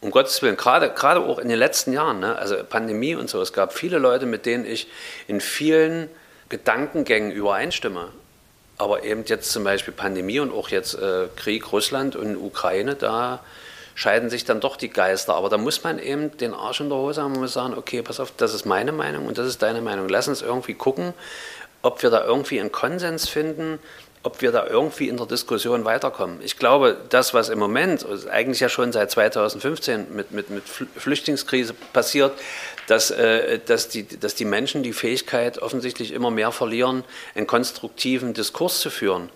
um 0.00 0.10
Gottes 0.10 0.40
Willen, 0.42 0.56
gerade, 0.56 0.90
gerade 0.90 1.20
auch 1.20 1.38
in 1.38 1.48
den 1.48 1.58
letzten 1.58 1.92
Jahren, 1.92 2.20
ne, 2.20 2.36
also 2.36 2.56
Pandemie 2.68 3.14
und 3.14 3.28
so, 3.28 3.40
es 3.40 3.52
gab 3.52 3.72
viele 3.72 3.98
Leute, 3.98 4.26
mit 4.26 4.46
denen 4.46 4.64
ich 4.64 4.88
in 5.28 5.40
vielen 5.40 6.08
Gedankengängen 6.48 7.30
übereinstimme. 7.30 8.08
aber 8.78 9.04
eben 9.04 9.24
jetzt 9.26 9.52
zum 9.52 9.62
Beispiel 9.62 9.92
Pandemie 9.92 10.40
und 10.40 10.52
auch 10.52 10.70
jetzt 10.70 10.94
äh, 10.94 11.26
Krieg 11.36 11.70
Russland 11.70 12.16
und 12.16 12.36
Ukraine, 12.36 12.94
da 12.94 13.40
scheiden 13.94 14.30
sich 14.30 14.46
dann 14.46 14.60
doch 14.60 14.76
die 14.76 14.88
Geister. 14.88 15.34
Aber 15.34 15.50
da 15.50 15.58
muss 15.58 15.84
man 15.84 15.98
eben 15.98 16.34
den 16.38 16.54
Arsch 16.54 16.80
in 16.80 16.88
der 16.88 16.96
Hose 16.96 17.22
haben 17.22 17.34
und 17.34 17.40
muss 17.40 17.52
sagen, 17.52 17.74
okay, 17.76 18.00
pass 18.00 18.20
auf, 18.20 18.32
das 18.38 18.54
ist 18.54 18.64
meine 18.64 18.92
Meinung 18.92 19.26
und 19.26 19.36
das 19.36 19.46
ist 19.46 19.60
deine 19.60 19.82
Meinung. 19.82 20.08
Lass 20.08 20.28
uns 20.28 20.40
irgendwie 20.40 20.72
gucken, 20.72 21.12
ob 21.82 22.02
wir 22.02 22.08
da 22.08 22.24
irgendwie 22.24 22.58
einen 22.58 22.72
Konsens 22.72 23.28
finden, 23.28 23.78
ob 24.22 24.42
wir 24.42 24.52
da 24.52 24.66
irgendwie 24.66 25.08
in 25.08 25.16
der 25.16 25.26
Diskussion 25.26 25.84
weiterkommen. 25.84 26.40
Ich 26.42 26.58
glaube, 26.58 26.98
das, 27.08 27.32
was 27.32 27.48
im 27.48 27.58
Moment, 27.58 28.04
eigentlich 28.30 28.60
ja 28.60 28.68
schon 28.68 28.92
seit 28.92 29.10
2015 29.10 30.14
mit, 30.14 30.30
mit, 30.30 30.50
mit 30.50 30.64
Flüchtlingskrise 30.68 31.74
passiert, 31.92 32.32
dass, 32.86 33.10
äh, 33.10 33.60
dass, 33.64 33.88
die, 33.88 34.06
dass 34.06 34.34
die 34.34 34.44
Menschen 34.44 34.82
die 34.82 34.92
Fähigkeit 34.92 35.58
offensichtlich 35.58 36.12
immer 36.12 36.30
mehr 36.30 36.52
verlieren, 36.52 37.04
einen 37.34 37.46
konstruktiven 37.46 38.34
Diskurs 38.34 38.80
zu 38.80 38.90
führen. 38.90 39.30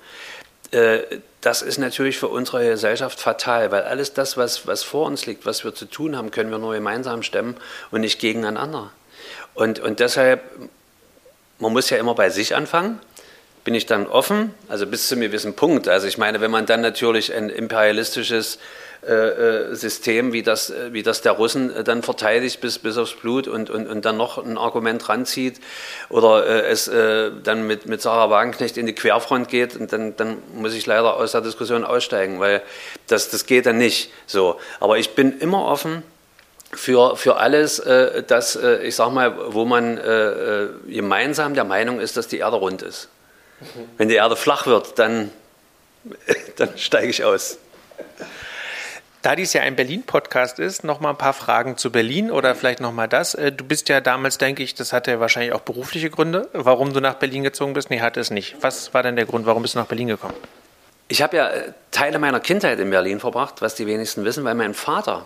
Äh, 0.70 0.98
das 1.40 1.62
ist 1.62 1.78
natürlich 1.78 2.18
für 2.18 2.28
unsere 2.28 2.68
Gesellschaft 2.68 3.18
fatal, 3.18 3.70
weil 3.70 3.84
alles 3.84 4.12
das, 4.12 4.36
was, 4.36 4.66
was 4.66 4.82
vor 4.82 5.06
uns 5.06 5.24
liegt, 5.24 5.46
was 5.46 5.64
wir 5.64 5.74
zu 5.74 5.86
tun 5.86 6.14
haben, 6.14 6.30
können 6.30 6.50
wir 6.50 6.58
nur 6.58 6.74
gemeinsam 6.74 7.22
stemmen 7.22 7.56
und 7.90 8.02
nicht 8.02 8.18
gegeneinander. 8.18 8.90
Und, 9.54 9.78
und 9.78 10.00
deshalb, 10.00 10.42
man 11.58 11.72
muss 11.72 11.88
ja 11.88 11.96
immer 11.96 12.14
bei 12.14 12.28
sich 12.28 12.54
anfangen 12.54 13.00
bin 13.64 13.74
ich 13.74 13.86
dann 13.86 14.06
offen, 14.06 14.54
also 14.68 14.86
bis 14.86 15.08
zu 15.08 15.14
einem 15.14 15.22
gewissen 15.22 15.54
Punkt. 15.54 15.88
Also 15.88 16.06
ich 16.06 16.18
meine, 16.18 16.40
wenn 16.40 16.50
man 16.50 16.66
dann 16.66 16.82
natürlich 16.82 17.34
ein 17.34 17.48
imperialistisches 17.48 18.58
äh, 19.06 19.12
äh 19.12 19.74
System 19.74 20.32
wie 20.32 20.42
das, 20.42 20.70
äh, 20.70 20.92
wie 20.92 21.02
das 21.02 21.22
der 21.22 21.32
Russen 21.32 21.74
äh, 21.74 21.82
dann 21.82 22.02
verteidigt 22.02 22.60
bis, 22.60 22.78
bis 22.78 22.98
aufs 22.98 23.14
Blut 23.14 23.48
und, 23.48 23.70
und, 23.70 23.86
und 23.86 24.04
dann 24.04 24.18
noch 24.18 24.38
ein 24.38 24.58
Argument 24.58 25.08
ranzieht 25.08 25.60
oder 26.10 26.46
äh, 26.46 26.68
es 26.68 26.88
äh, 26.88 27.30
dann 27.42 27.66
mit, 27.66 27.86
mit 27.86 28.02
Sarah 28.02 28.28
Wagenknecht 28.28 28.76
in 28.76 28.86
die 28.86 28.94
Querfront 28.94 29.48
geht, 29.48 29.76
und 29.76 29.92
dann, 29.92 30.14
dann 30.16 30.38
muss 30.54 30.74
ich 30.74 30.84
leider 30.84 31.16
aus 31.16 31.32
der 31.32 31.40
Diskussion 31.40 31.84
aussteigen, 31.84 32.40
weil 32.40 32.62
das, 33.06 33.30
das 33.30 33.46
geht 33.46 33.66
dann 33.66 33.78
nicht 33.78 34.10
so. 34.26 34.58
Aber 34.80 34.98
ich 34.98 35.14
bin 35.14 35.38
immer 35.38 35.64
offen, 35.64 36.02
für, 36.76 37.16
für 37.16 37.36
alles, 37.36 37.78
äh, 37.78 38.22
das, 38.22 38.56
äh, 38.56 38.82
ich 38.82 38.96
sag 38.96 39.12
mal, 39.12 39.54
wo 39.54 39.64
man 39.64 39.96
äh, 39.96 40.66
gemeinsam 40.88 41.54
der 41.54 41.64
Meinung 41.64 42.00
ist, 42.00 42.16
dass 42.16 42.28
die 42.28 42.38
Erde 42.38 42.56
rund 42.56 42.82
ist. 42.82 43.08
Wenn 43.96 44.08
die 44.08 44.16
Erde 44.16 44.36
flach 44.36 44.66
wird, 44.66 44.98
dann, 44.98 45.30
dann 46.56 46.76
steige 46.76 47.08
ich 47.08 47.24
aus. 47.24 47.58
Da 49.22 49.34
dies 49.34 49.54
ja 49.54 49.62
ein 49.62 49.74
Berlin-Podcast 49.74 50.58
ist, 50.58 50.84
noch 50.84 51.00
mal 51.00 51.08
ein 51.08 51.16
paar 51.16 51.32
Fragen 51.32 51.78
zu 51.78 51.90
Berlin 51.90 52.30
oder 52.30 52.54
vielleicht 52.54 52.80
noch 52.80 52.92
mal 52.92 53.06
das. 53.06 53.34
Äh, 53.34 53.52
du 53.52 53.64
bist 53.64 53.88
ja 53.88 54.02
damals, 54.02 54.36
denke 54.36 54.62
ich, 54.62 54.74
das 54.74 54.92
hatte 54.92 55.18
wahrscheinlich 55.18 55.54
auch 55.54 55.62
berufliche 55.62 56.10
Gründe, 56.10 56.50
warum 56.52 56.92
du 56.92 57.00
nach 57.00 57.14
Berlin 57.14 57.42
gezogen 57.42 57.72
bist. 57.72 57.88
Nee, 57.88 58.00
hatte 58.00 58.20
es 58.20 58.30
nicht. 58.30 58.56
Was 58.60 58.92
war 58.92 59.02
denn 59.02 59.16
der 59.16 59.24
Grund, 59.24 59.46
warum 59.46 59.62
bist 59.62 59.76
du 59.76 59.78
nach 59.78 59.86
Berlin 59.86 60.08
gekommen? 60.08 60.34
Ich 61.08 61.22
habe 61.22 61.38
ja 61.38 61.48
äh, 61.48 61.72
Teile 61.90 62.18
meiner 62.18 62.40
Kindheit 62.40 62.78
in 62.80 62.90
Berlin 62.90 63.18
verbracht, 63.18 63.62
was 63.62 63.74
die 63.74 63.86
wenigsten 63.86 64.24
wissen, 64.24 64.44
weil 64.44 64.54
mein 64.54 64.74
Vater 64.74 65.24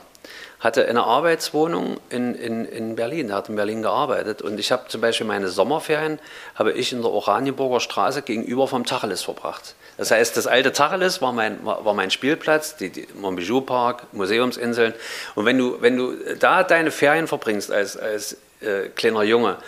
hatte 0.61 0.87
eine 0.87 1.05
Arbeitswohnung 1.05 1.99
in, 2.11 2.35
in, 2.35 2.65
in 2.65 2.97
Berlin, 2.97 3.31
er 3.31 3.37
hat 3.37 3.49
in 3.49 3.57
Berlin 3.57 3.83
gearbeitet 3.83 4.43
und 4.43 4.59
ich 4.59 4.73
habe 4.73 4.89
zum 4.89 5.01
Beispiel 5.01 5.27
meine 5.27 5.49
Sommerferien, 5.49 6.19
habe 6.57 6.73
ich 6.73 6.93
in 6.93 7.03
der 7.03 7.11
Oranienburger 7.11 7.81
Straße 7.81 8.23
gegenüber 8.23 8.67
vom 8.67 8.85
Tacheles 8.85 9.23
verbracht. 9.23 9.75
Das 9.97 10.11
heißt, 10.11 10.37
das 10.37 10.47
alte 10.47 10.73
Tacheles 10.73 11.23
war 11.23 11.33
mein, 11.33 11.65
war 11.65 11.95
mein 11.95 12.11
Spielplatz, 12.11 12.77
die, 12.77 12.91
die 12.91 13.07
Montbijou 13.15 13.61
Park, 13.61 14.13
Museumsinseln 14.13 14.95
und 15.35 15.45
wenn 15.45 15.59
du, 15.59 15.81
wenn 15.81 15.97
du 15.97 16.15
da 16.39 16.65
deine 16.65 16.91
Ferien 16.91 17.29
verbringst 17.29 17.71
als, 17.71 17.97
als 17.97 18.37
äh, 18.61 18.89
kleiner 18.95 19.23
Junge, 19.23 19.59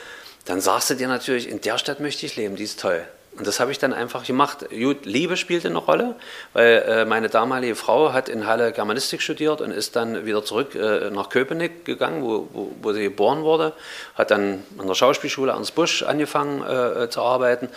dann 0.44 0.60
sagst 0.60 0.90
du 0.90 0.94
dir 0.94 1.06
natürlich, 1.06 1.48
in 1.48 1.60
der 1.60 1.78
Stadt 1.78 2.00
möchte 2.00 2.26
ich 2.26 2.34
leben, 2.36 2.56
die 2.56 2.64
ist 2.64 2.80
toll. 2.80 3.04
Und 3.36 3.46
das 3.46 3.60
habe 3.60 3.70
ich 3.70 3.78
dann 3.78 3.92
einfach 3.92 4.24
gemacht. 4.24 4.66
Liebe 4.70 5.36
spielte 5.36 5.68
eine 5.68 5.78
Rolle, 5.78 6.16
weil 6.52 6.84
äh, 6.86 7.04
meine 7.04 7.28
damalige 7.28 7.76
Frau 7.76 8.12
hat 8.12 8.28
in 8.28 8.46
Halle 8.46 8.72
Germanistik 8.72 9.22
studiert 9.22 9.60
und 9.60 9.70
ist 9.70 9.94
dann 9.94 10.26
wieder 10.26 10.44
zurück 10.44 10.74
äh, 10.74 11.10
nach 11.10 11.28
Köpenick 11.28 11.84
gegangen, 11.84 12.22
wo, 12.22 12.48
wo, 12.52 12.72
wo, 12.82 12.92
sie 12.92 13.04
geboren 13.04 13.42
wurde. 13.42 13.72
Hat 14.16 14.30
dann 14.32 14.64
an 14.78 14.86
der 14.86 14.94
Schauspielschule 14.94 15.52
Ernst 15.52 15.74
Busch 15.76 16.02
angefangen 16.02 16.62
äh, 16.62 17.08
zu 17.08 17.22
arbeiten. 17.22 17.68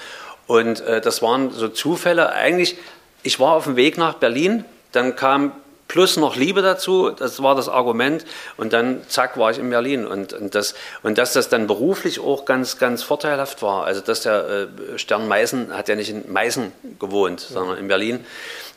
Und 0.48 0.82
äh, 0.82 1.02
das 1.02 1.22
waren 1.22 1.52
so 1.52 1.70
Zufälle. 1.70 2.34
Eigentlich, 2.34 2.78
ich 3.22 3.40
war 3.40 3.54
auf 3.54 3.66
dem 3.66 3.76
Weg 3.76 3.98
nach 3.98 4.16
Berlin, 4.16 4.66
dann 4.92 5.16
kam 5.16 5.54
plus 5.94 6.18
noch 6.18 6.36
Liebe 6.36 6.64
dazu, 6.64 7.12
das 7.12 7.44
war 7.44 7.54
das 7.54 7.70
Argument. 7.70 8.26
Und 8.58 8.74
dann, 8.74 9.08
zack, 9.08 9.38
war 9.38 9.52
ich 9.52 9.60
in 9.60 9.70
Berlin. 9.70 10.08
Und, 10.08 10.34
und, 10.34 10.56
das, 10.56 10.74
und 11.04 11.20
dass 11.20 11.34
das 11.34 11.50
dann 11.50 11.68
beruflich 11.68 12.20
auch 12.20 12.46
ganz, 12.46 12.80
ganz 12.80 13.04
vorteilhaft 13.04 13.62
war. 13.62 13.86
Also, 13.86 14.02
dass 14.02 14.22
der 14.22 14.68
äh, 14.96 14.98
Stern 14.98 15.28
Meißen 15.28 15.72
hat 15.72 15.90
ja 15.90 15.96
nicht 15.96 16.10
in 16.10 16.34
Meißen 16.34 16.72
gewohnt, 17.00 17.42
sondern 17.42 17.78
in 17.78 17.88
Berlin. 17.88 18.26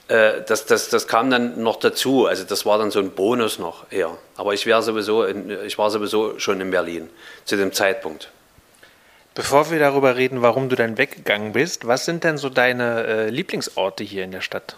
Äh, 0.09 0.43
das, 0.47 0.67
das, 0.67 0.91
das 0.91 1.09
kam 1.09 1.31
dann 1.31 1.63
noch 1.63 1.77
dazu. 1.77 2.27
Also, 2.27 2.45
das 2.45 2.67
war 2.67 2.77
dann 2.77 2.91
so 2.91 2.99
ein 2.99 3.13
Bonus 3.13 3.59
noch 3.59 3.91
eher. 3.91 4.19
Aber 4.37 4.53
ich, 4.53 4.65
sowieso 4.65 5.25
in, 5.25 5.65
ich 5.65 5.79
war 5.79 5.91
sowieso 5.91 6.39
schon 6.39 6.61
in 6.61 6.71
Berlin 6.71 7.09
zu 7.47 7.57
dem 7.57 7.73
Zeitpunkt. 7.73 8.31
Bevor 9.35 9.71
wir 9.71 9.79
darüber 9.79 10.17
reden, 10.17 10.43
warum 10.43 10.69
du 10.69 10.77
dann 10.77 10.99
weggegangen 10.99 11.55
bist, 11.55 11.87
was 11.87 12.05
sind 12.05 12.25
denn 12.25 12.37
so 12.37 12.51
deine 12.51 13.07
äh, 13.07 13.31
Lieblingsorte 13.31 14.05
hier 14.05 14.23
in 14.23 14.33
der 14.33 14.43
Stadt? 14.43 14.77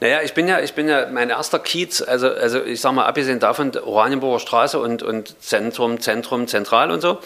Naja, 0.00 0.20
ich 0.22 0.34
bin 0.34 0.48
ja, 0.48 0.60
ich 0.60 0.74
bin 0.74 0.88
ja 0.88 1.06
mein 1.10 1.30
erster 1.30 1.58
Kiez, 1.58 2.02
also, 2.02 2.28
also 2.28 2.62
ich 2.62 2.80
sag 2.80 2.92
mal, 2.92 3.06
abgesehen 3.06 3.40
davon, 3.40 3.76
Oranienburger 3.76 4.38
Straße 4.38 4.78
und, 4.78 5.02
und 5.02 5.42
Zentrum, 5.42 6.00
Zentrum, 6.00 6.46
Zentral 6.46 6.90
und 6.90 7.00
so, 7.00 7.18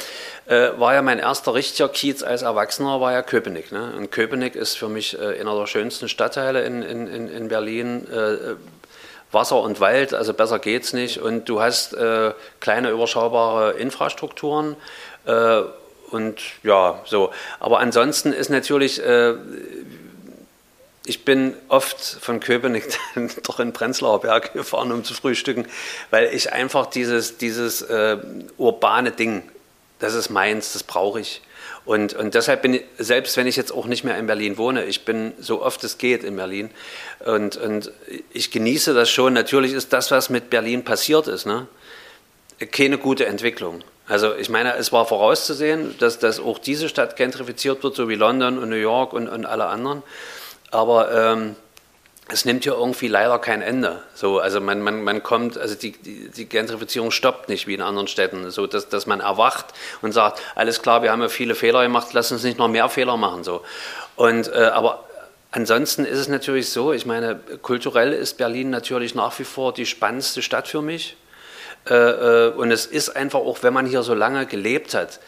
äh, 0.47 0.71
war 0.77 0.95
ja 0.95 1.03
mein 1.03 1.19
erster 1.19 1.55
richtiger 1.55 1.89
Kiez 1.89 2.23
als 2.23 2.43
Erwachsener, 2.43 3.01
war 3.01 3.13
ja 3.13 3.23
Köpenick. 3.23 3.73
Ne? 3.73 3.93
Und 3.97 4.11
Köpenick 4.11 4.55
ist 4.55 4.77
für 4.77 4.89
mich 4.89 5.19
äh, 5.19 5.41
einer 5.41 5.59
der 5.59 5.67
schönsten 5.67 6.09
Stadtteile 6.09 6.63
in, 6.63 6.83
in, 6.83 7.29
in 7.29 7.49
Berlin. 7.49 8.07
Äh, 8.11 8.55
Wasser 9.31 9.61
und 9.61 9.81
Wald, 9.81 10.15
also 10.15 10.33
besser 10.33 10.59
geht's 10.59 10.93
nicht. 10.93 11.19
Und 11.21 11.49
du 11.49 11.61
hast 11.61 11.93
äh, 11.95 12.33
kleine, 12.61 12.91
überschaubare 12.91 13.73
Infrastrukturen. 13.73 14.77
Äh, 15.27 15.63
und 16.11 16.41
ja, 16.63 17.01
so. 17.05 17.31
Aber 17.61 17.81
ansonsten 17.81 18.33
ist 18.33 18.49
natürlich, 18.49 19.05
äh, 19.05 19.35
ich 21.09 21.25
bin 21.25 21.55
oft 21.69 21.99
von 22.01 22.39
Köpenick 22.39 22.85
doch 23.45 23.61
in 23.61 23.73
Prenzlauer 23.73 24.21
Berg 24.21 24.53
gefahren, 24.53 24.93
um 24.93 25.05
zu 25.05 25.15
frühstücken, 25.15 25.67
weil 26.11 26.33
ich 26.35 26.53
einfach 26.53 26.87
dieses, 26.87 27.39
dieses 27.39 27.83
äh, 27.83 28.19
urbane 28.59 29.11
Ding, 29.11 29.43
das 30.01 30.15
ist 30.15 30.29
meins, 30.29 30.75
das 30.75 30.83
brauche 30.83 31.21
ich. 31.21 31.41
Und, 31.87 32.13
und 32.13 32.35
deshalb 32.35 32.61
bin 32.61 32.75
ich, 32.75 32.83
selbst 32.99 33.39
wenn 33.39 33.47
ich 33.47 33.57
jetzt 33.57 33.73
auch 33.73 33.87
nicht 33.87 34.05
mehr 34.05 34.19
in 34.19 34.27
Berlin 34.27 34.59
wohne, 34.59 34.85
ich 34.85 35.07
bin 35.07 35.33
so 35.41 35.63
oft 35.63 35.83
es 35.85 35.97
geht 35.97 36.23
in 36.23 36.37
Berlin 36.37 36.71
und, 37.25 37.57
und 37.57 37.91
ich 38.31 38.51
genieße 38.51 38.93
das 38.93 39.09
schon. 39.09 39.33
Natürlich 39.33 39.73
ist 39.73 39.95
das, 39.95 40.11
was 40.11 40.29
mit 40.29 40.51
Berlin 40.51 40.85
passiert 40.85 41.27
ist, 41.27 41.47
ne, 41.47 41.67
keine 42.71 42.99
gute 42.99 43.25
Entwicklung. 43.25 43.83
Also 44.07 44.35
ich 44.35 44.51
meine, 44.51 44.77
es 44.77 44.93
war 44.93 45.07
vorauszusehen, 45.07 45.97
dass, 45.99 46.19
dass 46.19 46.41
auch 46.41 46.59
diese 46.59 46.91
Stadt 46.91 47.17
gentrifiziert 47.17 47.83
wird, 47.83 47.95
so 47.97 48.11
wie 48.11 48.15
London 48.15 48.59
und 48.59 48.69
New 48.69 48.77
York 48.77 49.15
und, 49.15 49.29
und 49.29 49.47
alle 49.47 49.67
anderen. 49.67 50.03
Aber 50.71 51.11
ähm, 51.13 51.57
es 52.31 52.45
nimmt 52.45 52.65
ja 52.65 52.75
irgendwie 52.75 53.09
leider 53.09 53.39
kein 53.39 53.63
Ende. 53.63 54.03
So, 54.15 54.39
also 54.39 54.61
man, 54.61 54.83
man, 54.83 55.03
man 55.03 55.23
kommt, 55.23 55.57
also 55.57 55.75
die, 55.75 55.93
die, 55.93 56.29
die 56.29 56.47
Gentrifizierung 56.47 57.11
stoppt 57.11 57.49
nicht 57.49 57.67
wie 57.67 57.75
in 57.75 57.81
anderen 57.81 58.07
Städten, 58.07 58.51
so 58.51 58.67
dass, 58.67 58.89
dass 58.89 59.07
man 59.07 59.21
erwacht 59.21 59.67
und 60.03 60.13
sagt, 60.13 60.43
alles 60.55 60.83
klar, 60.83 61.03
wir 61.03 61.11
haben 61.11 61.23
ja 61.23 61.29
viele 61.29 61.55
Fehler 61.55 61.83
gemacht, 61.83 62.09
lass 62.13 62.31
uns 62.31 62.43
nicht 62.43 62.59
noch 62.59 62.69
mehr 62.69 62.89
Fehler 62.91 63.17
machen. 63.17 63.45
So. 63.45 63.63
Und, 64.17 64.53
äh, 64.53 64.71
aber 64.75 65.05
ansonsten 65.53 66.05
ist 66.05 66.19
es 66.19 66.29
natürlich 66.29 66.69
so, 66.69 66.93
ich 66.93 67.07
meine, 67.07 67.41
kulturell 67.63 68.13
ist 68.13 68.37
Berlin 68.37 68.69
natürlich 68.69 69.15
nach 69.15 69.39
wie 69.39 69.45
vor 69.45 69.73
die 69.73 69.87
spannendste 69.87 70.43
Stadt 70.43 70.69
für 70.69 70.83
mich. 70.83 71.17
Äh, 71.89 71.95
äh, 71.95 72.49
und 72.51 72.71
es 72.71 72.85
ist 72.85 73.17
einfach 73.17 73.41
auch, 73.41 73.63
wenn 73.63 73.73
man 73.73 73.87
hier 73.87 74.03
so 74.03 74.13
lange 74.13 74.45
gelebt 74.45 74.93
hat, 74.93 75.21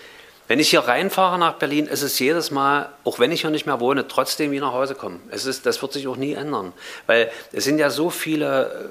wenn 0.51 0.59
ich 0.59 0.71
hier 0.71 0.81
reinfahre 0.81 1.39
nach 1.39 1.55
Berlin, 1.55 1.87
ist 1.87 2.03
es 2.03 2.19
jedes 2.19 2.51
Mal, 2.51 2.89
auch 3.05 3.21
wenn 3.21 3.31
ich 3.31 3.43
hier 3.43 3.51
nicht 3.51 3.67
mehr 3.67 3.79
wohne, 3.79 4.09
trotzdem 4.09 4.51
wie 4.51 4.59
nach 4.59 4.73
Hause 4.73 4.97
kommen. 4.97 5.23
Es 5.31 5.47
ist, 5.47 5.65
das 5.65 5.81
wird 5.81 5.93
sich 5.93 6.09
auch 6.09 6.17
nie 6.17 6.33
ändern. 6.33 6.73
Weil 7.07 7.31
es 7.53 7.63
sind 7.63 7.79
ja 7.79 7.89
so 7.89 8.11
viele, 8.11 8.91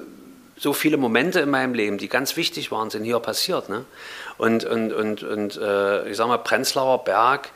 so 0.56 0.72
viele 0.72 0.96
Momente 0.96 1.38
in 1.40 1.50
meinem 1.50 1.74
Leben, 1.74 1.98
die 1.98 2.08
ganz 2.08 2.38
wichtig 2.38 2.72
waren, 2.72 2.88
sind 2.88 3.04
hier 3.04 3.20
passiert. 3.20 3.68
Ne? 3.68 3.84
Und, 4.38 4.64
und, 4.64 4.94
und, 4.94 5.22
und 5.22 5.58
äh, 5.58 6.08
ich 6.08 6.16
sag 6.16 6.28
mal, 6.28 6.38
Prenzlauer 6.38 7.04
Berg 7.04 7.50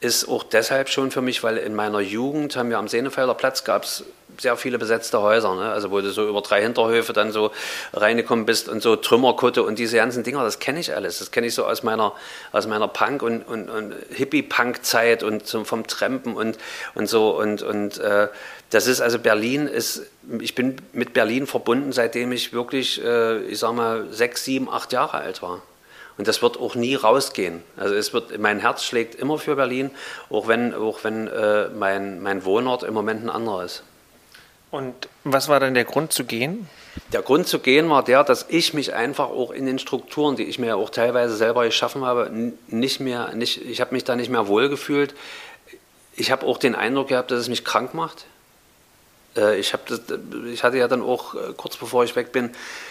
ist 0.00 0.26
auch 0.26 0.42
deshalb 0.42 0.88
schon 0.88 1.10
für 1.10 1.20
mich, 1.20 1.42
weil 1.42 1.58
in 1.58 1.74
meiner 1.74 2.00
Jugend 2.00 2.56
haben 2.56 2.70
wir 2.70 2.78
am 2.78 2.88
Sehnefelder 2.88 3.34
Platz 3.34 3.64
gab 3.64 3.84
es 3.84 4.04
sehr 4.40 4.56
viele 4.56 4.78
besetzte 4.78 5.20
Häuser, 5.20 5.54
ne? 5.54 5.70
also 5.70 5.90
wo 5.90 6.00
du 6.00 6.10
so 6.10 6.28
über 6.28 6.40
drei 6.40 6.62
Hinterhöfe 6.62 7.12
dann 7.12 7.32
so 7.32 7.50
reingekommen 7.92 8.46
bist 8.46 8.68
und 8.68 8.82
so 8.82 8.96
Trümmerkutte 8.96 9.62
und 9.62 9.78
diese 9.78 9.96
ganzen 9.96 10.22
Dinger, 10.22 10.42
das 10.42 10.58
kenne 10.58 10.80
ich 10.80 10.94
alles. 10.94 11.18
Das 11.18 11.30
kenne 11.30 11.46
ich 11.46 11.54
so 11.54 11.64
aus 11.66 11.82
meiner, 11.82 12.12
aus 12.52 12.66
meiner 12.66 12.88
Punk- 12.88 13.22
und, 13.22 13.42
und, 13.42 13.68
und 13.68 13.94
Hippie-Punk-Zeit 14.14 15.22
und 15.22 15.46
so 15.46 15.64
vom 15.64 15.86
Trampen 15.86 16.34
und, 16.34 16.58
und 16.94 17.08
so. 17.08 17.38
Und, 17.38 17.62
und 17.62 17.98
äh, 17.98 18.28
das 18.70 18.86
ist 18.86 19.00
also 19.00 19.18
Berlin 19.18 19.66
ist, 19.66 20.06
ich 20.40 20.54
bin 20.54 20.76
mit 20.92 21.12
Berlin 21.12 21.46
verbunden, 21.46 21.92
seitdem 21.92 22.32
ich 22.32 22.52
wirklich, 22.52 23.02
äh, 23.04 23.40
ich 23.42 23.58
sag 23.58 23.74
mal, 23.74 24.06
sechs, 24.10 24.44
sieben, 24.44 24.70
acht 24.70 24.92
Jahre 24.92 25.18
alt 25.18 25.42
war. 25.42 25.62
Und 26.20 26.28
das 26.28 26.42
wird 26.42 26.60
auch 26.60 26.74
nie 26.74 26.94
rausgehen. 26.94 27.62
Also 27.76 27.94
es 27.94 28.12
wird, 28.12 28.38
mein 28.38 28.58
Herz 28.60 28.84
schlägt 28.84 29.14
immer 29.14 29.38
für 29.38 29.56
Berlin, 29.56 29.90
auch 30.28 30.48
wenn, 30.48 30.74
auch 30.74 31.02
wenn 31.02 31.28
äh, 31.28 31.68
mein, 31.70 32.20
mein 32.20 32.44
Wohnort 32.44 32.82
im 32.82 32.94
Moment 32.94 33.24
ein 33.24 33.30
anderer 33.30 33.64
ist. 33.64 33.82
Und 34.70 35.08
was 35.24 35.48
war 35.48 35.58
dann 35.58 35.74
der 35.74 35.84
Grund 35.84 36.12
zu 36.12 36.24
gehen? 36.24 36.68
Der 37.12 37.22
Grund 37.22 37.46
zu 37.48 37.58
gehen 37.58 37.90
war 37.90 38.04
der, 38.04 38.22
dass 38.24 38.46
ich 38.48 38.72
mich 38.72 38.94
einfach 38.94 39.28
auch 39.28 39.50
in 39.50 39.66
den 39.66 39.78
Strukturen, 39.78 40.36
die 40.36 40.44
ich 40.44 40.58
mir 40.58 40.76
auch 40.76 40.90
teilweise 40.90 41.36
selber 41.36 41.64
geschaffen 41.64 42.04
habe, 42.04 42.30
nicht 42.68 43.00
mehr, 43.00 43.34
nicht, 43.34 43.64
ich 43.64 43.80
habe 43.80 43.94
mich 43.94 44.04
da 44.04 44.16
nicht 44.16 44.30
mehr 44.30 44.46
wohlgefühlt. 44.46 45.14
Ich 46.14 46.30
habe 46.30 46.46
auch 46.46 46.58
den 46.58 46.74
Eindruck 46.74 47.08
gehabt, 47.08 47.30
dass 47.30 47.40
es 47.40 47.48
mich 47.48 47.64
krank 47.64 47.94
macht. 47.94 48.26
Äh, 49.36 49.58
ich, 49.58 49.74
das, 49.86 50.02
ich 50.52 50.62
hatte 50.62 50.78
ja 50.78 50.88
dann 50.88 51.02
auch 51.02 51.34
äh, 51.34 51.52
kurz 51.56 51.76
bevor 51.76 52.04
ich 52.04 52.14
weg 52.14 52.32
bin 52.32 52.50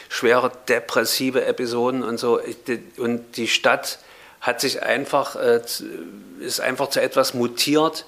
schwere 0.09 0.51
depressive 0.67 1.45
Episoden 1.45 2.03
und 2.03 2.19
so. 2.19 2.41
Und 2.97 3.37
die 3.37 3.47
Stadt 3.47 3.99
hat 4.41 4.59
sich 4.59 4.83
einfach, 4.83 5.35
äh, 5.35 5.61
ist 6.39 6.59
einfach 6.59 6.89
zu 6.89 7.01
etwas 7.01 7.33
mutiert, 7.33 8.05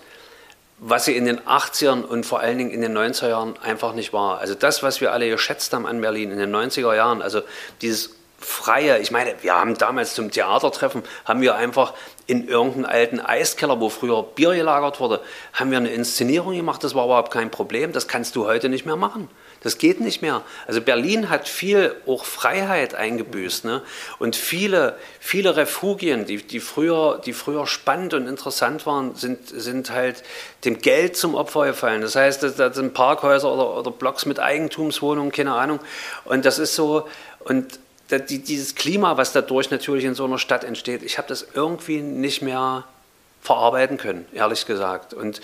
was 0.84 1.06
sie 1.06 1.16
in 1.16 1.26
den 1.26 1.40
80ern 1.40 2.02
und 2.02 2.26
vor 2.26 2.40
allen 2.40 2.58
Dingen 2.58 2.72
in 2.72 2.82
den 2.82 2.98
90er 2.98 3.30
Jahren 3.30 3.54
einfach 3.62 3.94
nicht 3.94 4.14
war. 4.14 4.40
Also 4.40 4.56
das, 4.56 4.82
was 4.82 5.00
wir 5.00 5.14
alle 5.14 5.30
geschätzt 5.30 5.72
haben 5.74 5.86
an 5.86 6.02
Berlin 6.02 6.32
in 6.32 6.40
den 6.40 6.54
90er 6.54 6.96
Jahren, 6.96 7.22
also 7.22 7.44
dieses 7.84 8.16
freie, 8.40 8.98
ich 8.98 9.12
meine, 9.12 9.36
wir 9.42 9.54
haben 9.54 9.78
damals 9.78 10.16
zum 10.16 10.32
Theatertreffen, 10.32 11.04
haben 11.26 11.42
wir 11.42 11.54
einfach 11.54 11.94
in 12.26 12.48
irgendeinem 12.48 12.86
alten 12.86 13.20
Eiskeller, 13.20 13.80
wo 13.80 13.90
früher 13.90 14.24
Bier 14.24 14.56
gelagert 14.56 15.00
wurde, 15.00 15.22
haben 15.54 15.70
wir 15.70 15.78
eine 15.78 15.92
Inszenierung 15.92 16.56
gemacht, 16.56 16.84
das 16.84 16.96
war 16.96 17.06
überhaupt 17.06 17.32
kein 17.32 17.52
Problem, 17.52 17.92
das 17.92 18.08
kannst 18.08 18.36
du 18.36 18.48
heute 18.48 18.68
nicht 18.68 18.88
mehr 18.88 18.96
machen. 18.96 19.30
Das 19.64 19.78
geht 19.78 20.02
nicht 20.02 20.24
mehr. 20.24 20.42
Also 20.66 20.82
Berlin 20.82 21.30
hat 21.30 21.48
viel 21.48 21.96
auch 22.08 22.26
Freiheit 22.26 22.96
eingebüßt. 22.96 23.64
Ne? 23.66 23.84
Und 24.18 24.36
viele, 24.36 24.98
viele 25.20 25.56
Refugien, 25.56 26.26
die, 26.26 26.38
die, 26.38 26.60
früher, 26.60 27.22
die 27.24 27.34
früher 27.34 27.68
spannend 27.68 28.16
und 28.16 28.28
interessant 28.28 28.88
waren, 28.88 29.16
sind, 29.16 29.48
sind 29.48 29.92
halt 29.92 30.24
dem 30.66 30.80
Geld 30.80 31.16
zum 31.16 31.36
Opfer 31.36 31.68
gefallen. 31.68 32.02
Das 32.02 32.16
heißt, 32.16 32.42
das, 32.42 32.76
sind 32.76 32.96
Parkhäuser 32.96 33.54
oder, 33.54 33.78
oder 33.78 33.92
Blocks 33.92 34.26
mit 34.26 34.40
Eigentumswohnungen, 34.40 35.32
keine 35.32 35.54
Ahnung. 35.54 35.80
Und 36.26 36.44
das 36.46 36.58
ist 36.58 36.76
so, 36.76 37.08
und 37.40 37.80
dieses 38.10 38.76
Klima, 38.76 39.16
was 39.18 39.32
dadurch 39.32 39.70
natürlich 39.70 40.06
in 40.06 40.16
so 40.16 40.26
einer 40.26 40.40
Stadt 40.40 40.64
entsteht, 40.64 41.04
ich 41.04 41.20
habe 41.20 41.28
das 41.28 41.48
irgendwie 41.54 42.02
nicht 42.02 42.42
mehr 42.42 42.84
verarbeiten 43.42 43.98
können, 43.98 44.26
ehrlich 44.34 44.66
gesagt. 44.66 45.14
Und 45.14 45.42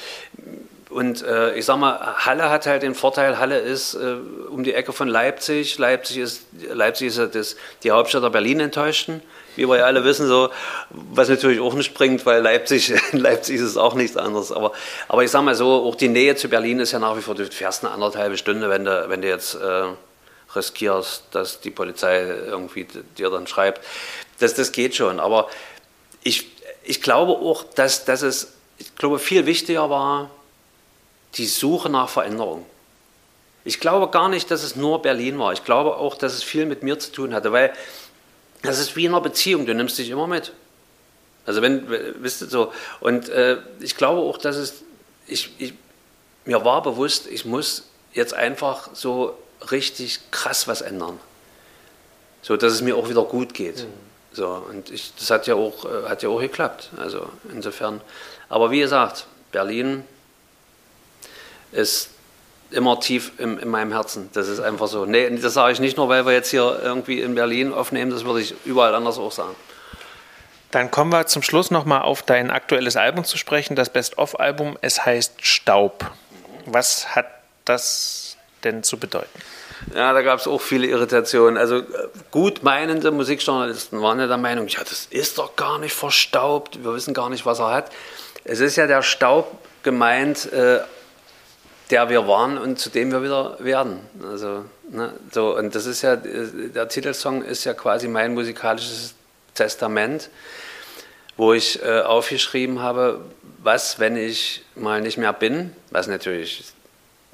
und 0.90 1.22
äh, 1.22 1.54
ich 1.56 1.66
sag 1.66 1.78
mal, 1.78 2.00
Halle 2.26 2.50
hat 2.50 2.66
halt 2.66 2.82
den 2.82 2.96
Vorteil, 2.96 3.38
Halle 3.40 3.60
ist 3.60 3.94
äh, 3.94 4.16
um 4.50 4.64
die 4.64 4.74
Ecke 4.74 4.94
von 4.94 5.10
Leipzig. 5.10 5.78
Leipzig 5.78 6.18
ist, 6.18 6.44
Leipzig 6.72 7.08
ist 7.08 7.36
das, 7.36 7.58
die 7.84 7.92
Hauptstadt 7.92 8.24
der 8.24 8.30
Berlin 8.30 8.62
enttäuschten, 8.62 9.22
wie 9.58 9.68
wir 9.68 9.78
ja 9.78 9.84
alle 9.84 10.06
wissen, 10.06 10.28
so, 10.28 10.50
was 10.90 11.28
natürlich 11.28 11.60
auch 11.60 11.74
nicht 11.74 11.94
bringt, 11.94 12.26
weil 12.26 12.42
Leipzig, 12.42 12.94
Leipzig 13.12 13.58
ist 13.58 13.64
es 13.64 13.78
auch 13.78 13.96
nichts 13.96 14.16
anderes. 14.16 14.54
Aber, 14.54 14.72
aber 15.10 15.24
ich 15.24 15.32
sag 15.32 15.44
mal 15.44 15.56
so, 15.56 15.86
auch 15.86 15.96
die 15.96 16.08
Nähe 16.08 16.36
zu 16.38 16.48
Berlin 16.48 16.80
ist 16.80 16.94
ja 16.94 17.00
nach 17.00 17.18
wie 17.18 17.22
vor, 17.22 17.36
du 17.36 17.46
fährst 17.46 17.84
eine 17.84 17.94
anderthalbe 17.94 18.38
Stunde, 18.38 18.70
wenn 18.70 18.86
du, 18.86 19.10
wenn 19.10 19.22
du 19.22 19.28
jetzt 19.28 19.56
äh, 19.56 19.84
riskierst, 20.56 21.26
dass 21.32 21.60
die 21.60 21.72
Polizei 21.72 22.22
irgendwie 22.22 22.88
dir 23.18 23.30
dann 23.30 23.46
schreibt. 23.46 23.82
Das, 24.40 24.54
das 24.54 24.72
geht 24.72 24.96
schon. 24.96 25.20
Aber 25.20 25.50
ich, 26.24 26.48
ich 26.88 27.02
glaube 27.02 27.34
auch, 27.34 27.64
dass, 27.64 28.06
dass 28.06 28.22
es, 28.22 28.54
ich 28.78 28.96
glaube, 28.96 29.20
viel 29.20 29.46
wichtiger 29.46 29.90
war, 29.90 30.30
die 31.36 31.46
Suche 31.46 31.90
nach 31.90 32.10
Veränderung. 32.10 32.66
Ich 33.66 33.80
glaube 33.82 34.10
gar 34.10 34.30
nicht, 34.30 34.50
dass 34.50 34.64
es 34.64 34.78
nur 34.78 35.02
Berlin 35.02 35.38
war. 35.38 35.52
Ich 35.52 35.66
glaube 35.66 35.98
auch, 35.98 36.16
dass 36.16 36.34
es 36.34 36.44
viel 36.44 36.66
mit 36.66 36.84
mir 36.84 36.98
zu 37.00 37.12
tun 37.12 37.34
hatte, 37.34 37.52
weil 37.52 37.74
das 38.62 38.80
ist 38.80 38.96
wie 38.96 39.06
in 39.06 39.12
einer 39.12 39.22
Beziehung, 39.22 39.66
du 39.66 39.76
nimmst 39.76 39.98
dich 39.98 40.10
immer 40.10 40.28
mit. 40.28 40.54
Also 41.46 41.62
wenn, 41.62 41.88
wisst 42.22 42.42
ihr 42.42 42.48
so, 42.48 42.72
und 43.02 43.30
äh, 43.30 43.58
ich 43.82 43.98
glaube 43.98 44.22
auch, 44.22 44.38
dass 44.38 44.56
es, 44.56 44.84
ich, 45.28 45.52
ich, 45.58 45.74
mir 46.46 46.64
war 46.64 46.82
bewusst, 46.82 47.28
ich 47.28 47.46
muss 47.46 47.84
jetzt 48.14 48.34
einfach 48.34 48.90
so 48.94 49.38
richtig 49.72 50.20
krass 50.32 50.68
was 50.68 50.82
ändern. 50.82 51.20
So, 52.42 52.56
dass 52.56 52.72
es 52.72 52.82
mir 52.82 52.96
auch 52.96 53.10
wieder 53.10 53.24
gut 53.24 53.54
geht. 53.54 53.80
Mhm. 53.80 54.07
So, 54.38 54.64
und 54.70 54.92
ich, 54.92 55.16
das 55.16 55.32
hat 55.32 55.48
ja, 55.48 55.56
auch, 55.56 55.84
äh, 55.86 56.08
hat 56.08 56.22
ja 56.22 56.30
auch 56.30 56.40
geklappt. 56.40 56.92
Also 56.98 57.28
insofern. 57.52 58.02
Aber 58.50 58.70
wie 58.70 58.82
gesagt, 58.82 59.26
Berlin 59.52 60.04
ist 61.72 62.12
immer 62.70 63.00
tief 63.00 63.32
in, 63.40 63.58
in, 63.58 63.68
meinem 63.68 63.92
Herzen. 63.92 64.30
Das 64.34 64.48
ist 64.48 64.60
einfach 64.60 64.86
so. 64.86 65.08
Nee, 65.08 65.36
das 65.40 65.56
sage 65.56 65.74
ich 65.74 65.80
nicht 65.80 65.98
nur, 65.98 66.08
weil 66.08 66.28
wir 66.28 66.34
jetzt 66.34 66.52
hier 66.52 66.80
irgendwie 66.84 67.20
in 67.20 67.34
Berlin 67.34 67.74
aufnehmen, 67.74 68.12
das 68.12 68.26
würde 68.26 68.42
ich 68.42 68.54
überall 68.64 68.94
anders 68.94 69.18
auch 69.18 69.32
sagen. 69.32 69.56
Dann 70.70 70.92
kommen 70.92 71.12
wir 71.12 71.26
zum 71.26 71.42
Schluss 71.42 71.72
nochmal 71.72 72.04
auf 72.04 72.22
dein 72.22 72.52
aktuelles 72.52 72.96
Album 72.96 73.24
zu 73.24 73.40
sprechen, 73.40 73.76
das 73.76 73.90
Best-of-Album. 73.90 74.78
Es 74.82 75.04
heißt 75.04 75.44
Staub. 75.44 76.12
Was 76.68 77.16
hat 77.16 77.26
das 77.66 78.38
denn 78.64 78.84
zu 78.84 79.00
bedeuten? 79.00 79.40
Ja, 79.94 80.14
da 80.14 80.22
gab 80.22 80.40
es 80.40 80.48
auch 80.48 80.62
viele 80.62 80.88
Irritationen. 80.88 81.58
Also 81.58 81.84
gut 82.32 82.64
meinende 82.64 83.12
Musikjournalisten 83.12 84.02
waren 84.02 84.20
ja 84.20 84.28
der 84.28 84.38
Meinung, 84.38 84.68
ja, 84.68 84.80
das 84.80 85.08
ist 85.10 85.38
doch 85.38 85.56
gar 85.56 85.80
nicht 85.80 85.94
verstaubt, 85.94 86.84
wir 86.84 86.94
wissen 86.94 87.14
gar 87.14 87.30
nicht, 87.30 87.46
was 87.46 87.60
er 87.60 87.72
hat. 87.72 87.92
Es 88.44 88.60
ist 88.60 88.76
ja 88.76 88.88
der 88.88 89.04
Staub 89.04 89.58
gemeint 89.84 90.52
äh, 90.52 90.80
der 91.90 92.10
wir 92.10 92.28
waren 92.28 92.58
und 92.58 92.80
zu 92.80 92.90
dem 92.90 93.12
wir 93.12 93.24
wieder 93.24 93.58
werden. 93.60 94.00
Also, 94.30 94.66
ne, 94.90 95.14
so, 95.32 95.58
und 95.58 95.74
das 95.74 95.86
ist 95.86 96.02
ja, 96.02 96.16
der 96.16 96.88
Titelsong 96.90 97.44
ist 97.44 97.64
ja 97.64 97.74
quasi 97.74 98.08
mein 98.08 98.34
musikalisches 98.34 99.16
Testament, 99.54 100.30
wo 101.38 101.54
ich 101.54 101.82
äh, 101.84 102.02
aufgeschrieben 102.02 102.82
habe, 102.82 103.22
was, 103.64 104.00
wenn 104.00 104.18
ich 104.18 104.64
mal 104.76 105.02
nicht 105.02 105.18
mehr 105.18 105.34
bin, 105.34 105.74
was 105.92 106.08
natürlich 106.08 106.64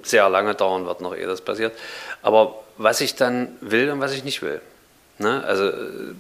sehr 0.04 0.30
lange 0.30 0.56
dauern 0.56 0.86
wird, 0.86 1.02
noch 1.02 1.16
ehe 1.16 1.28
das 1.28 1.42
passiert, 1.42 1.74
aber 2.22 2.56
was 2.78 3.02
ich 3.02 3.16
dann 3.16 3.58
will 3.62 3.92
und 3.92 4.00
was 4.00 4.14
ich 4.14 4.24
nicht 4.24 4.42
will. 4.42 4.62
Ne? 5.20 5.44
Also 5.46 5.68
äh, 5.68 6.16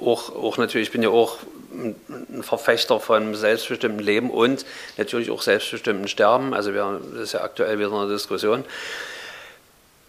auch, 0.00 0.34
auch 0.34 0.58
natürlich, 0.58 0.88
ich 0.88 0.92
bin 0.92 1.02
ja 1.02 1.10
auch 1.10 1.38
ein 1.72 2.42
Verfechter 2.42 2.98
von 3.00 3.34
selbstbestimmtem 3.34 4.04
Leben 4.04 4.30
und 4.30 4.64
natürlich 4.96 5.30
auch 5.30 5.42
selbstbestimmten 5.42 6.08
Sterben. 6.08 6.54
Also 6.54 6.72
wir, 6.72 7.00
das 7.12 7.20
ist 7.20 7.32
ja 7.32 7.42
aktuell 7.42 7.78
wieder 7.78 7.92
eine 7.92 8.08
Diskussion. 8.08 8.64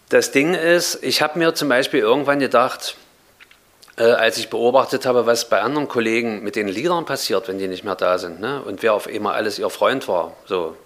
Das 0.08 0.32
Ding 0.32 0.54
ist, 0.54 1.02
ich 1.02 1.22
habe 1.22 1.38
mir 1.38 1.54
zum 1.54 1.68
Beispiel 1.68 2.00
irgendwann 2.00 2.40
gedacht, 2.40 2.96
äh, 3.96 4.04
als 4.04 4.38
ich 4.38 4.48
beobachtet 4.48 5.06
habe, 5.06 5.26
was 5.26 5.48
bei 5.48 5.60
anderen 5.60 5.86
Kollegen 5.86 6.42
mit 6.42 6.56
den 6.56 6.66
Liedern 6.66 7.04
passiert, 7.04 7.46
wenn 7.48 7.58
die 7.58 7.68
nicht 7.68 7.84
mehr 7.84 7.94
da 7.94 8.18
sind, 8.18 8.40
ne? 8.40 8.62
und 8.62 8.82
wer 8.82 8.94
auf 8.94 9.06
einmal 9.06 9.34
alles 9.34 9.58
ihr 9.58 9.70
Freund 9.70 10.08
war, 10.08 10.32
so, 10.46 10.76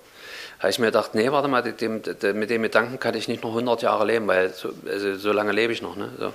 habe 0.64 0.70
ich 0.70 0.78
mir 0.78 0.86
gedacht, 0.86 1.14
nee, 1.14 1.30
warte 1.30 1.46
mal, 1.46 1.60
dem, 1.62 2.00
dem, 2.02 2.38
mit 2.38 2.48
dem 2.48 2.62
Gedanken 2.62 2.98
kann 2.98 3.14
ich 3.14 3.28
nicht 3.28 3.42
noch 3.42 3.50
100 3.50 3.82
Jahre 3.82 4.06
leben, 4.06 4.26
weil 4.26 4.48
so, 4.48 4.70
also 4.88 5.14
so 5.16 5.30
lange 5.30 5.52
lebe 5.52 5.74
ich 5.74 5.82
noch. 5.82 5.94
Ne? 5.94 6.08
So. 6.18 6.32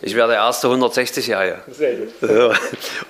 Ich 0.00 0.14
wäre 0.14 0.28
der 0.28 0.38
erste 0.38 0.68
160-Jährige. 0.68 1.60
Sehr 1.70 1.94
gut. 1.96 2.08
So. 2.22 2.54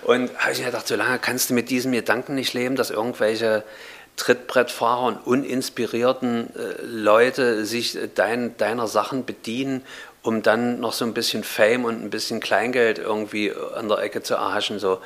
Und 0.02 0.36
habe 0.38 0.52
ich 0.52 0.58
mir 0.58 0.66
gedacht, 0.66 0.88
so 0.88 0.96
lange 0.96 1.20
kannst 1.20 1.50
du 1.50 1.54
mit 1.54 1.70
diesem 1.70 1.92
Gedanken 1.92 2.34
nicht 2.34 2.52
leben, 2.52 2.74
dass 2.74 2.90
irgendwelche 2.90 3.62
Trittbrettfahrer 4.16 5.04
und 5.04 5.24
uninspirierten 5.24 6.50
äh, 6.56 6.82
Leute 6.82 7.64
sich 7.64 7.96
dein, 8.16 8.56
deiner 8.56 8.88
Sachen 8.88 9.24
bedienen, 9.24 9.84
um 10.22 10.42
dann 10.42 10.80
noch 10.80 10.94
so 10.94 11.04
ein 11.04 11.14
bisschen 11.14 11.44
Fame 11.44 11.84
und 11.84 12.02
ein 12.02 12.10
bisschen 12.10 12.40
Kleingeld 12.40 12.98
irgendwie 12.98 13.52
an 13.76 13.88
der 13.88 13.98
Ecke 13.98 14.20
zu 14.20 14.34
erhaschen. 14.34 14.80
So. 14.80 14.98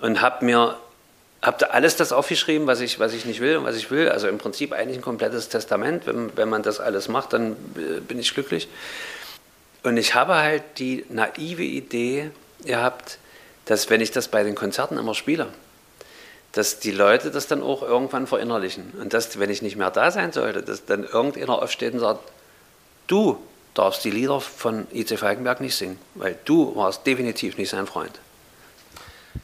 Und 0.00 0.20
habe 0.20 0.44
mir 0.44 0.76
hab 1.42 1.58
da 1.58 1.66
alles 1.66 1.96
das 1.96 2.12
aufgeschrieben, 2.12 2.66
was 2.66 2.80
ich, 2.80 2.98
was 2.98 3.12
ich 3.12 3.24
nicht 3.24 3.40
will 3.40 3.56
und 3.58 3.64
was 3.64 3.76
ich 3.76 3.90
will. 3.90 4.08
Also 4.08 4.28
im 4.28 4.38
Prinzip 4.38 4.72
eigentlich 4.72 4.98
ein 4.98 5.02
komplettes 5.02 5.48
Testament. 5.48 6.06
Wenn, 6.06 6.36
wenn 6.36 6.48
man 6.48 6.62
das 6.62 6.80
alles 6.80 7.08
macht, 7.08 7.32
dann 7.32 7.52
äh, 7.76 8.00
bin 8.00 8.18
ich 8.18 8.32
glücklich. 8.34 8.68
Und 9.82 9.96
ich 9.96 10.14
habe 10.14 10.34
halt 10.34 10.62
die 10.78 11.04
naive 11.08 11.62
Idee 11.62 12.30
gehabt, 12.64 13.18
dass 13.66 13.90
wenn 13.90 14.00
ich 14.00 14.10
das 14.10 14.28
bei 14.28 14.42
den 14.42 14.54
Konzerten 14.54 14.98
immer 14.98 15.14
spiele, 15.14 15.46
dass 16.52 16.80
die 16.80 16.90
Leute 16.90 17.30
das 17.30 17.46
dann 17.46 17.62
auch 17.62 17.82
irgendwann 17.82 18.26
verinnerlichen. 18.26 18.92
Und 19.00 19.12
dass, 19.12 19.38
wenn 19.38 19.50
ich 19.50 19.62
nicht 19.62 19.76
mehr 19.76 19.90
da 19.90 20.10
sein 20.10 20.32
sollte, 20.32 20.62
dass 20.62 20.86
dann 20.86 21.04
irgendeiner 21.04 21.62
aufsteht 21.62 21.92
und 21.92 22.00
sagt, 22.00 22.20
du 23.06 23.38
darfst 23.74 24.04
die 24.04 24.10
Lieder 24.10 24.40
von 24.40 24.86
I.C. 24.92 25.18
Falkenberg 25.18 25.60
nicht 25.60 25.76
singen, 25.76 25.98
weil 26.14 26.36
du 26.46 26.74
warst 26.74 27.06
definitiv 27.06 27.58
nicht 27.58 27.68
sein 27.68 27.86
Freund. 27.86 28.18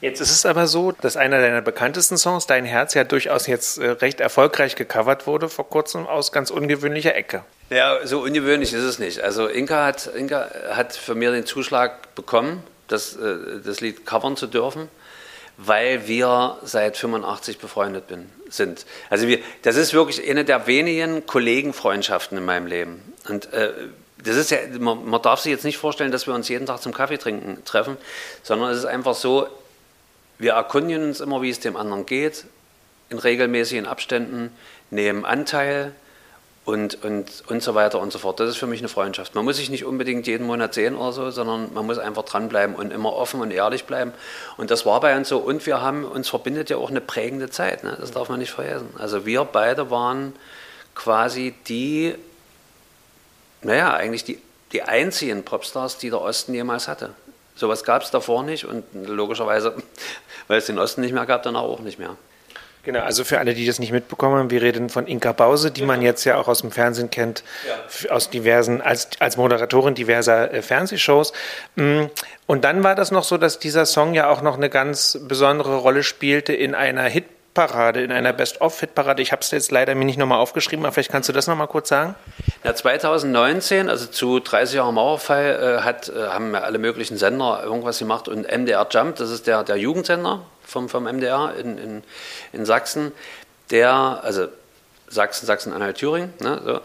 Jetzt 0.01 0.21
ist 0.21 0.31
es 0.31 0.47
aber 0.47 0.67
so, 0.67 0.93
dass 0.93 1.17
einer 1.17 1.41
deiner 1.41 1.63
bekanntesten 1.63 2.17
Songs, 2.17 2.47
Dein 2.47 2.65
Herz, 2.65 2.95
ja 2.95 3.05
durchaus 3.05 3.47
jetzt 3.47 3.79
äh, 3.79 3.91
recht 3.91 4.21
erfolgreich 4.21 4.77
gecovert 4.77 5.27
wurde 5.27 5.49
vor 5.49 5.69
kurzem 5.69 6.07
aus 6.07 6.33
ganz 6.33 6.51
ungewöhnlicher 6.51 7.15
Ecke. 7.15 7.45
Ja, 7.71 8.07
so 8.07 8.21
ungewöhnlich 8.21 8.73
ist 8.73 8.83
es 8.83 8.99
nicht. 8.99 9.21
Also 9.21 9.47
Inka 9.47 9.87
hat, 9.87 10.07
Inka 10.07 10.51
hat 10.71 10.95
für 10.95 11.15
mir 11.15 11.33
den 11.33 11.47
Zuschlag 11.47 12.15
bekommen, 12.15 12.63
das, 12.89 13.17
äh, 13.17 13.61
das 13.65 13.81
Lied 13.81 14.07
covern 14.07 14.37
zu 14.37 14.47
dürfen, 14.47 14.89
weil 15.57 16.07
wir 16.07 16.59
seit 16.63 16.97
85 16.97 17.59
befreundet 17.59 18.09
bin, 18.09 18.31
sind. 18.49 18.87
Also 19.11 19.29
wir, 19.29 19.39
das 19.63 19.77
ist 19.77 19.95
wirklich 19.95 20.29
eine 20.29 20.45
der 20.45 20.67
wenigen 20.67 21.27
Kollegenfreundschaften 21.27 22.39
in 22.39 22.45
meinem 22.45 22.67
Leben. 22.67 23.03
Und 23.29 23.53
äh, 23.53 23.73
das 24.25 24.37
ist 24.37 24.51
ja, 24.51 24.59
man, 24.79 25.05
man, 25.05 25.21
darf 25.23 25.41
sich 25.41 25.53
jetzt 25.53 25.65
nicht 25.65 25.79
vorstellen, 25.79 26.13
dass 26.13 26.27
wir 26.27 26.35
uns 26.35 26.49
jeden 26.49 26.67
Tag 26.67 26.81
zum 26.81 26.93
Kaffee 26.93 27.19
trinken 27.19 27.65
treffen, 27.65 27.97
sondern 28.43 28.71
es 28.71 28.79
ist 28.79 28.85
einfach 28.85 29.15
so, 29.15 29.49
wir 30.43 30.53
erkundigen 30.53 31.05
uns 31.05 31.21
immer, 31.21 31.43
wie 31.43 31.51
es 31.51 31.61
dem 31.61 31.77
anderen 31.77 32.07
geht, 32.07 32.45
in 33.09 33.19
regelmäßigen 33.19 33.87
Abständen, 33.87 34.51
nehmen 34.91 35.25
Anteil 35.25 35.93
und, 36.65 37.03
und, 37.05 37.45
und 37.49 37.63
so 37.63 37.75
weiter 37.75 38.01
und 38.01 38.13
so 38.13 38.19
fort. 38.19 38.41
Das 38.41 38.49
ist 38.49 38.57
für 38.57 38.67
mich 38.67 38.81
eine 38.81 38.89
Freundschaft. 38.89 39.35
Man 39.35 39.45
muss 39.45 39.57
sich 39.57 39.71
nicht 39.71 39.85
unbedingt 39.85 40.27
jeden 40.27 40.47
Monat 40.47 40.75
sehen 40.75 40.97
oder 40.97 41.13
so, 41.13 41.31
sondern 41.31 41.73
man 41.75 41.87
muss 41.87 41.99
einfach 41.99 42.25
dranbleiben 42.25 42.77
und 42.77 42.93
immer 42.93 43.15
offen 43.15 43.41
und 43.41 43.51
ehrlich 43.51 43.85
bleiben. 43.85 44.13
Und 44.57 44.71
das 44.71 44.85
war 44.85 45.01
bei 45.01 45.17
uns 45.17 45.29
so. 45.29 45.39
Und 45.39 45.65
wir 45.67 45.81
haben, 45.81 46.05
uns 46.05 46.29
verbindet 46.29 46.71
ja 46.71 46.77
auch 46.77 46.91
eine 46.91 47.01
prägende 47.01 47.51
Zeit, 47.51 47.85
ne? 47.85 47.97
das 48.01 48.11
darf 48.11 48.29
man 48.29 48.39
nicht 48.39 48.53
vergessen. 48.53 48.89
Also 48.99 49.27
wir 49.27 49.45
beide 49.45 49.91
waren 49.91 50.35
quasi 50.95 51.55
die 51.69 52.15
naja, 53.63 53.95
eigentlich 53.95 54.25
die, 54.25 54.39
die 54.73 54.83
einzigen 54.83 55.45
Popstars, 55.45 55.99
die 55.99 56.11
der 56.11 56.21
Osten 56.21 56.55
jemals 56.55 56.89
hatte. 56.89 57.15
Sowas 57.55 57.85
gab 57.85 58.03
es 58.03 58.11
davor 58.11 58.43
nicht 58.43 58.65
und 58.65 58.85
logischerweise, 58.95 59.75
weil 60.49 60.59
es 60.59 60.67
den 60.67 60.79
Osten 60.79 61.01
nicht 61.01 61.13
mehr 61.13 61.27
gab, 61.27 61.43
dann 61.43 61.57
auch 61.57 61.81
nicht 61.81 61.99
mehr. 61.99 62.17
Genau, 62.85 63.01
also 63.01 63.23
für 63.23 63.39
alle, 63.39 63.55
die 63.55 63.65
das 63.65 63.79
nicht 63.79 63.93
mitbekommen 63.93 64.37
haben, 64.37 64.51
wir 64.51 64.61
reden 64.61 64.89
von 64.89 65.07
Inka 65.07 65.33
Bause, 65.33 65.71
die 65.71 65.83
genau. 65.83 65.93
man 65.93 66.03
jetzt 66.03 66.25
ja 66.25 66.37
auch 66.37 66.49
aus 66.49 66.63
dem 66.63 66.73
Fernsehen 66.73 67.11
kennt, 67.11 67.45
ja. 67.69 68.13
aus 68.13 68.29
diversen, 68.29 68.81
als, 68.81 69.11
als 69.21 69.37
Moderatorin 69.37 69.95
diverser 69.95 70.53
äh, 70.53 70.63
Fernsehshows. 70.63 71.33
Mm, 71.77 72.07
und 72.47 72.65
dann 72.65 72.83
war 72.83 72.97
das 72.97 73.13
noch 73.13 73.23
so, 73.23 73.39
dass 73.39 73.61
dieser 73.61 73.87
Song 73.87 74.15
ja 74.15 74.29
auch 74.29 74.43
noch 74.43 74.57
eine 74.57 74.69
ganz 74.69 75.17
besondere 75.23 75.77
Rolle 75.77 76.03
spielte 76.03 76.55
in 76.55 76.75
einer 76.75 77.05
Hit- 77.05 77.29
Parade, 77.55 78.03
in 78.03 78.11
einer 78.11 78.33
Best-of-Hit-Parade. 78.33 79.21
Ich 79.21 79.33
habe 79.33 79.43
es 79.43 79.51
jetzt 79.51 79.71
leider 79.71 79.95
mir 79.95 80.05
nicht 80.05 80.19
nochmal 80.19 80.39
aufgeschrieben, 80.39 80.85
aber 80.85 80.93
vielleicht 80.93 81.11
kannst 81.11 81.29
du 81.29 81.33
das 81.33 81.47
nochmal 81.47 81.67
kurz 81.67 81.89
sagen. 81.89 82.15
Ja, 82.65 82.75
2019, 82.75 83.91
also 83.91 84.07
zu 84.07 84.41
30 84.41 84.77
Jahren 84.77 84.95
Mauerfall, 84.95 85.79
äh, 85.81 85.83
hat, 85.83 86.09
äh, 86.09 86.29
haben 86.29 86.55
alle 86.55 86.79
möglichen 86.79 87.19
Sender 87.19 87.63
irgendwas 87.63 87.99
gemacht 87.99 88.29
und 88.29 88.47
MDR 88.47 88.87
Jump, 88.91 89.17
das 89.17 89.31
ist 89.31 89.47
der, 89.47 89.65
der 89.65 89.77
Jugendsender 89.77 90.43
vom, 90.65 90.89
vom 90.89 91.05
MDR 91.05 91.55
in, 91.59 91.77
in, 91.77 92.05
in 92.53 92.65
Sachsen, 92.65 93.13
der, 93.71 94.21
also 94.23 94.49
Sachsen, 95.09 95.47
Sachsen-Anhalt, 95.47 95.99
Thüringen, 95.99 96.33
ne, 96.41 96.61
so, 96.65 96.81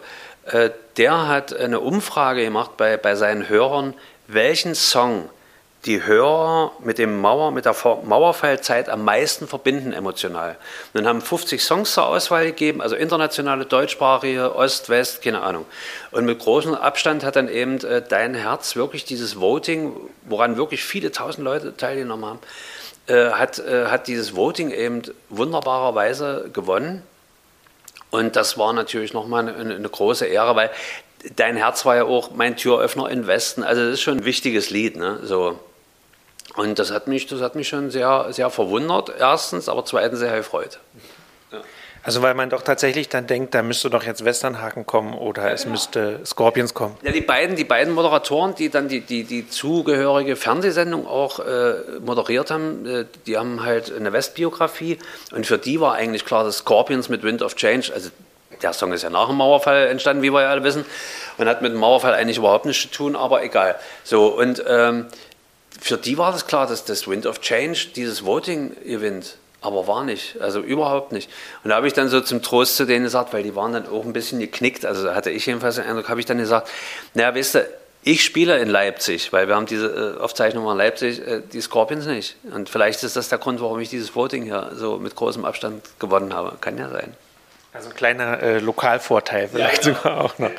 äh, 0.56 0.70
der 0.98 1.28
hat 1.28 1.54
eine 1.54 1.80
Umfrage 1.80 2.42
gemacht 2.44 2.76
bei, 2.76 2.96
bei 2.96 3.14
seinen 3.14 3.48
Hörern, 3.48 3.94
welchen 4.26 4.74
Song 4.74 5.30
die 5.88 6.04
Hörer 6.04 6.72
mit 6.84 6.98
dem 6.98 7.20
Mauer, 7.20 7.50
mit 7.50 7.64
der 7.64 7.74
Mauerfallzeit 8.04 8.90
am 8.90 9.04
meisten 9.04 9.48
verbinden 9.48 9.94
emotional. 9.94 10.56
Dann 10.92 11.08
haben 11.08 11.22
50 11.22 11.64
Songs 11.64 11.94
zur 11.94 12.06
Auswahl 12.06 12.44
gegeben, 12.44 12.82
also 12.82 12.94
internationale, 12.94 13.64
deutschsprachige, 13.64 14.54
Ost, 14.54 14.90
West, 14.90 15.22
keine 15.22 15.40
Ahnung. 15.40 15.64
Und 16.10 16.26
mit 16.26 16.38
großem 16.38 16.74
Abstand 16.74 17.24
hat 17.24 17.36
dann 17.36 17.48
eben 17.48 17.82
äh, 17.84 18.02
Dein 18.06 18.34
Herz 18.34 18.76
wirklich 18.76 19.06
dieses 19.06 19.40
Voting, 19.40 19.96
woran 20.24 20.58
wirklich 20.58 20.84
viele 20.84 21.10
tausend 21.10 21.44
Leute 21.44 21.74
teilgenommen 21.74 22.26
haben, 22.26 22.38
äh, 23.06 23.30
hat, 23.30 23.58
äh, 23.58 23.86
hat 23.86 24.08
dieses 24.08 24.36
Voting 24.36 24.70
eben 24.70 25.02
wunderbarerweise 25.30 26.50
gewonnen. 26.52 27.02
Und 28.10 28.36
das 28.36 28.58
war 28.58 28.74
natürlich 28.74 29.14
nochmal 29.14 29.48
eine, 29.48 29.74
eine 29.74 29.88
große 29.88 30.26
Ehre, 30.26 30.54
weil 30.54 30.70
Dein 31.34 31.56
Herz 31.56 31.84
war 31.84 31.96
ja 31.96 32.04
auch 32.04 32.30
mein 32.30 32.56
Türöffner 32.56 33.10
im 33.10 33.26
Westen. 33.26 33.64
Also 33.64 33.82
das 33.82 33.94
ist 33.94 34.02
schon 34.02 34.18
ein 34.18 34.24
wichtiges 34.24 34.70
Lied. 34.70 34.96
Ne? 34.96 35.18
So. 35.24 35.58
Und 36.56 36.78
das 36.78 36.90
hat 36.90 37.06
mich, 37.06 37.26
das 37.26 37.40
hat 37.40 37.54
mich 37.54 37.68
schon 37.68 37.90
sehr, 37.90 38.26
sehr 38.30 38.50
verwundert, 38.50 39.12
erstens, 39.18 39.68
aber 39.68 39.84
zweitens 39.84 40.20
sehr 40.20 40.36
gefreut. 40.36 40.78
Ja. 41.52 41.60
Also 42.02 42.22
weil 42.22 42.34
man 42.34 42.48
doch 42.48 42.62
tatsächlich 42.62 43.10
dann 43.10 43.26
denkt, 43.26 43.54
da 43.54 43.62
müsste 43.62 43.90
doch 43.90 44.02
jetzt 44.02 44.24
Westernhaken 44.24 44.86
kommen 44.86 45.14
oder 45.14 45.46
ja, 45.46 45.50
es 45.50 45.64
ja. 45.64 45.70
müsste 45.70 46.20
Scorpions 46.24 46.72
kommen. 46.72 46.96
Ja, 47.02 47.12
die 47.12 47.20
beiden, 47.20 47.54
die 47.54 47.64
beiden 47.64 47.92
Moderatoren, 47.92 48.54
die 48.54 48.70
dann 48.70 48.88
die, 48.88 49.00
die, 49.00 49.24
die 49.24 49.48
zugehörige 49.48 50.36
Fernsehsendung 50.36 51.06
auch 51.06 51.40
äh, 51.40 51.74
moderiert 52.00 52.50
haben, 52.50 52.86
äh, 52.86 53.04
die 53.26 53.36
haben 53.36 53.62
halt 53.62 53.94
eine 53.94 54.12
Westbiografie 54.12 54.98
und 55.32 55.46
für 55.46 55.58
die 55.58 55.80
war 55.80 55.94
eigentlich 55.94 56.24
klar, 56.24 56.44
dass 56.44 56.58
Scorpions 56.58 57.08
mit 57.08 57.22
Wind 57.24 57.42
of 57.42 57.56
Change, 57.56 57.92
also 57.92 58.10
der 58.62 58.72
Song 58.72 58.92
ist 58.92 59.02
ja 59.02 59.10
nach 59.10 59.28
dem 59.28 59.36
Mauerfall 59.36 59.88
entstanden, 59.88 60.22
wie 60.22 60.32
wir 60.32 60.42
ja 60.42 60.50
alle 60.50 60.64
wissen, 60.64 60.84
und 61.36 61.46
hat 61.46 61.62
mit 61.62 61.72
dem 61.72 61.78
Mauerfall 61.78 62.14
eigentlich 62.14 62.38
überhaupt 62.38 62.64
nichts 62.64 62.82
zu 62.82 62.88
tun, 62.88 63.16
aber 63.16 63.42
egal. 63.42 63.76
So, 64.02 64.28
und 64.28 64.62
ähm, 64.66 65.06
für 65.80 65.96
die 65.96 66.18
war 66.18 66.32
das 66.32 66.46
klar, 66.46 66.66
dass 66.66 66.84
das 66.84 67.08
Wind 67.08 67.26
of 67.26 67.40
Change 67.40 67.88
dieses 67.94 68.24
Voting 68.24 68.76
gewinnt. 68.84 69.36
Aber 69.60 69.88
war 69.88 70.04
nicht, 70.04 70.40
also 70.40 70.60
überhaupt 70.60 71.10
nicht. 71.10 71.28
Und 71.64 71.70
da 71.70 71.76
habe 71.76 71.88
ich 71.88 71.92
dann 71.92 72.08
so 72.08 72.20
zum 72.20 72.42
Trost 72.42 72.76
zu 72.76 72.84
denen 72.84 73.04
gesagt, 73.04 73.32
weil 73.32 73.42
die 73.42 73.56
waren 73.56 73.72
dann 73.72 73.88
auch 73.88 74.04
ein 74.04 74.12
bisschen 74.12 74.38
geknickt, 74.38 74.86
also 74.86 75.12
hatte 75.14 75.30
ich 75.30 75.46
jedenfalls 75.46 75.74
den 75.76 75.84
Eindruck, 75.84 76.08
habe 76.08 76.20
ich 76.20 76.26
dann 76.26 76.38
gesagt, 76.38 76.68
naja, 77.14 77.34
weißt 77.34 77.56
du, 77.56 77.66
ich 78.04 78.24
spiele 78.24 78.58
in 78.58 78.68
Leipzig, 78.68 79.32
weil 79.32 79.48
wir 79.48 79.56
haben 79.56 79.66
diese 79.66 80.16
äh, 80.16 80.20
Aufzeichnung 80.22 80.70
in 80.70 80.76
Leipzig, 80.76 81.26
äh, 81.26 81.42
die 81.52 81.60
Scorpions 81.60 82.06
nicht. 82.06 82.36
Und 82.54 82.68
vielleicht 82.68 83.02
ist 83.02 83.16
das 83.16 83.28
der 83.28 83.38
Grund, 83.38 83.60
warum 83.60 83.80
ich 83.80 83.90
dieses 83.90 84.14
Voting 84.14 84.44
hier 84.44 84.70
so 84.74 84.98
mit 84.98 85.16
großem 85.16 85.44
Abstand 85.44 85.82
gewonnen 85.98 86.32
habe. 86.32 86.56
Kann 86.60 86.78
ja 86.78 86.88
sein. 86.88 87.12
Also 87.72 87.90
ein 87.90 87.96
kleiner 87.96 88.42
äh, 88.42 88.58
Lokalvorteil 88.60 89.48
vielleicht 89.48 89.84
ja, 89.84 89.94
sogar 89.94 90.24
auch 90.24 90.38
noch. 90.38 90.50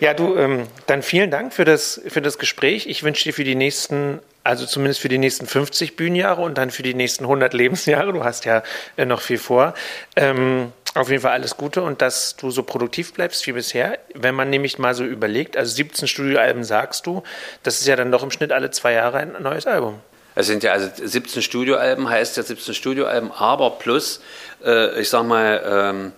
Ja, 0.00 0.14
du, 0.14 0.36
ähm, 0.36 0.66
dann 0.86 1.02
vielen 1.02 1.30
Dank 1.30 1.52
für 1.52 1.64
das, 1.64 2.00
für 2.08 2.22
das 2.22 2.38
Gespräch. 2.38 2.86
Ich 2.86 3.02
wünsche 3.02 3.24
dir 3.24 3.34
für 3.34 3.44
die 3.44 3.54
nächsten 3.54 4.20
also 4.44 4.66
zumindest 4.66 5.00
für 5.00 5.08
die 5.08 5.18
nächsten 5.18 5.46
50 5.46 5.96
Bühnenjahre 5.96 6.42
und 6.42 6.58
dann 6.58 6.70
für 6.70 6.82
die 6.82 6.94
nächsten 6.94 7.24
100 7.24 7.54
Lebensjahre. 7.54 8.12
Du 8.12 8.22
hast 8.24 8.44
ja 8.44 8.62
äh, 8.96 9.06
noch 9.06 9.22
viel 9.22 9.38
vor. 9.38 9.74
Ähm, 10.14 10.72
auf 10.94 11.10
jeden 11.10 11.22
Fall 11.22 11.32
alles 11.32 11.56
Gute 11.56 11.82
und 11.82 12.02
dass 12.02 12.36
du 12.36 12.50
so 12.50 12.62
produktiv 12.62 13.14
bleibst 13.14 13.44
wie 13.46 13.52
bisher. 13.52 13.98
Wenn 14.14 14.34
man 14.34 14.50
nämlich 14.50 14.78
mal 14.78 14.94
so 14.94 15.04
überlegt, 15.04 15.56
also 15.56 15.74
17 15.74 16.06
Studioalben 16.06 16.62
sagst 16.62 17.06
du, 17.06 17.24
das 17.64 17.80
ist 17.80 17.86
ja 17.86 17.96
dann 17.96 18.12
doch 18.12 18.22
im 18.22 18.30
Schnitt 18.30 18.52
alle 18.52 18.70
zwei 18.70 18.92
Jahre 18.92 19.18
ein 19.18 19.34
neues 19.40 19.66
Album. 19.66 20.00
Es 20.36 20.46
sind 20.46 20.62
ja 20.62 20.72
also 20.72 20.88
17 20.94 21.42
Studioalben, 21.42 22.08
heißt 22.08 22.36
ja 22.36 22.42
17 22.42 22.74
Studioalben, 22.74 23.32
aber 23.32 23.70
plus, 23.70 24.20
äh, 24.64 25.00
ich 25.00 25.08
sag 25.08 25.24
mal, 25.24 25.62
ähm, 25.64 26.12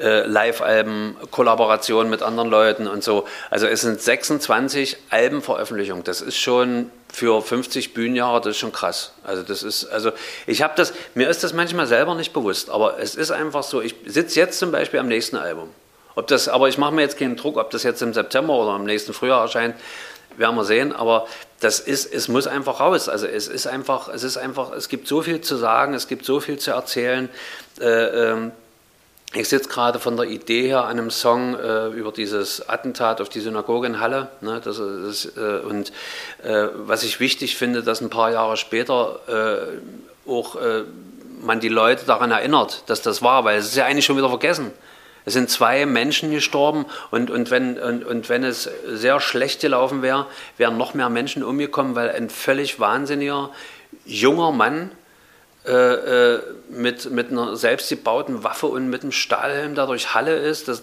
äh, 0.00 0.26
Live-Alben, 0.26 1.16
Kollaborationen 1.30 2.10
mit 2.10 2.22
anderen 2.22 2.50
Leuten 2.50 2.86
und 2.86 3.02
so. 3.02 3.26
Also 3.50 3.66
es 3.66 3.82
sind 3.82 4.00
26 4.00 4.96
Albenveröffentlichungen. 5.10 6.04
Das 6.04 6.20
ist 6.20 6.38
schon 6.38 6.90
für 7.12 7.42
50 7.42 7.94
Bühnenjahre, 7.94 8.40
das 8.40 8.50
ist 8.50 8.58
schon 8.58 8.72
krass. 8.72 9.12
Also 9.24 9.42
das 9.42 9.62
ist, 9.62 9.86
also 9.86 10.12
ich 10.46 10.62
habe 10.62 10.74
das, 10.76 10.92
mir 11.14 11.28
ist 11.28 11.42
das 11.42 11.52
manchmal 11.52 11.86
selber 11.86 12.14
nicht 12.14 12.32
bewusst, 12.32 12.70
aber 12.70 12.98
es 12.98 13.14
ist 13.14 13.30
einfach 13.30 13.62
so, 13.62 13.80
ich 13.80 13.94
sitze 14.06 14.38
jetzt 14.40 14.58
zum 14.58 14.72
Beispiel 14.72 15.00
am 15.00 15.08
nächsten 15.08 15.36
Album. 15.36 15.70
Ob 16.14 16.26
das, 16.26 16.48
aber 16.48 16.68
ich 16.68 16.78
mache 16.78 16.92
mir 16.92 17.02
jetzt 17.02 17.18
keinen 17.18 17.36
Druck, 17.36 17.56
ob 17.56 17.70
das 17.70 17.82
jetzt 17.82 18.02
im 18.02 18.12
September 18.12 18.54
oder 18.54 18.76
im 18.76 18.84
nächsten 18.84 19.12
Frühjahr 19.12 19.42
erscheint, 19.42 19.76
werden 20.36 20.56
wir 20.56 20.64
sehen. 20.64 20.92
Aber 20.92 21.26
das 21.60 21.80
ist, 21.80 22.12
es 22.12 22.28
muss 22.28 22.46
einfach 22.46 22.80
raus. 22.80 23.08
Also 23.08 23.26
es 23.26 23.48
ist 23.48 23.66
einfach, 23.66 24.08
es 24.08 24.22
ist 24.22 24.36
einfach, 24.36 24.72
es 24.72 24.88
gibt 24.88 25.06
so 25.06 25.22
viel 25.22 25.40
zu 25.40 25.56
sagen, 25.56 25.94
es 25.94 26.08
gibt 26.08 26.24
so 26.24 26.40
viel 26.40 26.58
zu 26.58 26.72
erzählen. 26.72 27.28
Äh, 27.80 27.84
ähm, 27.84 28.52
ich 29.34 29.48
sitze 29.48 29.68
gerade 29.68 29.98
von 29.98 30.16
der 30.16 30.26
Idee 30.26 30.68
her 30.68 30.84
an 30.84 30.98
einem 30.98 31.10
Song 31.10 31.54
äh, 31.54 31.88
über 31.88 32.12
dieses 32.12 32.66
Attentat 32.68 33.20
auf 33.20 33.28
die 33.28 33.40
Synagoge 33.40 33.86
in 33.86 34.00
Halle. 34.00 34.28
Ne, 34.40 34.60
das, 34.64 34.78
das, 34.78 35.36
äh, 35.36 35.60
und 35.60 35.92
äh, 36.42 36.68
was 36.74 37.02
ich 37.02 37.20
wichtig 37.20 37.56
finde, 37.56 37.82
dass 37.82 38.00
ein 38.00 38.08
paar 38.08 38.32
Jahre 38.32 38.56
später 38.56 39.20
äh, 40.26 40.30
auch 40.30 40.56
äh, 40.56 40.84
man 41.42 41.60
die 41.60 41.68
Leute 41.68 42.06
daran 42.06 42.30
erinnert, 42.30 42.84
dass 42.86 43.02
das 43.02 43.22
war, 43.22 43.44
weil 43.44 43.58
es 43.58 43.66
ist 43.66 43.76
ja 43.76 43.84
eigentlich 43.84 44.06
schon 44.06 44.16
wieder 44.16 44.30
vergessen. 44.30 44.72
Es 45.26 45.34
sind 45.34 45.50
zwei 45.50 45.84
Menschen 45.84 46.30
gestorben 46.30 46.86
und, 47.10 47.30
und, 47.30 47.50
wenn, 47.50 47.78
und, 47.78 48.06
und 48.06 48.30
wenn 48.30 48.44
es 48.44 48.68
sehr 48.86 49.20
schlecht 49.20 49.60
gelaufen 49.60 50.00
wäre, 50.00 50.26
wären 50.56 50.78
noch 50.78 50.94
mehr 50.94 51.10
Menschen 51.10 51.44
umgekommen, 51.44 51.94
weil 51.94 52.10
ein 52.10 52.30
völlig 52.30 52.80
wahnsinniger 52.80 53.50
junger 54.06 54.52
Mann 54.52 54.90
äh, 55.68 56.34
äh, 56.34 56.42
mit, 56.70 57.10
mit 57.10 57.30
einer 57.30 57.54
selbstgebauten 57.54 58.42
Waffe 58.42 58.66
und 58.66 58.88
mit 58.88 59.02
einem 59.02 59.12
Stahlhelm 59.12 59.74
da 59.74 59.84
durch 59.84 60.14
Halle 60.14 60.36
ist. 60.36 60.66
Das, 60.66 60.82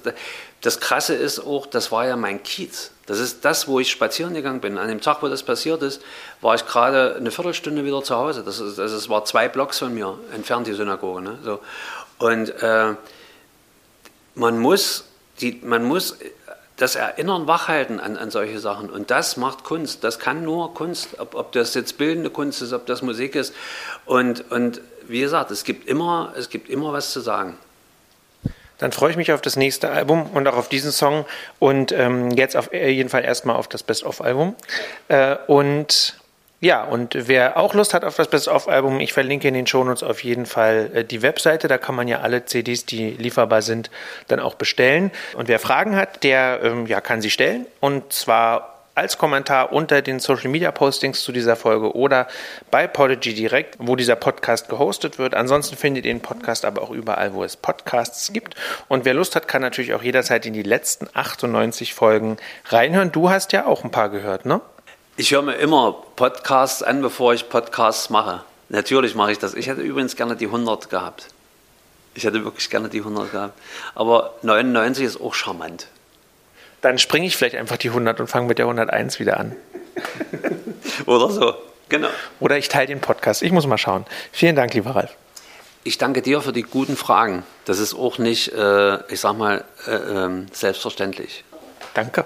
das 0.62 0.80
Krasse 0.80 1.16
ist 1.16 1.40
auch, 1.40 1.66
das 1.66 1.92
war 1.92 2.06
ja 2.06 2.16
mein 2.16 2.44
Kiez. 2.44 2.92
Das 3.08 3.20
ist 3.20 3.44
das, 3.46 3.68
wo 3.68 3.80
ich 3.80 3.90
spazieren 3.90 4.36
gegangen 4.36 4.62
bin. 4.62 4.78
An 4.78 4.88
dem 4.88 5.02
Tag, 5.02 5.24
wo 5.24 5.28
das 5.28 5.42
passiert 5.42 5.82
ist, 5.82 6.02
war 6.42 6.54
ich 6.54 6.68
gerade 6.68 7.16
eine 7.16 7.32
Viertelstunde 7.32 7.84
wieder 7.84 8.04
zu 8.04 8.16
Hause. 8.16 8.44
Das, 8.44 8.60
ist, 8.60 8.78
das, 8.78 8.92
ist, 8.92 9.10
war 9.10 9.26
zwei 9.26 9.48
Blocks 9.48 9.80
von 9.80 9.94
mir 9.94 10.20
entfernt, 10.34 10.68
die 10.68 10.74
Synagoge. 10.74 11.22
Ne? 11.22 11.40
So. 11.44 11.60
Und 12.20 12.50
äh, 12.62 12.94
man 14.36 14.60
muss, 14.60 15.06
die, 15.42 15.62
man 15.64 15.84
muss 15.84 16.18
das 16.78 16.96
Erinnern 16.96 17.48
wachhalten 17.48 18.00
an, 18.00 18.18
an 18.18 18.32
solche 18.32 18.60
Sachen. 18.60 18.90
Und 18.90 19.12
das 19.12 19.38
macht 19.38 19.64
Kunst. 19.64 20.04
Das 20.04 20.20
kann 20.20 20.44
nur 20.44 20.74
Kunst, 20.74 21.20
ob, 21.20 21.36
ob 21.36 21.52
das 21.54 21.74
jetzt 21.74 21.98
bildende 21.98 22.30
Kunst 22.30 22.62
ist, 22.62 22.74
ob 22.74 22.86
das 22.86 23.02
Musik 23.02 23.36
ist. 23.36 23.54
Und, 24.06 24.52
und 24.52 24.82
wie 25.08 25.22
gesagt, 25.22 25.52
es 25.52 25.64
gibt, 25.64 25.88
immer, 25.88 26.34
es 26.38 26.50
gibt 26.50 26.70
immer 26.70 26.92
was 26.92 27.12
zu 27.12 27.22
sagen. 27.22 27.58
Dann 28.78 28.92
freue 28.92 29.12
ich 29.12 29.18
mich 29.18 29.32
auf 29.32 29.42
das 29.42 29.56
nächste 29.56 29.90
Album 29.90 30.30
und 30.34 30.48
auch 30.48 30.58
auf 30.58 30.68
diesen 30.68 30.92
Song 30.92 31.26
und 31.60 31.94
ähm, 31.94 32.32
jetzt 32.32 32.58
auf 32.58 32.74
jeden 32.74 33.10
Fall 33.10 33.24
erstmal 33.24 33.56
auf 33.56 33.70
das 33.70 33.84
Best-of-Album. 33.84 34.54
Äh, 35.08 35.38
und 35.48 36.18
ja, 36.62 36.84
und 36.84 37.28
wer 37.28 37.58
auch 37.58 37.74
Lust 37.74 37.94
hat 37.94 38.06
auf 38.06 38.16
das 38.16 38.30
Best-of-Album, 38.30 39.00
ich 39.00 39.14
verlinke 39.14 39.48
in 39.48 39.54
den 39.54 39.68
Shownotes 39.68 40.04
auf 40.04 40.24
jeden 40.24 40.46
Fall 40.46 40.90
äh, 40.94 41.04
die 41.04 41.22
Webseite. 41.22 41.68
Da 41.68 41.78
kann 41.78 41.96
man 41.96 42.08
ja 42.08 42.22
alle 42.22 42.46
CDs, 42.46 42.86
die 42.86 43.12
lieferbar 43.12 43.62
sind, 43.62 43.92
dann 44.28 44.40
auch 44.40 44.56
bestellen. 44.56 45.12
Und 45.36 45.48
wer 45.48 45.60
Fragen 45.60 45.96
hat, 45.96 46.24
der 46.24 46.62
ähm, 46.64 46.88
ja, 46.88 47.02
kann 47.02 47.22
sie 47.22 47.30
stellen. 47.30 47.66
Und 47.82 48.14
zwar 48.14 48.76
als 48.96 49.18
Kommentar 49.18 49.74
unter 49.74 50.02
den 50.02 50.20
Social 50.20 50.50
Media 50.50 50.72
Postings 50.72 51.22
zu 51.22 51.34
dieser 51.34 51.58
Folge 51.58 51.94
oder 51.96 52.28
bei 52.72 52.88
Podigy 52.88 53.34
direkt, 53.34 53.76
wo 53.78 53.98
dieser 53.98 54.16
Podcast 54.16 54.70
gehostet 54.70 55.20
wird. 55.20 55.36
Ansonsten 55.36 55.76
findet 55.76 56.06
ihr 56.06 56.14
den 56.14 56.22
Podcast 56.22 56.64
aber 56.64 56.82
auch 56.82 56.92
überall, 56.92 57.34
wo 57.34 57.44
es 57.44 57.58
Podcasts 57.58 58.32
gibt. 58.32 58.56
Und 58.88 59.04
wer 59.04 59.14
Lust 59.14 59.36
hat, 59.36 59.50
kann 59.50 59.62
natürlich 59.62 59.94
auch 59.94 60.02
jederzeit 60.02 60.46
in 60.46 60.54
die 60.54 60.64
letzten 60.64 61.10
98 61.14 61.94
Folgen 61.94 62.38
reinhören. 62.70 63.12
Du 63.12 63.30
hast 63.30 63.52
ja 63.52 63.66
auch 63.66 63.84
ein 63.84 63.92
paar 63.92 64.10
gehört, 64.10 64.46
ne? 64.46 64.62
Ich 65.18 65.32
höre 65.32 65.44
mir 65.44 65.56
immer 65.56 65.96
Podcasts 66.18 66.84
an, 66.84 67.02
bevor 67.02 67.34
ich 67.34 67.48
Podcasts 67.48 68.10
mache. 68.10 68.44
Natürlich 68.68 69.16
mache 69.16 69.32
ich 69.32 69.40
das. 69.40 69.54
Ich 69.54 69.68
hätte 69.68 69.80
übrigens 69.80 70.18
gerne 70.18 70.36
die 70.36 70.48
100 70.48 70.90
gehabt. 70.90 71.28
Ich 72.16 72.26
hätte 72.26 72.44
wirklich 72.44 72.70
gerne 72.70 72.90
die 72.90 73.00
100 73.00 73.32
gehabt. 73.32 73.60
Aber 73.94 74.34
99 74.42 75.06
ist 75.06 75.22
auch 75.22 75.34
charmant. 75.34 75.88
Dann 76.82 77.00
springe 77.00 77.28
ich 77.28 77.38
vielleicht 77.38 77.56
einfach 77.56 77.78
die 77.78 77.90
100 77.90 78.20
und 78.20 78.28
fange 78.28 78.48
mit 78.48 78.58
der 78.58 78.66
101 78.66 79.20
wieder 79.22 79.40
an. 79.40 79.56
Oder 81.06 81.30
so, 81.30 81.54
genau. 81.88 82.10
Oder 82.42 82.58
ich 82.58 82.68
teile 82.68 82.88
den 82.88 83.00
Podcast. 83.00 83.42
Ich 83.42 83.54
muss 83.54 83.66
mal 83.68 83.78
schauen. 83.78 84.06
Vielen 84.34 84.58
Dank, 84.58 84.74
lieber 84.74 84.98
Ralf. 84.98 85.12
Ich 85.86 85.98
danke 85.98 86.22
dir 86.24 86.42
für 86.42 86.52
die 86.52 86.64
guten 86.64 86.98
Fragen. 86.98 87.44
Das 87.64 87.80
ist 87.80 87.94
auch 87.94 88.18
nicht, 88.18 88.52
äh, 88.52 88.98
ich 89.10 89.22
sag 89.22 89.38
mal, 89.38 89.64
äh, 89.88 89.92
äh, 89.92 90.46
selbstverständlich. 90.52 91.46
Danke. 91.94 92.26